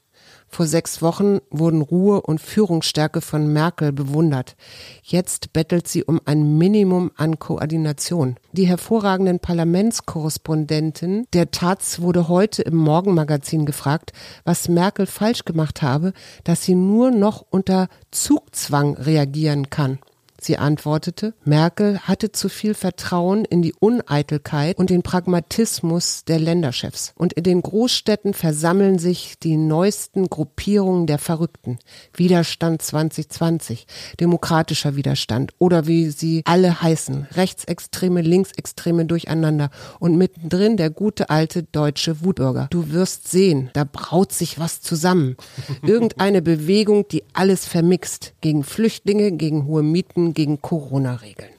Vor 0.56 0.68
sechs 0.68 1.02
Wochen 1.02 1.40
wurden 1.50 1.82
Ruhe 1.82 2.22
und 2.22 2.40
Führungsstärke 2.40 3.20
von 3.20 3.52
Merkel 3.52 3.92
bewundert. 3.92 4.56
Jetzt 5.04 5.52
bettelt 5.52 5.86
sie 5.86 6.06
um 6.06 6.22
ein 6.24 6.58
Minimum 6.58 7.12
an 7.18 7.40
Koordination. 7.40 8.38
Die 8.54 8.66
hervorragenden 8.66 9.42
Parlamentskorrespondenten 9.42 11.28
der 11.34 11.52
Taz 11.52 12.00
wurde 12.00 12.30
heute 12.30 12.62
im 12.62 12.78
Morgenmagazin 12.78 13.66
gefragt, 13.66 14.14
was 14.46 14.70
Merkel 14.70 15.08
falsch 15.08 15.44
gemacht 15.44 15.82
habe, 15.82 16.14
dass 16.46 16.64
sie 16.64 16.76
nur 16.76 17.12
noch 17.12 17.46
unter 17.50 17.90
Zugzwang 18.12 18.94
reagieren 18.94 19.70
kann. 19.70 20.00
Sie 20.46 20.60
antwortete, 20.60 21.34
Merkel 21.44 21.98
hatte 22.02 22.32
zu 22.32 22.50
viel 22.50 22.76
Vertrauen 22.76 23.46
in 23.46 23.64
die 23.64 23.74
Uneitelkeit 23.80 24.78
und 24.78 24.92
den 24.92 25.02
Pragmatismus 25.02 26.24
der 26.24 26.38
Länderchefs. 26.38 27.14
Und 27.18 27.34
in 27.34 27.44
den 27.44 27.64
Großstädten 27.64 28.36
versammeln 28.36 29.00
sich 29.00 29.40
die 29.40 29.58
neuesten 29.58 30.30
Gruppierungen 30.30 31.08
der 31.08 31.18
Verrückten. 31.18 31.80
Widerstand 32.14 32.84
2020, 32.84 33.88
demokratischer 34.20 34.96
Widerstand 34.96 35.52
oder 35.58 35.88
wie 35.88 36.12
sie 36.12 36.44
alle 36.46 36.80
heißen, 36.80 37.26
Rechtsextreme, 37.32 38.22
Linksextreme 38.22 39.06
durcheinander 39.06 39.72
und 40.00 40.16
mittendrin 40.16 40.78
der 40.78 40.92
gute 40.92 41.32
alte 41.32 41.64
deutsche 41.64 42.24
Wutbürger. 42.24 42.68
Du 42.70 42.92
wirst 42.92 43.32
sehen, 43.32 43.72
da 43.74 43.84
braut 43.84 44.32
sich 44.32 44.60
was 44.60 44.80
zusammen. 44.80 45.38
Irgendeine 45.82 46.44
Bewegung, 46.44 47.08
die 47.08 47.24
alles 47.34 47.66
vermixt. 47.66 48.34
Gegen 48.42 48.64
Flüchtlinge, 48.64 49.32
gegen 49.32 49.66
hohe 49.66 49.82
Mieten, 49.82 50.35
gegen 50.36 50.62
Corona-Regeln. 50.62 51.55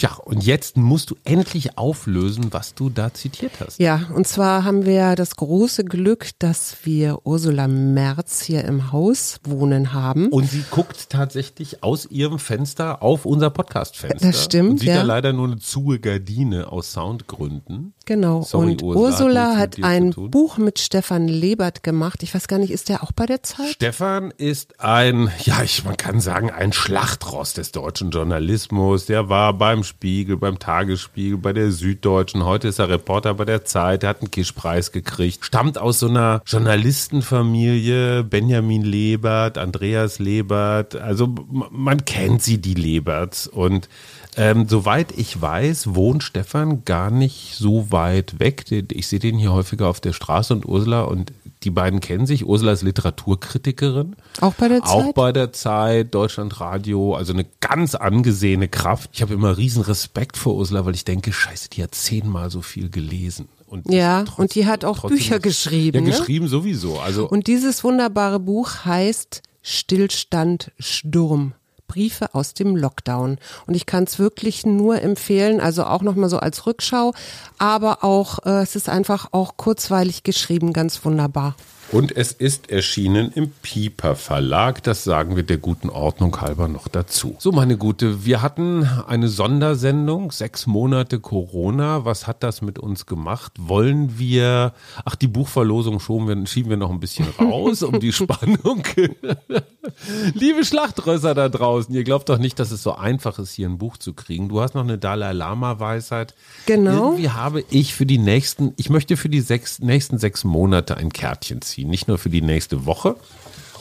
Ja, 0.00 0.14
und 0.24 0.44
jetzt 0.44 0.76
musst 0.76 1.10
du 1.10 1.16
endlich 1.24 1.78
auflösen, 1.78 2.48
was 2.50 2.74
du 2.74 2.90
da 2.90 3.14
zitiert 3.14 3.52
hast. 3.60 3.78
Ja, 3.78 4.08
und 4.14 4.26
zwar 4.26 4.64
haben 4.64 4.84
wir 4.84 5.16
das 5.16 5.36
große 5.36 5.84
Glück, 5.84 6.30
dass 6.38 6.76
wir 6.84 7.24
Ursula 7.24 7.68
Merz 7.68 8.42
hier 8.42 8.64
im 8.64 8.92
Haus 8.92 9.40
wohnen 9.44 9.92
haben. 9.92 10.28
Und 10.28 10.50
sie 10.50 10.64
guckt 10.70 11.08
tatsächlich 11.08 11.82
aus 11.82 12.06
ihrem 12.06 12.38
Fenster 12.38 13.02
auf 13.02 13.24
unser 13.24 13.50
Podcast-Fenster. 13.50 14.26
Das 14.26 14.44
stimmt, 14.44 14.70
und 14.70 14.78
sieht 14.80 14.88
ja. 14.88 14.96
da 14.96 15.02
leider 15.02 15.32
nur 15.32 15.46
eine 15.46 15.58
zuge 15.58 16.00
Gardine 16.00 16.70
aus 16.70 16.92
Soundgründen. 16.92 17.94
Genau. 18.06 18.42
Sorry, 18.42 18.72
und 18.72 18.82
Ursula, 18.82 19.06
Ursula 19.06 19.56
hat 19.56 19.70
hat 19.78 19.84
ein. 19.84 20.10
Buch 20.10 20.58
mit 20.58 20.78
Stefan 20.78 21.28
Lebert 21.28 21.82
gemacht. 21.82 22.22
Ich 22.22 22.34
weiß 22.34 22.48
gar 22.48 22.58
nicht, 22.58 22.70
ist 22.70 22.88
der 22.88 23.02
auch 23.02 23.12
bei 23.12 23.26
der 23.26 23.42
Zeit? 23.42 23.68
Stefan 23.68 24.32
ist 24.36 24.80
ein, 24.80 25.30
ja, 25.44 25.62
ich, 25.62 25.84
man 25.84 25.96
kann 25.96 26.20
sagen, 26.20 26.50
ein 26.50 26.72
Schlachtross 26.72 27.54
des 27.54 27.72
deutschen 27.72 28.10
Journalismus. 28.10 29.06
Der 29.06 29.28
war 29.28 29.54
beim 29.54 29.84
Spiegel, 29.90 30.36
beim 30.36 30.58
Tagesspiegel, 30.58 31.36
bei 31.36 31.52
der 31.52 31.72
Süddeutschen. 31.72 32.44
Heute 32.44 32.68
ist 32.68 32.78
er 32.78 32.88
Reporter 32.88 33.34
bei 33.34 33.44
der 33.44 33.64
Zeit. 33.64 34.02
Er 34.02 34.10
hat 34.10 34.20
einen 34.20 34.30
Kischpreis 34.30 34.92
gekriegt. 34.92 35.44
Stammt 35.44 35.76
aus 35.78 35.98
so 35.98 36.08
einer 36.08 36.42
Journalistenfamilie. 36.46 38.24
Benjamin 38.24 38.82
Lebert, 38.82 39.58
Andreas 39.58 40.18
Lebert. 40.18 40.96
Also 40.96 41.34
man 41.50 42.04
kennt 42.04 42.42
sie, 42.42 42.58
die 42.58 42.74
Leberts. 42.74 43.46
Und 43.46 43.88
ähm, 44.36 44.68
soweit 44.68 45.12
ich 45.18 45.40
weiß, 45.40 45.94
wohnt 45.94 46.22
Stefan 46.22 46.84
gar 46.84 47.10
nicht 47.10 47.54
so 47.56 47.90
weit 47.90 48.38
weg. 48.38 48.64
Ich 48.92 49.06
sehe 49.08 49.18
den 49.18 49.38
hier 49.38 49.52
häufiger 49.52 49.88
auf 49.88 50.00
der 50.00 50.12
Straße 50.12 50.52
und 50.54 50.66
Ursula 50.66 51.02
und 51.02 51.32
die 51.62 51.70
beiden 51.70 52.00
kennen 52.00 52.26
sich. 52.26 52.46
Ursula 52.46 52.72
ist 52.72 52.82
Literaturkritikerin. 52.82 54.16
Auch 54.40 54.54
bei 54.54 54.68
der 54.68 54.82
Auch 54.84 55.04
Zeit? 55.06 55.14
bei 55.14 55.32
der 55.32 55.52
Zeit, 55.52 56.14
Deutschlandradio, 56.14 57.14
also 57.14 57.32
eine 57.32 57.46
ganz 57.60 57.94
angesehene 57.94 58.68
Kraft. 58.68 59.10
Ich 59.12 59.22
habe 59.22 59.34
immer 59.34 59.56
riesen 59.56 59.82
Respekt 59.82 60.36
vor 60.36 60.54
Ursula, 60.54 60.86
weil 60.86 60.94
ich 60.94 61.04
denke, 61.04 61.32
scheiße, 61.32 61.68
die 61.70 61.82
hat 61.82 61.94
zehnmal 61.94 62.50
so 62.50 62.62
viel 62.62 62.88
gelesen. 62.90 63.48
Und 63.66 63.88
Ja, 63.90 64.22
trotzdem- 64.24 64.42
und 64.42 64.54
die 64.54 64.66
hat 64.66 64.84
auch 64.84 65.06
Bücher 65.08 65.38
geschrieben, 65.38 65.98
Ja, 66.06 66.12
ne? 66.12 66.18
geschrieben 66.18 66.48
sowieso. 66.48 66.98
Also 66.98 67.28
Und 67.28 67.46
dieses 67.46 67.84
wunderbare 67.84 68.40
Buch 68.40 68.84
heißt 68.84 69.42
Stillstand 69.62 70.72
Sturm. 70.78 71.52
Briefe 71.90 72.34
aus 72.36 72.54
dem 72.54 72.76
Lockdown. 72.76 73.38
Und 73.66 73.74
ich 73.74 73.84
kann 73.84 74.04
es 74.04 74.20
wirklich 74.20 74.64
nur 74.64 75.02
empfehlen, 75.02 75.60
also 75.60 75.84
auch 75.84 76.02
nochmal 76.02 76.28
so 76.28 76.38
als 76.38 76.66
Rückschau, 76.66 77.12
aber 77.58 78.04
auch, 78.04 78.38
äh, 78.46 78.62
es 78.62 78.76
ist 78.76 78.88
einfach 78.88 79.28
auch 79.32 79.56
kurzweilig 79.56 80.22
geschrieben, 80.22 80.72
ganz 80.72 81.04
wunderbar. 81.04 81.56
Und 81.92 82.16
es 82.16 82.30
ist 82.30 82.70
erschienen 82.70 83.32
im 83.34 83.50
Pieper 83.62 84.14
Verlag. 84.14 84.80
Das 84.84 85.02
sagen 85.02 85.34
wir 85.34 85.42
der 85.42 85.58
guten 85.58 85.90
Ordnung 85.90 86.40
halber 86.40 86.68
noch 86.68 86.86
dazu. 86.86 87.34
So, 87.40 87.50
meine 87.50 87.76
Gute, 87.76 88.24
wir 88.24 88.42
hatten 88.42 88.88
eine 89.08 89.28
Sondersendung, 89.28 90.30
sechs 90.30 90.68
Monate 90.68 91.18
Corona. 91.18 92.04
Was 92.04 92.28
hat 92.28 92.44
das 92.44 92.62
mit 92.62 92.78
uns 92.78 93.06
gemacht? 93.06 93.54
Wollen 93.58 94.20
wir, 94.20 94.72
ach, 95.04 95.16
die 95.16 95.26
Buchverlosung 95.26 95.98
schieben 95.98 96.28
wir, 96.28 96.46
schieben 96.46 96.70
wir 96.70 96.76
noch 96.76 96.90
ein 96.90 97.00
bisschen 97.00 97.26
raus, 97.40 97.82
um 97.82 97.98
die 97.98 98.12
Spannung. 98.12 98.84
Liebe 100.34 100.64
Schlachtrösser 100.64 101.34
da 101.34 101.48
draußen, 101.48 101.94
ihr 101.94 102.04
glaubt 102.04 102.28
doch 102.28 102.38
nicht, 102.38 102.58
dass 102.58 102.70
es 102.70 102.82
so 102.82 102.94
einfach 102.94 103.38
ist, 103.38 103.52
hier 103.52 103.68
ein 103.68 103.78
Buch 103.78 103.96
zu 103.96 104.12
kriegen. 104.12 104.48
Du 104.48 104.60
hast 104.60 104.74
noch 104.74 104.84
eine 104.84 104.98
Dalai 104.98 105.32
Lama-Weisheit. 105.32 106.34
Genau. 106.66 107.12
Irgendwie 107.12 107.30
habe 107.30 107.64
ich 107.70 107.94
für 107.94 108.06
die 108.06 108.18
nächsten, 108.18 108.74
ich 108.76 108.90
möchte 108.90 109.16
für 109.16 109.28
die 109.28 109.40
sechs, 109.40 109.80
nächsten 109.80 110.18
sechs 110.18 110.44
Monate 110.44 110.96
ein 110.96 111.12
Kärtchen 111.12 111.62
ziehen, 111.62 111.79
nicht 111.84 112.08
nur 112.08 112.18
für 112.18 112.30
die 112.30 112.42
nächste 112.42 112.86
Woche. 112.86 113.16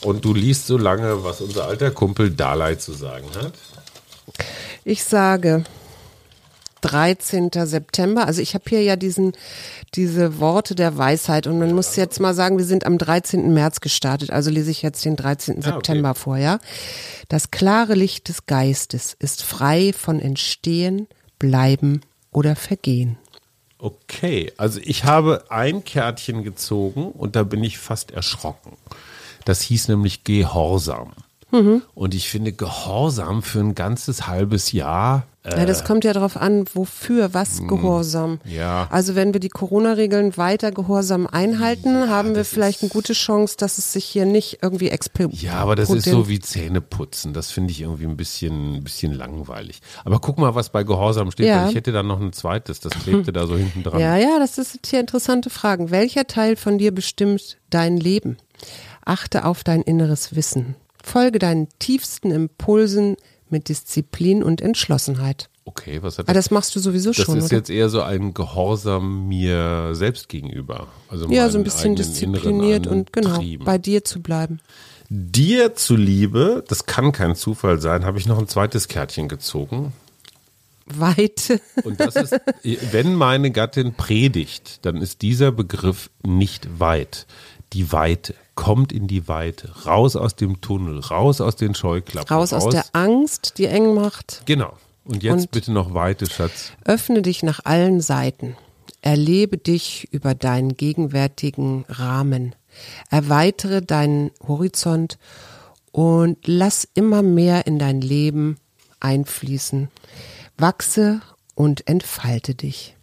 Und 0.01 0.23
du 0.23 0.33
liest 0.33 0.67
so 0.67 0.77
lange, 0.77 1.23
was 1.23 1.41
unser 1.41 1.65
alter 1.65 1.91
Kumpel 1.91 2.31
Dalai 2.31 2.75
zu 2.75 2.93
sagen 2.93 3.27
hat. 3.35 3.53
Ich 4.85 5.03
sage 5.03 5.65
13. 6.81 7.49
September. 7.53 8.25
Also 8.25 8.41
ich 8.41 8.53
habe 8.53 8.65
hier 8.67 8.81
ja 8.81 8.95
diesen, 8.95 9.33
diese 9.95 10.39
Worte 10.39 10.75
der 10.75 10.97
Weisheit 10.97 11.47
und 11.47 11.59
man 11.59 11.73
muss 11.73 11.95
jetzt 11.95 12.19
mal 12.19 12.33
sagen, 12.33 12.57
wir 12.57 12.65
sind 12.65 12.85
am 12.85 12.97
13. 12.97 13.53
März 13.53 13.81
gestartet. 13.81 14.31
Also 14.31 14.49
lese 14.49 14.71
ich 14.71 14.81
jetzt 14.81 15.03
den 15.03 15.15
13. 15.15 15.55
Ah, 15.55 15.57
okay. 15.59 15.69
September 15.71 16.15
vor, 16.15 16.37
ja. 16.37 16.59
Das 17.27 17.51
klare 17.51 17.93
Licht 17.93 18.29
des 18.29 18.45
Geistes 18.45 19.15
ist 19.19 19.43
frei 19.43 19.93
von 19.93 20.19
Entstehen, 20.19 21.07
Bleiben 21.37 22.01
oder 22.31 22.55
Vergehen. 22.55 23.17
Okay, 23.81 24.51
also 24.57 24.81
ich 24.83 25.05
habe 25.05 25.45
ein 25.49 25.85
Kärtchen 25.85 26.43
gezogen 26.43 27.11
und 27.11 27.37
da 27.37 27.43
bin 27.43 27.63
ich 27.63 27.77
fast 27.77 28.11
erschrocken. 28.11 28.73
Das 29.45 29.61
hieß 29.61 29.87
nämlich 29.87 30.25
Gehorsam. 30.25 31.13
Mhm. 31.51 31.81
Und 31.95 32.13
ich 32.13 32.27
finde 32.27 32.51
Gehorsam 32.51 33.41
für 33.41 33.59
ein 33.59 33.75
ganzes 33.75 34.27
halbes 34.27 34.73
Jahr. 34.73 35.23
Äh, 35.43 35.57
Ja, 35.59 35.65
das 35.65 35.85
kommt 35.85 36.03
ja 36.03 36.11
darauf 36.13 36.35
an, 36.35 36.65
wofür, 36.73 37.33
was 37.33 37.65
Gehorsam. 37.65 38.39
ja. 38.43 38.87
Also 38.91 39.15
wenn 39.15 39.31
wir 39.33 39.39
die 39.39 39.49
Corona-Regeln 39.49 40.35
weiter 40.35 40.71
gehorsam 40.71 41.27
einhalten, 41.27 42.09
haben 42.09 42.35
wir 42.35 42.43
vielleicht 42.43 42.81
eine 42.81 42.89
gute 42.89 43.13
Chance, 43.13 43.55
dass 43.57 43.77
es 43.77 43.93
sich 43.93 44.03
hier 44.05 44.25
nicht 44.25 44.59
irgendwie 44.61 44.89
explodiert. 44.89 45.41
Ja, 45.41 45.53
aber 45.53 45.75
das 45.75 45.89
ist 45.89 46.05
so 46.05 46.27
wie 46.27 46.39
Zähneputzen. 46.39 47.33
Das 47.33 47.51
finde 47.51 47.71
ich 47.71 47.81
irgendwie 47.81 48.05
ein 48.05 48.17
bisschen, 48.17 48.75
ein 48.75 48.83
bisschen 48.83 49.13
langweilig. 49.13 49.79
Aber 50.03 50.19
guck 50.19 50.37
mal, 50.37 50.55
was 50.55 50.69
bei 50.71 50.83
Gehorsam 50.83 51.31
steht. 51.31 51.47
Ja. 51.47 51.63
weil 51.63 51.69
Ich 51.69 51.75
hätte 51.75 51.91
da 51.91 52.03
noch 52.03 52.19
ein 52.19 52.33
zweites, 52.33 52.79
das 52.81 52.93
klebte 52.93 53.31
da 53.31 53.47
so 53.47 53.55
hinten 53.55 53.83
dran. 53.83 53.99
Ja, 53.99 54.17
ja, 54.17 54.39
das 54.39 54.57
ist 54.57 54.79
hier 54.87 54.99
interessante 54.99 55.49
Fragen. 55.49 55.89
Welcher 55.91 56.27
Teil 56.27 56.55
von 56.57 56.77
dir 56.77 56.93
bestimmt 56.93 57.57
dein 57.69 57.97
Leben? 57.97 58.37
Achte 59.05 59.45
auf 59.45 59.63
dein 59.63 59.81
inneres 59.81 60.35
Wissen. 60.35 60.75
Folge 61.01 61.39
deinen 61.39 61.69
tiefsten 61.79 62.29
Impulsen 62.31 63.15
mit 63.51 63.69
Disziplin 63.69 64.43
und 64.43 64.61
Entschlossenheit. 64.61 65.49
Okay, 65.65 66.01
was 66.01 66.17
hat 66.17 66.25
Aber 66.27 66.33
das? 66.33 66.45
das 66.45 66.51
machst 66.51 66.75
du 66.75 66.79
sowieso 66.79 67.11
Das 67.11 67.17
schon, 67.17 67.37
ist 67.37 67.45
oder? 67.45 67.57
jetzt 67.57 67.69
eher 67.69 67.89
so 67.89 68.01
ein 68.01 68.33
Gehorsam 68.33 69.27
mir 69.27 69.93
selbst 69.93 70.27
gegenüber. 70.27 70.87
Also 71.09 71.29
ja, 71.29 71.49
so 71.49 71.59
ein 71.59 71.63
bisschen 71.63 71.95
diszipliniert 71.95 72.87
und 72.87 73.13
genau 73.13 73.39
bei 73.59 73.77
dir 73.77 74.03
zu 74.03 74.21
bleiben. 74.21 74.59
Dir 75.09 75.75
zuliebe, 75.75 76.63
das 76.67 76.85
kann 76.85 77.11
kein 77.11 77.35
Zufall 77.35 77.79
sein, 77.79 78.05
habe 78.05 78.17
ich 78.17 78.25
noch 78.25 78.39
ein 78.39 78.47
zweites 78.47 78.87
Kärtchen 78.87 79.27
gezogen. 79.27 79.93
Weite. 80.85 81.61
Und 81.83 81.99
das 81.99 82.15
ist, 82.15 82.35
wenn 82.91 83.13
meine 83.13 83.51
Gattin 83.51 83.93
predigt, 83.93 84.79
dann 84.83 84.97
ist 84.97 85.21
dieser 85.21 85.51
Begriff 85.51 86.09
nicht 86.23 86.79
weit. 86.79 87.27
Die 87.73 87.91
Weite. 87.91 88.35
Kommt 88.55 88.91
in 88.91 89.07
die 89.07 89.27
Weite. 89.27 89.71
Raus 89.85 90.15
aus 90.15 90.35
dem 90.35 90.59
Tunnel. 90.61 90.99
Raus 90.99 91.39
aus 91.39 91.55
den 91.55 91.75
Scheuklappen. 91.75 92.35
Raus 92.35 92.51
aus 92.53 92.67
der 92.69 92.85
Angst, 92.93 93.53
die 93.57 93.65
eng 93.65 93.93
macht. 93.93 94.41
Genau. 94.45 94.73
Und 95.05 95.23
jetzt 95.23 95.41
Und- 95.43 95.51
bitte 95.51 95.71
noch 95.71 95.93
Weite, 95.93 96.27
Schatz. 96.29 96.71
Öffne 96.85 97.21
dich 97.21 97.43
nach 97.43 97.61
allen 97.65 98.01
Seiten. 98.01 98.55
Erlebe 99.01 99.57
dich 99.57 100.07
über 100.11 100.35
deinen 100.35 100.75
gegenwärtigen 100.75 101.85
Rahmen. 101.87 102.53
Erweitere 103.09 103.81
deinen 103.81 104.31
Horizont 104.45 105.17
und 105.91 106.37
lass 106.45 106.87
immer 106.95 107.21
mehr 107.21 107.65
in 107.65 107.79
dein 107.79 108.01
Leben 108.01 108.57
einfließen. 108.99 109.87
Wachse 110.57 111.21
und 111.55 111.87
entfalte 111.87 112.55
dich. 112.55 112.95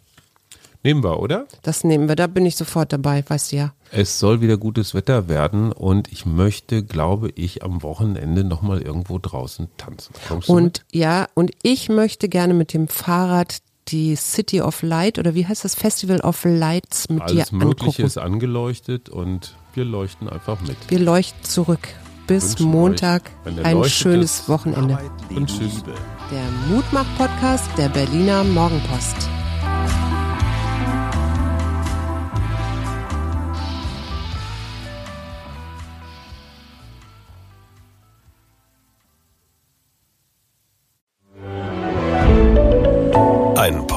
Nehmen 0.83 1.03
wir, 1.03 1.19
oder? 1.19 1.45
Das 1.63 1.83
nehmen 1.83 2.07
wir, 2.07 2.15
da 2.15 2.27
bin 2.27 2.45
ich 2.45 2.55
sofort 2.55 2.93
dabei, 2.93 3.23
weißt 3.27 3.51
du 3.51 3.55
ja. 3.57 3.73
Es 3.91 4.19
soll 4.19 4.41
wieder 4.41 4.57
gutes 4.57 4.93
Wetter 4.93 5.27
werden 5.27 5.71
und 5.71 6.11
ich 6.11 6.25
möchte, 6.25 6.83
glaube 6.83 7.29
ich, 7.35 7.63
am 7.63 7.83
Wochenende 7.83 8.43
nochmal 8.43 8.81
irgendwo 8.81 9.17
draußen 9.19 9.67
tanzen. 9.77 10.13
Kommst 10.27 10.49
du 10.49 10.53
mit? 10.55 10.63
Und 10.63 10.85
ja, 10.91 11.27
und 11.33 11.51
ich 11.63 11.89
möchte 11.89 12.29
gerne 12.29 12.53
mit 12.53 12.73
dem 12.73 12.87
Fahrrad 12.87 13.57
die 13.89 14.15
City 14.17 14.61
of 14.61 14.81
Light 14.81 15.17
oder 15.17 15.33
wie 15.33 15.45
heißt 15.45 15.63
das 15.63 15.73
Festival 15.75 16.19
of 16.21 16.43
Lights 16.43 17.09
mit 17.09 17.21
Alles 17.21 17.49
dir 17.49 17.55
Mögliche 17.55 17.85
angucken. 17.85 18.05
ist 18.05 18.17
angeleuchtet 18.17 19.09
und 19.09 19.55
wir 19.73 19.85
leuchten 19.85 20.27
einfach 20.29 20.59
mit. 20.61 20.75
Wir 20.89 20.99
leuchten 20.99 21.43
zurück. 21.43 21.87
Bis 22.27 22.59
Wünschen 22.59 22.71
Montag 22.71 23.31
euch, 23.45 23.65
ein 23.65 23.83
schönes 23.85 24.41
ist, 24.41 24.49
Wochenende. 24.49 24.95
Arbeit, 24.95 25.11
Leben, 25.29 25.37
Und 25.37 25.47
tschüss. 25.47 25.81
Der 26.29 26.75
Mutmach-Podcast 26.75 27.69
der 27.77 27.87
Berliner 27.87 28.43
Morgenpost. 28.43 29.15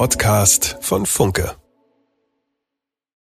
Podcast 0.01 0.79
von 0.81 1.05
Funke. 1.05 1.60